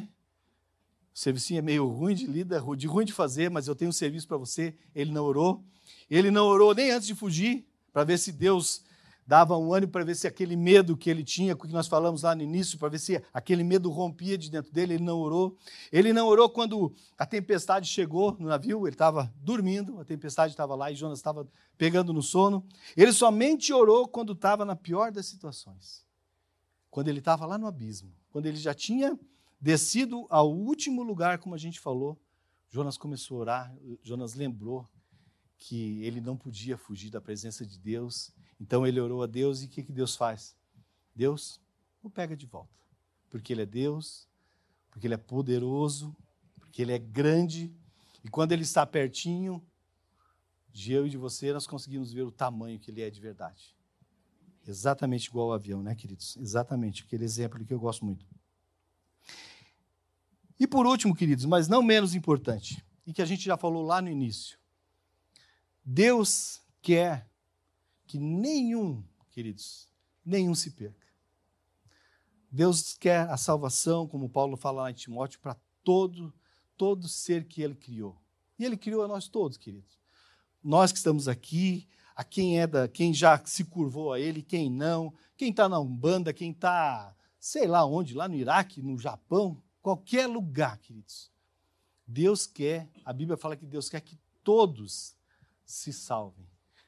O 1.14 1.20
serviço 1.20 1.54
é 1.54 1.62
meio 1.62 1.86
ruim 1.88 2.16
de 2.16 2.26
lida, 2.26 2.60
de 2.76 2.88
ruim 2.88 3.06
de 3.06 3.14
fazer, 3.14 3.52
mas 3.52 3.68
eu 3.68 3.76
tenho 3.76 3.90
um 3.90 3.94
serviço 3.94 4.28
para 4.28 4.36
você. 4.36 4.74
Ele 4.96 5.12
não 5.12 5.24
orou. 5.24 5.64
Ele 6.10 6.32
não 6.32 6.48
orou 6.48 6.74
nem 6.74 6.90
antes 6.90 7.06
de 7.06 7.14
fugir, 7.14 7.64
para 7.94 8.04
ver 8.04 8.18
se 8.18 8.32
Deus 8.32 8.84
dava 9.30 9.56
um 9.56 9.72
ânimo, 9.72 9.92
para 9.92 10.04
ver 10.04 10.16
se 10.16 10.26
aquele 10.26 10.56
medo 10.56 10.98
que 10.98 11.08
ele 11.08 11.24
tinha, 11.24 11.56
que 11.56 11.68
nós 11.68 11.88
falamos 11.88 12.24
lá 12.24 12.34
no 12.34 12.42
início, 12.42 12.80
para 12.80 12.90
ver 12.90 12.98
se 12.98 13.24
aquele 13.32 13.64
medo 13.64 13.92
rompia 13.92 14.36
de 14.36 14.50
dentro 14.50 14.74
dele. 14.74 14.96
Ele 14.96 15.04
não 15.04 15.20
orou. 15.20 15.56
Ele 15.92 16.12
não 16.12 16.26
orou 16.26 16.50
quando 16.50 16.92
a 17.16 17.28
tempestade 17.28 17.88
chegou 17.88 18.36
no 18.40 18.48
navio, 18.48 18.88
ele 18.88 18.96
estava 18.96 19.32
dormindo, 19.38 20.02
a 20.02 20.04
tempestade 20.04 20.54
estava 20.54 20.74
lá 20.74 20.92
e 20.92 20.96
Jonas 20.96 21.20
estava 21.20 21.48
pegando 21.78 22.12
no 22.12 22.24
sono. 22.24 22.66
Ele 22.98 23.14
somente 23.14 23.72
orou 23.72 24.08
quando 24.08 24.34
estava 24.34 24.66
na 24.66 24.76
pior 24.76 25.12
das 25.12 25.28
situações. 25.28 26.04
Quando 26.90 27.10
ele 27.10 27.20
estava 27.20 27.46
lá 27.46 27.56
no 27.56 27.68
abismo, 27.68 28.12
quando 28.32 28.48
ele 28.48 28.58
já 28.58 28.74
tinha 28.74 29.16
Descido 29.62 30.26
ao 30.30 30.50
último 30.50 31.04
lugar, 31.04 31.38
como 31.38 31.54
a 31.54 31.58
gente 31.58 31.82
falou, 31.82 32.18
Jonas 32.70 32.98
começou 32.98 33.38
a 33.38 33.42
orar, 33.42 33.76
Jonas 34.02 34.34
lembrou 34.34 34.88
que 35.60 36.02
ele 36.04 36.22
não 36.22 36.38
podia 36.38 36.78
fugir 36.78 37.12
da 37.12 37.20
presença 37.20 37.66
de 37.66 37.78
Deus, 37.78 38.32
então 38.60 38.88
ele 38.88 39.00
orou 39.00 39.22
a 39.22 39.28
Deus 39.28 39.62
e 39.62 39.66
o 39.66 39.70
que, 39.70 39.84
que 39.84 39.92
Deus 39.92 40.16
faz? 40.16 40.56
Deus 41.14 41.62
o 42.02 42.10
pega 42.10 42.36
de 42.36 42.46
volta, 42.46 42.80
porque 43.30 43.52
ele 43.52 43.64
é 43.64 43.66
Deus, 43.66 44.28
porque 44.90 45.06
ele 45.06 45.14
é 45.14 45.18
poderoso, 45.18 46.16
porque 46.60 46.82
ele 46.82 46.94
é 46.94 46.98
grande, 46.98 47.74
e 48.24 48.30
quando 48.30 48.54
ele 48.54 48.64
está 48.64 48.86
pertinho 48.86 49.62
de 50.72 50.94
eu 50.94 51.06
e 51.06 51.10
de 51.10 51.18
você, 51.18 51.52
nós 51.52 51.68
conseguimos 51.68 52.14
ver 52.14 52.22
o 52.22 52.32
tamanho 52.32 52.80
que 52.80 52.90
ele 52.90 53.02
é 53.02 53.10
de 53.10 53.20
verdade. 53.20 53.76
Exatamente 54.66 55.28
igual 55.28 55.48
ao 55.48 55.54
avião, 55.54 55.82
né, 55.82 55.96
queridos? 55.96 56.38
Exatamente, 56.38 57.04
aquele 57.04 57.26
exemplo 57.26 57.66
que 57.66 57.74
eu 57.74 57.80
gosto 57.80 58.06
muito. 58.06 58.26
E 60.60 60.68
por 60.68 60.86
último, 60.86 61.16
queridos, 61.16 61.46
mas 61.46 61.68
não 61.68 61.82
menos 61.82 62.14
importante, 62.14 62.86
e 63.06 63.14
que 63.14 63.22
a 63.22 63.26
gente 63.26 63.44
já 63.44 63.58
falou 63.58 63.84
lá 63.86 64.02
no 64.02 64.10
início, 64.10 64.59
Deus 65.92 66.62
quer 66.82 67.28
que 68.06 68.20
nenhum, 68.20 69.04
queridos, 69.32 69.88
nenhum 70.24 70.54
se 70.54 70.72
perca. 70.72 71.08
Deus 72.52 72.96
quer 72.96 73.30
a 73.30 73.38
salvação, 73.38 74.08
como 74.08 74.30
Paulo 74.30 74.58
fala 74.58 74.84
lá 74.84 74.92
em 74.92 74.94
Timóteo, 74.94 75.40
para 75.40 75.56
todo, 75.84 76.34
todo 76.78 77.08
ser 77.08 77.46
que 77.46 77.62
ele 77.62 77.76
criou. 77.76 78.18
E 78.58 78.66
ele 78.66 78.78
criou 78.78 79.04
a 79.04 79.08
nós 79.08 79.28
todos, 79.28 79.58
queridos. 79.58 79.98
Nós 80.64 80.92
que 80.92 80.98
estamos 80.98 81.28
aqui, 81.28 81.88
a 82.16 82.24
quem 82.24 82.60
é 82.60 82.68
da, 82.68 82.88
quem 82.88 83.14
já 83.14 83.42
se 83.46 83.64
curvou 83.64 84.14
a 84.14 84.20
ele, 84.20 84.42
quem 84.42 84.70
não, 84.70 85.14
quem 85.38 85.50
está 85.50 85.70
na 85.70 85.80
Umbanda, 85.80 86.34
quem 86.34 86.52
está, 86.52 87.16
sei 87.40 87.68
lá 87.68 87.86
onde, 87.86 88.14
lá 88.14 88.28
no 88.28 88.36
Iraque, 88.36 88.82
no 88.82 88.98
Japão, 88.98 89.62
Qualquer 89.82 90.28
lugar, 90.28 90.78
queridos. 90.78 91.32
Deus 92.06 92.46
quer, 92.46 92.90
a 93.06 93.14
Bíblia 93.14 93.38
fala 93.38 93.56
que 93.56 93.66
Deus 93.66 93.90
quer 93.90 94.02
que 94.02 94.20
todos 94.44 95.16
se 95.72 95.92
salvem. 95.94 96.48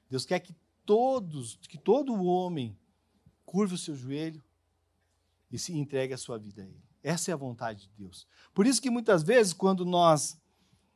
Deus 0.10 0.26
quer 0.26 0.40
que 0.40 0.56
todos, 0.86 1.58
que 1.68 1.78
todo 1.78 2.24
homem 2.24 2.78
curve 3.46 3.76
o 3.76 3.78
seu 3.78 3.96
joelho 3.96 4.44
e 5.52 5.58
se 5.58 5.74
entregue 5.78 6.14
a 6.14 6.18
sua 6.18 6.38
vida 6.38 6.62
a 6.62 6.66
Ele. 6.66 6.84
Essa 7.04 7.32
é 7.32 7.34
a 7.34 7.38
vontade 7.38 7.88
de 7.88 7.90
Deus. 7.98 8.28
Por 8.54 8.66
isso 8.66 8.82
que 8.82 8.90
muitas 8.90 9.24
vezes, 9.24 9.54
quando 9.54 9.86
nós 9.86 10.40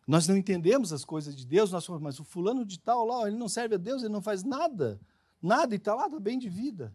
nós 0.08 0.28
não 0.28 0.38
entendemos 0.38 0.93
as 0.93 1.04
coisas 1.04 1.36
de 1.36 1.48
Deus, 1.48 1.71
nós 1.71 1.84
falamos, 1.84 2.04
mas 2.04 2.19
o 2.19 2.24
fulano 2.24 2.63
de 2.63 2.80
tal 2.80 3.06
lá, 3.08 3.28
ele 3.28 3.38
não 3.38 3.50
serve 3.50 3.74
a 3.74 3.78
Deus, 3.78 4.04
ele 4.04 4.13
não 4.13 4.21
faz 4.21 4.43
nada, 4.43 5.02
nada, 5.41 5.74
e 5.74 5.78
está 5.78 5.95
lá, 5.95 6.06
está 6.06 6.19
bem 6.19 6.38
de 6.38 6.48
vida. 6.48 6.93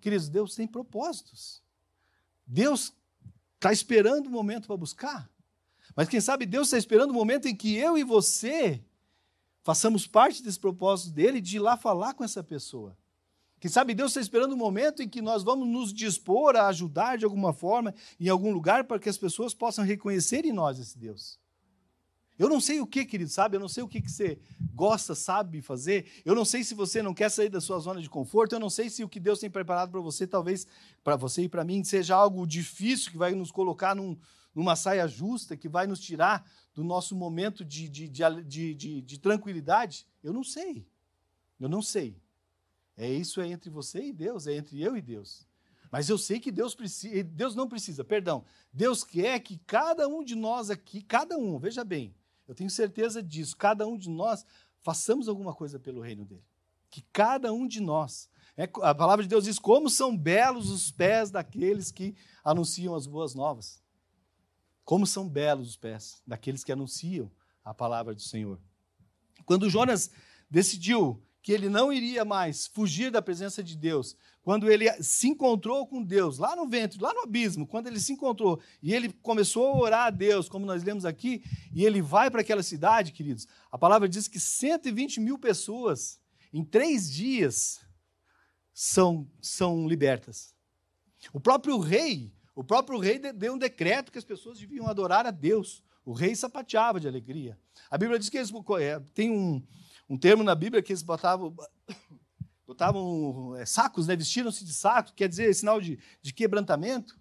Queridos, 0.00 0.28
Deus 0.28 0.54
tem 0.54 0.68
propósitos. 0.68 1.60
Deus 2.46 2.94
Está 3.62 3.72
esperando 3.72 4.26
o 4.26 4.30
momento 4.30 4.66
para 4.66 4.76
buscar. 4.76 5.30
Mas 5.94 6.08
quem 6.08 6.20
sabe 6.20 6.44
Deus 6.44 6.66
está 6.66 6.76
esperando 6.76 7.12
o 7.12 7.14
momento 7.14 7.46
em 7.46 7.54
que 7.54 7.76
eu 7.76 7.96
e 7.96 8.02
você 8.02 8.84
façamos 9.62 10.06
parte 10.06 10.42
desse 10.42 10.58
propósito 10.58 11.10
dele 11.12 11.40
de 11.40 11.56
ir 11.56 11.60
lá 11.60 11.76
falar 11.76 12.14
com 12.14 12.24
essa 12.24 12.42
pessoa. 12.42 12.96
Quem 13.60 13.70
sabe 13.70 13.94
Deus 13.94 14.10
está 14.10 14.20
esperando 14.20 14.54
o 14.54 14.56
momento 14.56 15.02
em 15.02 15.08
que 15.08 15.22
nós 15.22 15.44
vamos 15.44 15.68
nos 15.68 15.92
dispor 15.92 16.56
a 16.56 16.66
ajudar 16.66 17.16
de 17.16 17.24
alguma 17.24 17.52
forma 17.52 17.94
em 18.18 18.28
algum 18.28 18.52
lugar 18.52 18.84
para 18.84 18.98
que 18.98 19.08
as 19.08 19.16
pessoas 19.16 19.54
possam 19.54 19.84
reconhecer 19.84 20.44
em 20.44 20.52
nós 20.52 20.80
esse 20.80 20.98
Deus. 20.98 21.38
Eu 22.36 22.48
não 22.48 22.60
sei 22.60 22.80
o 22.80 22.86
que, 22.88 23.04
querido, 23.04 23.30
sabe? 23.30 23.56
Eu 23.56 23.60
não 23.60 23.68
sei 23.68 23.84
o 23.84 23.88
que, 23.88 24.00
que 24.00 24.10
você 24.10 24.36
gosta, 24.74 25.14
sabe 25.14 25.62
fazer. 25.62 26.06
Eu 26.24 26.34
não 26.34 26.44
sei 26.44 26.64
se 26.64 26.74
você 26.74 27.00
não 27.00 27.14
quer 27.14 27.30
sair 27.30 27.48
da 27.48 27.60
sua 27.60 27.78
zona 27.78 28.02
de 28.02 28.10
conforto. 28.10 28.54
Eu 28.54 28.58
não 28.58 28.68
sei 28.68 28.90
se 28.90 29.04
o 29.04 29.08
que 29.08 29.20
Deus 29.20 29.38
tem 29.38 29.48
preparado 29.48 29.92
para 29.92 30.00
você, 30.00 30.26
talvez 30.26 30.66
para 31.04 31.14
você 31.14 31.42
e 31.42 31.48
para 31.48 31.62
mim, 31.62 31.84
seja 31.84 32.16
algo 32.16 32.44
difícil 32.44 33.12
que 33.12 33.16
vai 33.16 33.32
nos 33.32 33.52
colocar 33.52 33.94
num, 33.94 34.18
numa 34.52 34.74
saia 34.74 35.06
justa, 35.06 35.56
que 35.56 35.68
vai 35.68 35.86
nos 35.86 36.00
tirar 36.00 36.44
do 36.74 36.82
nosso 36.82 37.14
momento 37.14 37.64
de, 37.64 37.88
de, 37.88 38.08
de, 38.08 38.74
de, 38.74 39.02
de 39.02 39.18
tranquilidade. 39.18 40.06
Eu 40.22 40.32
não 40.32 40.44
sei. 40.44 40.86
Eu 41.60 41.68
não 41.68 41.82
sei. 41.82 42.16
É 42.96 43.08
isso 43.08 43.40
é 43.40 43.48
entre 43.48 43.70
você 43.70 44.02
e 44.04 44.12
Deus, 44.12 44.46
é 44.46 44.54
entre 44.54 44.80
eu 44.80 44.96
e 44.96 45.00
Deus. 45.00 45.46
Mas 45.90 46.08
eu 46.08 46.16
sei 46.16 46.40
que 46.40 46.50
Deus 46.50 46.74
precisa, 46.74 47.22
Deus 47.22 47.54
não 47.54 47.68
precisa, 47.68 48.02
perdão. 48.02 48.44
Deus 48.72 49.04
quer 49.04 49.38
que 49.40 49.58
cada 49.66 50.08
um 50.08 50.24
de 50.24 50.34
nós 50.34 50.70
aqui, 50.70 51.02
cada 51.02 51.36
um, 51.36 51.58
veja 51.58 51.84
bem, 51.84 52.14
eu 52.48 52.54
tenho 52.54 52.70
certeza 52.70 53.22
disso. 53.22 53.56
Cada 53.56 53.86
um 53.86 53.96
de 53.96 54.08
nós 54.08 54.44
façamos 54.80 55.28
alguma 55.28 55.54
coisa 55.54 55.78
pelo 55.78 56.00
reino 56.00 56.24
dele. 56.24 56.44
Que 56.90 57.02
cada 57.12 57.52
um 57.52 57.66
de 57.66 57.80
nós. 57.80 58.28
É, 58.56 58.64
a 58.82 58.94
palavra 58.94 59.22
de 59.22 59.28
Deus 59.28 59.44
diz: 59.44 59.58
como 59.58 59.88
são 59.88 60.16
belos 60.16 60.70
os 60.70 60.90
pés 60.90 61.30
daqueles 61.30 61.90
que 61.90 62.14
anunciam 62.44 62.94
as 62.94 63.06
boas 63.06 63.34
novas. 63.34 63.81
Como 64.84 65.06
são 65.06 65.28
belos 65.28 65.70
os 65.70 65.76
pés 65.76 66.22
daqueles 66.26 66.64
que 66.64 66.72
anunciam 66.72 67.30
a 67.64 67.72
palavra 67.72 68.14
do 68.14 68.22
Senhor. 68.22 68.60
Quando 69.44 69.70
Jonas 69.70 70.10
decidiu 70.50 71.22
que 71.42 71.52
ele 71.52 71.68
não 71.68 71.92
iria 71.92 72.24
mais 72.24 72.68
fugir 72.68 73.10
da 73.10 73.20
presença 73.20 73.62
de 73.62 73.76
Deus. 73.76 74.16
Quando 74.42 74.70
ele 74.70 74.90
se 75.02 75.26
encontrou 75.28 75.86
com 75.86 76.02
Deus, 76.02 76.38
lá 76.38 76.54
no 76.54 76.68
ventre, 76.68 77.00
lá 77.00 77.12
no 77.12 77.22
abismo, 77.22 77.66
quando 77.66 77.88
ele 77.88 77.98
se 77.98 78.12
encontrou 78.12 78.60
e 78.80 78.94
ele 78.94 79.12
começou 79.12 79.66
a 79.66 79.76
orar 79.76 80.06
a 80.06 80.10
Deus, 80.10 80.48
como 80.48 80.64
nós 80.64 80.84
lemos 80.84 81.04
aqui, 81.04 81.42
e 81.74 81.84
ele 81.84 82.00
vai 82.00 82.30
para 82.30 82.42
aquela 82.42 82.62
cidade, 82.62 83.10
queridos, 83.10 83.48
a 83.72 83.76
palavra 83.76 84.08
diz 84.08 84.28
que 84.28 84.38
120 84.38 85.18
mil 85.20 85.36
pessoas 85.36 86.20
em 86.52 86.64
três 86.64 87.10
dias 87.10 87.80
são, 88.72 89.28
são 89.40 89.88
libertas. 89.88 90.54
O 91.32 91.40
próprio 91.40 91.78
rei, 91.78 92.32
O 92.54 92.62
próprio 92.62 92.98
rei 92.98 93.18
deu 93.18 93.54
um 93.54 93.58
decreto 93.58 94.12
que 94.12 94.18
as 94.18 94.24
pessoas 94.24 94.58
deviam 94.58 94.86
adorar 94.86 95.26
a 95.26 95.30
Deus. 95.30 95.82
O 96.04 96.12
rei 96.12 96.34
sapateava 96.34 97.00
de 97.00 97.08
alegria. 97.08 97.58
A 97.90 97.96
Bíblia 97.96 98.18
diz 98.18 98.28
que 98.28 98.36
eles 98.36 98.50
é, 98.80 99.00
tem 99.14 99.30
um, 99.30 99.62
um 100.08 100.18
termo 100.18 100.42
na 100.42 100.54
Bíblia 100.54 100.82
que 100.82 100.92
eles 100.92 101.02
botavam, 101.02 101.54
botavam 102.66 103.56
é, 103.56 103.64
sacos, 103.64 104.06
né? 104.06 104.16
vestiram-se 104.16 104.64
de 104.64 104.74
saco, 104.74 105.14
quer 105.14 105.28
dizer, 105.28 105.54
sinal 105.54 105.80
de, 105.80 105.98
de 106.20 106.32
quebrantamento. 106.34 107.18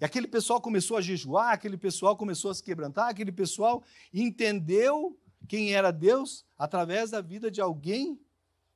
E 0.00 0.04
aquele 0.04 0.28
pessoal 0.28 0.60
começou 0.60 0.96
a 0.96 1.00
jejuar, 1.00 1.52
aquele 1.52 1.76
pessoal 1.76 2.16
começou 2.16 2.50
a 2.50 2.54
se 2.54 2.62
quebrantar, 2.62 3.08
aquele 3.08 3.32
pessoal 3.32 3.82
entendeu 4.12 5.18
quem 5.48 5.74
era 5.74 5.90
Deus 5.90 6.44
através 6.58 7.10
da 7.10 7.20
vida 7.20 7.50
de 7.50 7.60
alguém 7.60 8.20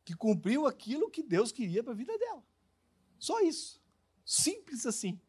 que 0.05 0.15
cumpriu 0.15 0.67
aquilo 0.67 1.11
que 1.11 1.23
Deus 1.23 1.53
queria 1.53 1.83
para 1.83 1.93
a 1.93 1.97
vida 1.97 2.17
dela. 2.19 2.43
Só 3.19 3.41
isso. 3.41 3.81
Simples 4.25 4.85
assim. 4.85 5.21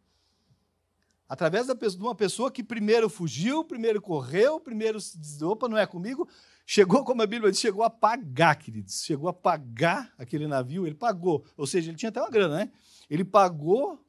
Através 1.34 1.66
de 1.66 1.98
uma 1.98 2.14
pessoa 2.14 2.52
que 2.52 2.64
primeiro 2.64 3.10
fugiu, 3.10 3.64
primeiro 3.64 4.00
correu, 4.00 4.60
primeiro 4.60 5.02
se 5.02 5.18
disse, 5.18 5.44
opa, 5.44 5.68
não 5.68 5.76
é 5.76 5.88
comigo, 5.88 6.30
chegou, 6.64 7.04
como 7.04 7.24
a 7.24 7.26
Bíblia 7.26 7.50
diz, 7.50 7.60
chegou 7.60 7.84
a 7.84 7.90
pagar, 7.90 8.54
queridos. 8.56 9.04
Chegou 9.04 9.28
a 9.28 9.34
pagar 9.34 10.14
aquele 10.16 10.46
navio, 10.46 10.86
ele 10.86 10.94
pagou. 10.94 11.44
Ou 11.58 11.66
seja, 11.66 11.90
ele 11.90 11.98
tinha 11.98 12.10
até 12.10 12.22
uma 12.22 12.30
grana, 12.30 12.58
né? 12.58 12.72
Ele 13.10 13.26
pagou 13.26 14.00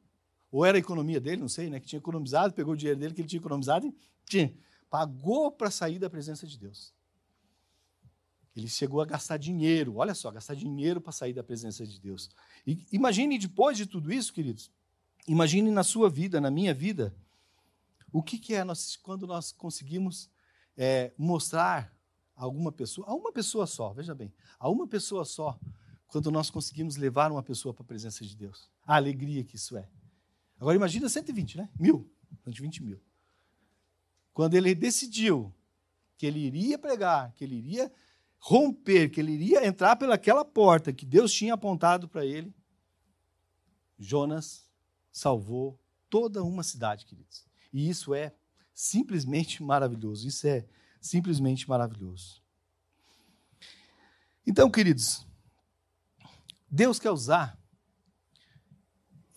ou 0.51 0.63
era 0.63 0.77
a 0.77 0.79
economia 0.79 1.19
dele, 1.19 1.41
não 1.41 1.49
sei, 1.49 1.67
né? 1.67 1.79
Que 1.79 1.87
tinha 1.87 1.97
economizado, 1.97 2.53
pegou 2.53 2.75
o 2.75 2.77
dinheiro 2.77 2.99
dele 2.99 3.15
que 3.15 3.21
ele 3.21 3.27
tinha 3.27 3.39
economizado 3.39 3.87
e 3.87 3.95
tinha, 4.29 4.53
pagou 4.87 5.51
para 5.51 5.71
sair 5.71 5.97
da 5.97 6.11
presença 6.11 6.45
de 6.45 6.59
Deus. 6.59 6.93
Ele 8.55 8.67
chegou 8.67 9.01
a 9.01 9.05
gastar 9.05 9.37
dinheiro, 9.37 9.95
olha 9.95 10.13
só, 10.13 10.29
gastar 10.29 10.53
dinheiro 10.53 11.01
para 11.01 11.11
sair 11.11 11.33
da 11.33 11.43
presença 11.43 11.87
de 11.87 11.99
Deus. 11.99 12.29
E 12.67 12.85
imagine 12.91 13.39
depois 13.39 13.75
de 13.75 13.87
tudo 13.87 14.13
isso, 14.13 14.31
queridos, 14.31 14.69
imagine 15.27 15.71
na 15.71 15.83
sua 15.83 16.09
vida, 16.09 16.39
na 16.39 16.51
minha 16.51 16.73
vida, 16.73 17.13
o 18.11 18.21
que, 18.21 18.37
que 18.37 18.53
é 18.53 18.63
nós, 18.63 18.95
quando 18.95 19.27
nós 19.27 19.51
conseguimos 19.51 20.29
é, 20.77 21.11
mostrar 21.17 21.93
a 22.35 22.43
alguma 22.43 22.71
pessoa, 22.71 23.07
a 23.07 23.13
uma 23.13 23.31
pessoa 23.31 23.65
só, 23.67 23.93
veja 23.93 24.13
bem, 24.13 24.33
a 24.59 24.69
uma 24.69 24.87
pessoa 24.87 25.25
só, 25.25 25.59
quando 26.07 26.31
nós 26.31 26.49
conseguimos 26.49 26.95
levar 26.95 27.31
uma 27.31 27.43
pessoa 27.43 27.73
para 27.73 27.83
a 27.83 27.87
presença 27.87 28.23
de 28.25 28.35
Deus. 28.35 28.69
A 28.85 28.95
alegria 28.95 29.43
que 29.43 29.55
isso 29.55 29.75
é. 29.75 29.89
Agora 30.59 30.75
imagina 30.75 31.09
120, 31.09 31.57
né? 31.57 31.69
Mil. 31.77 32.09
120 32.43 32.83
mil. 32.83 33.01
Quando 34.33 34.53
ele 34.53 34.73
decidiu 34.75 35.53
que 36.17 36.25
ele 36.25 36.39
iria 36.39 36.77
pregar, 36.77 37.33
que 37.33 37.43
ele 37.43 37.55
iria 37.55 37.91
romper, 38.37 39.09
que 39.09 39.19
ele 39.19 39.33
iria 39.33 39.65
entrar 39.65 39.95
pelaquela 39.95 40.45
porta 40.45 40.93
que 40.93 41.05
Deus 41.05 41.33
tinha 41.33 41.53
apontado 41.53 42.07
para 42.07 42.25
ele, 42.25 42.53
Jonas 43.97 44.64
salvou 45.17 45.79
toda 46.09 46.43
uma 46.43 46.61
cidade, 46.61 47.05
queridos. 47.05 47.45
E 47.71 47.89
isso 47.89 48.13
é 48.13 48.35
simplesmente 48.73 49.63
maravilhoso. 49.63 50.27
Isso 50.27 50.45
é 50.45 50.65
simplesmente 50.99 51.69
maravilhoso. 51.69 52.41
Então, 54.45 54.69
queridos, 54.69 55.25
Deus 56.69 56.99
quer 56.99 57.11
usar 57.11 57.57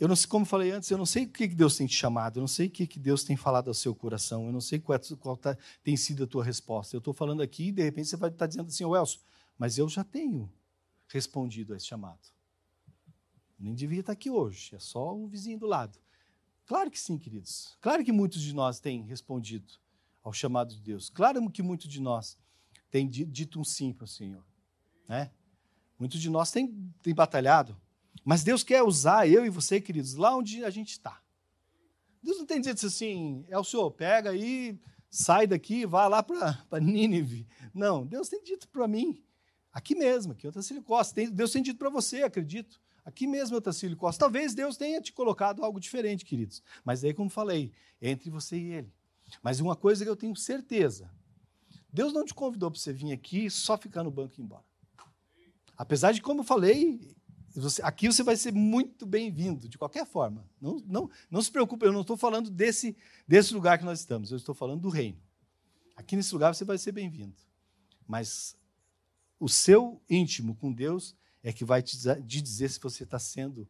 eu 0.01 0.07
não 0.07 0.14
sei, 0.14 0.29
como 0.29 0.45
falei 0.45 0.70
antes, 0.70 0.89
eu 0.93 0.97
não 0.97 1.05
sei 1.05 1.24
o 1.24 1.29
que 1.29 1.49
Deus 1.49 1.76
tem 1.76 1.85
te 1.85 1.97
chamado, 1.97 2.39
eu 2.39 2.41
não 2.41 2.47
sei 2.47 2.68
o 2.68 2.70
que 2.70 2.99
Deus 3.01 3.24
tem 3.24 3.37
falado 3.37 3.66
ao 3.66 3.74
seu 3.74 3.93
coração, 3.93 4.47
eu 4.47 4.53
não 4.53 4.61
sei 4.61 4.79
qual, 4.79 4.97
é, 4.97 5.16
qual 5.16 5.37
tá, 5.37 5.59
tem 5.83 5.97
sido 5.97 6.22
a 6.22 6.26
tua 6.26 6.45
resposta. 6.45 6.95
Eu 6.95 6.99
estou 6.99 7.12
falando 7.12 7.43
aqui 7.43 7.68
e 7.68 7.72
de 7.72 7.83
repente 7.83 8.09
você 8.09 8.16
vai 8.16 8.31
estar 8.31 8.45
tá 8.45 8.47
dizendo 8.47 8.68
assim, 8.68 8.85
Elcio, 8.85 9.20
mas 9.59 9.76
eu 9.76 9.89
já 9.89 10.05
tenho 10.05 10.49
respondido 11.09 11.74
a 11.74 11.76
esse 11.76 11.87
chamado. 11.87 12.38
Nem 13.59 13.75
devia 13.75 14.01
estar 14.01 14.13
aqui 14.13 14.31
hoje, 14.31 14.75
é 14.75 14.79
só 14.79 15.15
um 15.15 15.27
vizinho 15.27 15.59
do 15.59 15.67
lado. 15.67 15.99
Claro 16.67 16.91
que 16.91 16.99
sim, 16.99 17.19
queridos. 17.19 17.77
Claro 17.81 18.05
que 18.05 18.13
muitos 18.13 18.41
de 18.41 18.55
nós 18.55 18.79
têm 18.79 19.03
respondido 19.03 19.73
ao 20.23 20.33
chamado 20.33 20.75
de 20.75 20.81
Deus. 20.81 21.11
Claro 21.11 21.51
que 21.51 21.63
muitos 21.63 21.89
de 21.89 22.01
nós 22.01 22.39
têm 22.91 23.09
dito 23.09 23.59
um 23.59 23.65
sim 23.65 23.93
para 23.93 24.05
o 24.05 24.09
Senhor. 24.09 24.45
Né? 25.09 25.31
Muitos 25.99 26.21
de 26.21 26.29
nós 26.29 26.51
têm, 26.51 26.93
têm 27.03 27.15
batalhado 27.15 27.77
mas 28.25 28.45
Deus 28.45 28.63
quer 28.63 28.83
usar 28.83 29.29
eu 29.29 29.47
e 29.47 29.49
você, 29.49 29.81
queridos, 29.81 30.15
lá 30.15 30.37
onde 30.37 30.65
a 30.65 30.71
gente 30.71 30.91
está. 30.91 31.19
Deus 32.23 32.39
não 32.39 32.47
tem 32.47 32.61
dito 32.61 32.85
assim, 32.85 33.45
é 33.49 33.59
o 33.59 33.65
Senhor, 33.65 33.91
pega 33.93 34.31
aí, 34.31 34.79
sai 35.09 35.47
daqui, 35.47 35.87
vá 35.87 36.07
lá 36.09 36.23
para 36.23 36.81
Nínive. 36.81 37.47
Não, 37.73 38.05
Deus 38.05 38.29
tem 38.29 38.43
dito 38.43 38.69
para 38.69 38.87
mim, 38.87 39.23
aqui 39.73 39.95
mesmo, 39.95 40.33
aqui 40.33 40.47
em 40.47 40.51
Otacílio 40.51 40.83
Costa. 40.83 41.27
Deus 41.31 41.53
tem 41.53 41.63
dito 41.63 41.79
para 41.79 41.89
você, 41.89 42.23
acredito. 42.23 42.81
Aqui 43.09 43.27
mesmo, 43.27 43.57
Otacílio 43.57 43.97
Costa. 43.97 44.21
Talvez 44.21 44.53
Deus 44.53 44.77
tenha 44.77 45.01
te 45.01 45.15
colocado 45.15 45.65
algo 45.65 45.81
diferente, 45.81 46.27
queridos. 46.27 46.63
Mas 46.85 47.03
aí, 47.03 47.15
como 47.15 47.31
falei, 47.31 47.73
entre 48.03 48.29
você 48.29 48.59
e 48.59 48.73
Ele. 48.75 48.93
Mas 49.43 49.61
uma 49.61 49.75
coisa 49.75 50.05
que 50.05 50.11
eu 50.11 50.15
tenho 50.15 50.37
certeza: 50.37 51.11
Deus 51.91 52.13
não 52.13 52.23
te 52.23 52.35
convidou 52.35 52.71
para 52.71 52.79
você 52.79 52.93
vir 52.93 53.11
aqui 53.11 53.49
só 53.49 53.79
ficar 53.79 54.05
no 54.05 54.11
banco 54.11 54.35
e 54.37 54.43
ir 54.43 54.45
embora. 54.45 54.63
Apesar 55.75 56.13
de, 56.13 56.21
como 56.21 56.41
eu 56.41 56.45
falei, 56.45 57.17
você, 57.55 57.81
aqui 57.83 58.13
você 58.13 58.23
vai 58.23 58.37
ser 58.37 58.53
muito 58.53 59.07
bem-vindo, 59.07 59.71
de 59.71 59.79
qualquer 59.79 60.05
forma. 60.05 60.47
Não, 60.61 60.77
não, 60.87 61.11
não 61.31 61.41
se 61.41 61.51
preocupe, 61.51 61.87
eu 61.87 61.93
não 61.95 62.03
estou 62.03 62.17
falando 62.17 62.51
desse, 62.51 62.95
desse 63.27 63.55
lugar 63.55 63.79
que 63.79 63.87
nós 63.87 64.01
estamos, 64.01 64.31
eu 64.31 64.37
estou 64.37 64.55
falando 64.55 64.83
do 64.83 64.91
reino. 64.91 65.19
Aqui 65.97 66.15
nesse 66.15 66.35
lugar 66.35 66.55
você 66.55 66.63
vai 66.63 66.77
ser 66.77 66.93
bem-vindo. 66.93 67.39
Mas 68.07 68.55
o 69.41 69.49
seu 69.49 69.99
íntimo 70.11 70.55
com 70.57 70.71
Deus 70.71 71.17
é 71.43 71.53
que 71.53 71.64
vai 71.64 71.82
te 71.82 71.97
dizer 72.22 72.68
se 72.68 72.80
você 72.80 73.05
está 73.05 73.18
sendo 73.18 73.68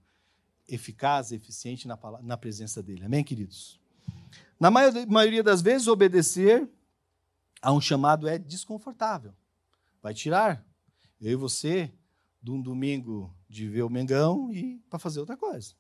eficaz, 0.68 1.32
eficiente 1.32 1.88
na, 1.88 1.98
na 2.22 2.36
presença 2.36 2.82
dele. 2.82 3.04
Amém, 3.04 3.24
queridos? 3.24 3.80
Na 4.58 4.70
maioria 4.70 5.42
das 5.42 5.62
vezes, 5.62 5.86
obedecer 5.86 6.68
a 7.62 7.72
um 7.72 7.80
chamado 7.80 8.28
é 8.28 8.38
desconfortável. 8.38 9.32
Vai 10.02 10.14
tirar 10.14 10.64
eu 11.20 11.32
e 11.32 11.36
você 11.36 11.92
de 12.42 12.50
um 12.50 12.60
domingo 12.60 13.34
de 13.48 13.68
ver 13.68 13.82
o 13.82 13.90
Mengão 13.90 14.52
e 14.52 14.78
para 14.90 14.98
fazer 14.98 15.20
outra 15.20 15.36
coisa. 15.36 15.74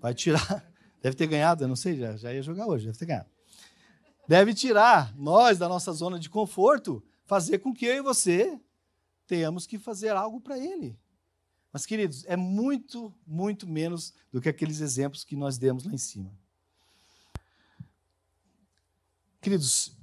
Vai 0.00 0.14
tirar. 0.14 0.70
Deve 1.02 1.16
ter 1.16 1.26
ganhado, 1.26 1.64
eu 1.64 1.68
não 1.68 1.76
sei, 1.76 1.96
já, 1.96 2.16
já 2.16 2.32
ia 2.32 2.42
jogar 2.42 2.66
hoje, 2.66 2.84
deve 2.84 2.98
ter 2.98 3.06
ganhado. 3.06 3.30
Deve 4.28 4.52
tirar 4.52 5.16
nós 5.16 5.56
da 5.56 5.66
nossa 5.66 5.94
zona 5.94 6.18
de 6.18 6.28
conforto, 6.28 7.02
fazer 7.24 7.58
com 7.60 7.72
que 7.72 7.86
eu 7.86 7.94
e 7.94 8.02
você 8.02 8.60
tenhamos 9.26 9.66
que 9.66 9.78
fazer 9.78 10.10
algo 10.10 10.42
para 10.42 10.58
ele. 10.58 10.98
Mas, 11.72 11.86
queridos, 11.86 12.24
é 12.26 12.36
muito, 12.36 13.14
muito 13.26 13.66
menos 13.66 14.12
do 14.32 14.40
que 14.40 14.48
aqueles 14.48 14.80
exemplos 14.80 15.22
que 15.22 15.36
nós 15.36 15.56
demos 15.56 15.84
lá 15.84 15.92
em 15.92 15.98
cima. 15.98 16.32
Queridos, 19.40 19.96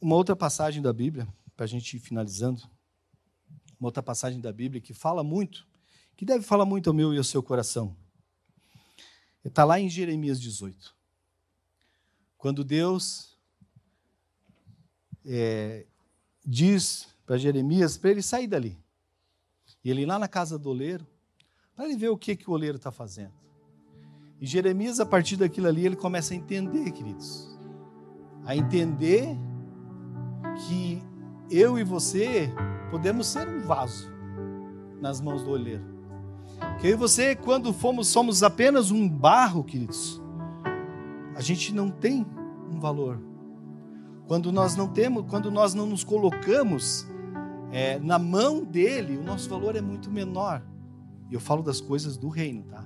uma 0.00 0.16
outra 0.16 0.34
passagem 0.34 0.82
da 0.82 0.92
Bíblia, 0.92 1.26
para 1.56 1.64
a 1.64 1.68
gente 1.68 1.96
ir 1.96 2.00
finalizando, 2.00 2.62
uma 3.78 3.88
outra 3.88 4.02
passagem 4.02 4.40
da 4.40 4.52
Bíblia 4.52 4.80
que 4.80 4.92
fala 4.92 5.22
muito 5.22 5.66
que 6.16 6.24
deve 6.24 6.44
falar 6.44 6.64
muito 6.64 6.88
ao 6.88 6.94
meu 6.94 7.12
e 7.12 7.18
ao 7.18 7.24
seu 7.24 7.42
coração. 7.42 7.94
Está 9.44 9.64
lá 9.64 9.78
em 9.78 9.88
Jeremias 9.88 10.40
18. 10.40 10.96
Quando 12.38 12.64
Deus 12.64 13.36
é, 15.24 15.86
diz 16.44 17.08
para 17.26 17.36
Jeremias 17.36 17.98
para 17.98 18.10
ele 18.10 18.22
sair 18.22 18.46
dali. 18.46 18.78
E 19.86 19.90
ele 19.90 20.04
lá 20.04 20.18
na 20.18 20.26
casa 20.26 20.58
do 20.58 20.68
oleiro, 20.68 21.06
para 21.76 21.84
ele 21.84 21.96
ver 21.96 22.08
o 22.08 22.18
que, 22.18 22.34
que 22.34 22.50
o 22.50 22.52
oleiro 22.52 22.76
está 22.76 22.90
fazendo. 22.90 23.30
E 24.40 24.44
Jeremias, 24.44 24.98
a 24.98 25.06
partir 25.06 25.36
daquilo 25.36 25.68
ali, 25.68 25.86
ele 25.86 25.94
começa 25.94 26.34
a 26.34 26.36
entender, 26.36 26.90
queridos. 26.90 27.56
A 28.44 28.56
entender 28.56 29.28
que 30.66 31.00
eu 31.48 31.78
e 31.78 31.84
você 31.84 32.50
podemos 32.90 33.28
ser 33.28 33.46
um 33.46 33.60
vaso 33.60 34.10
nas 35.00 35.20
mãos 35.20 35.44
do 35.44 35.52
oleiro. 35.52 35.84
Que 36.80 36.88
eu 36.88 36.90
e 36.90 36.96
você, 36.96 37.36
quando 37.36 37.72
fomos, 37.72 38.08
somos 38.08 38.42
apenas 38.42 38.90
um 38.90 39.08
barro, 39.08 39.62
queridos, 39.62 40.20
a 41.36 41.40
gente 41.40 41.72
não 41.72 41.92
tem 41.92 42.26
um 42.68 42.80
valor. 42.80 43.22
Quando 44.26 44.50
nós 44.50 44.74
não 44.74 44.88
temos, 44.88 45.26
quando 45.30 45.48
nós 45.48 45.74
não 45.74 45.86
nos 45.86 46.02
colocamos 46.02 47.06
é, 47.72 47.98
na 47.98 48.18
mão 48.18 48.64
dele, 48.64 49.16
o 49.16 49.22
nosso 49.22 49.48
valor 49.48 49.76
é 49.76 49.80
muito 49.80 50.10
menor. 50.10 50.62
E 51.30 51.34
eu 51.34 51.40
falo 51.40 51.62
das 51.62 51.80
coisas 51.80 52.16
do 52.16 52.28
reino, 52.28 52.62
tá? 52.64 52.84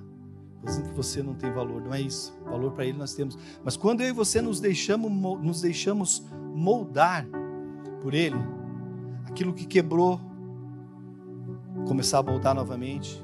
Dizendo 0.63 0.89
que 0.89 0.95
você 0.95 1.23
não 1.23 1.33
tem 1.33 1.51
valor, 1.51 1.81
não 1.81 1.93
é 1.93 2.01
isso. 2.01 2.33
Valor 2.45 2.71
para 2.71 2.85
ele 2.85 2.97
nós 2.97 3.13
temos. 3.13 3.37
Mas 3.63 3.75
quando 3.75 4.01
eu 4.01 4.09
e 4.09 4.11
você 4.11 4.41
nos 4.41 4.59
deixamos, 4.59 5.11
nos 5.41 5.61
deixamos 5.61 6.25
moldar 6.53 7.27
por 8.01 8.13
ele, 8.13 8.37
aquilo 9.25 9.53
que 9.53 9.65
quebrou, 9.65 10.19
começar 11.87 12.19
a 12.19 12.23
moldar 12.23 12.53
novamente, 12.53 13.23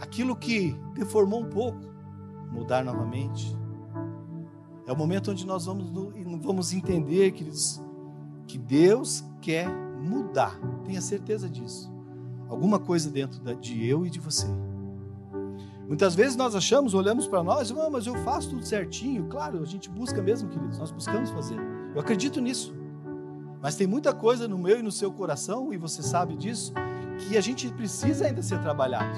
aquilo 0.00 0.34
que 0.34 0.76
deformou 0.94 1.42
um 1.42 1.48
pouco, 1.48 1.78
mudar 2.50 2.84
novamente. 2.84 3.56
É 4.86 4.92
o 4.92 4.96
momento 4.96 5.30
onde 5.30 5.46
nós 5.46 5.66
vamos, 5.66 5.90
vamos 6.42 6.72
entender, 6.72 7.30
queridos, 7.32 7.80
que 8.46 8.58
Deus 8.58 9.24
quer 9.40 9.68
mudar. 10.02 10.58
Tenha 10.84 11.00
certeza 11.00 11.48
disso. 11.48 11.92
Alguma 12.48 12.78
coisa 12.78 13.10
dentro 13.10 13.40
de 13.56 13.86
eu 13.86 14.04
e 14.04 14.10
de 14.10 14.18
você. 14.18 14.46
Muitas 15.88 16.14
vezes 16.14 16.36
nós 16.36 16.54
achamos, 16.54 16.94
olhamos 16.94 17.26
para 17.26 17.42
nós, 17.42 17.70
ah, 17.70 17.90
mas 17.90 18.06
eu 18.06 18.14
faço 18.24 18.50
tudo 18.50 18.64
certinho. 18.64 19.26
Claro, 19.28 19.62
a 19.62 19.66
gente 19.66 19.90
busca 19.90 20.22
mesmo, 20.22 20.48
queridos, 20.48 20.78
nós 20.78 20.90
buscamos 20.90 21.30
fazer. 21.30 21.58
Eu 21.94 22.00
acredito 22.00 22.40
nisso. 22.40 22.74
Mas 23.60 23.76
tem 23.76 23.86
muita 23.86 24.12
coisa 24.12 24.48
no 24.48 24.58
meu 24.58 24.78
e 24.78 24.82
no 24.82 24.90
seu 24.90 25.12
coração, 25.12 25.72
e 25.72 25.76
você 25.76 26.02
sabe 26.02 26.34
disso, 26.34 26.72
que 27.18 27.36
a 27.36 27.40
gente 27.40 27.68
precisa 27.72 28.26
ainda 28.26 28.42
ser 28.42 28.58
trabalhado. 28.60 29.16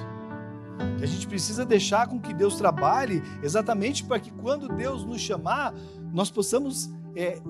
Que 0.98 1.04
a 1.04 1.06
gente 1.06 1.26
precisa 1.26 1.64
deixar 1.64 2.08
com 2.08 2.20
que 2.20 2.34
Deus 2.34 2.56
trabalhe 2.56 3.22
exatamente 3.42 4.04
para 4.04 4.18
que 4.18 4.30
quando 4.30 4.68
Deus 4.68 5.04
nos 5.04 5.20
chamar, 5.20 5.72
nós 6.12 6.30
possamos 6.30 6.90
é, 7.14 7.40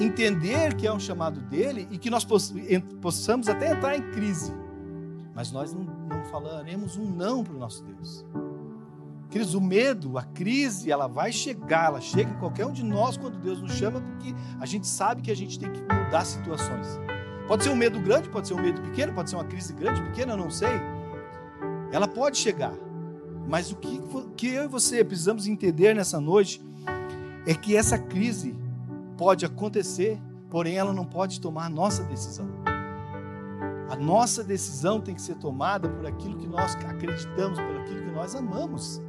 entender 0.00 0.74
que 0.74 0.86
é 0.86 0.92
um 0.92 1.00
chamado 1.00 1.40
dele 1.40 1.88
e 1.90 1.98
que 1.98 2.10
nós 2.10 2.26
possamos 3.00 3.48
até 3.48 3.72
entrar 3.72 3.96
em 3.96 4.02
crise. 4.10 4.52
Mas 5.34 5.50
nós 5.50 5.72
não, 5.72 5.84
não 5.84 6.24
falaremos 6.24 6.96
um 6.96 7.10
não 7.10 7.42
para 7.42 7.54
o 7.54 7.58
nosso 7.58 7.84
Deus. 7.84 8.24
Queridos, 9.30 9.54
o 9.54 9.60
medo, 9.62 10.18
a 10.18 10.22
crise, 10.22 10.90
ela 10.90 11.06
vai 11.06 11.32
chegar, 11.32 11.86
ela 11.86 12.00
chega 12.02 12.30
em 12.30 12.38
qualquer 12.38 12.66
um 12.66 12.72
de 12.72 12.84
nós 12.84 13.16
quando 13.16 13.38
Deus 13.38 13.62
nos 13.62 13.72
chama, 13.72 13.98
porque 13.98 14.34
a 14.60 14.66
gente 14.66 14.86
sabe 14.86 15.22
que 15.22 15.30
a 15.30 15.36
gente 15.36 15.58
tem 15.58 15.72
que 15.72 15.80
mudar 15.80 16.24
situações. 16.26 16.86
Pode 17.48 17.64
ser 17.64 17.70
um 17.70 17.76
medo 17.76 17.98
grande, 17.98 18.28
pode 18.28 18.46
ser 18.46 18.54
um 18.54 18.60
medo 18.60 18.82
pequeno, 18.82 19.14
pode 19.14 19.30
ser 19.30 19.36
uma 19.36 19.44
crise 19.44 19.72
grande, 19.72 20.02
pequena, 20.02 20.34
eu 20.34 20.36
não 20.36 20.50
sei. 20.50 20.68
Ela 21.90 22.06
pode 22.06 22.36
chegar. 22.36 22.74
Mas 23.48 23.72
o 23.72 23.76
que, 23.76 24.00
que 24.36 24.48
eu 24.48 24.64
e 24.64 24.68
você 24.68 25.02
precisamos 25.02 25.46
entender 25.46 25.94
nessa 25.94 26.20
noite 26.20 26.62
é 27.46 27.54
que 27.54 27.74
essa 27.74 27.98
crise 27.98 28.54
pode 29.16 29.44
acontecer, 29.44 30.20
porém 30.50 30.76
ela 30.76 30.92
não 30.92 31.04
pode 31.04 31.40
tomar 31.40 31.68
nossa 31.70 32.02
decisão. 32.04 32.48
A 33.88 33.96
nossa 33.96 34.42
decisão 34.42 35.00
tem 35.00 35.14
que 35.14 35.20
ser 35.20 35.34
tomada 35.36 35.88
por 35.88 36.06
aquilo 36.06 36.38
que 36.38 36.46
nós 36.46 36.74
acreditamos, 36.76 37.60
por 37.60 37.76
aquilo 37.80 38.04
que 38.04 38.10
nós 38.10 38.34
amamos. 38.34 39.02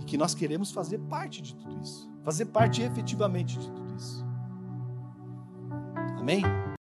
E 0.00 0.04
que 0.04 0.16
nós 0.16 0.34
queremos 0.34 0.70
fazer 0.70 0.98
parte 0.98 1.42
de 1.42 1.56
tudo 1.56 1.80
isso. 1.80 2.08
Fazer 2.22 2.46
parte 2.46 2.82
efetivamente 2.82 3.58
de 3.58 3.70
tudo 3.70 3.94
isso. 3.96 4.24
Amém? 6.18 6.42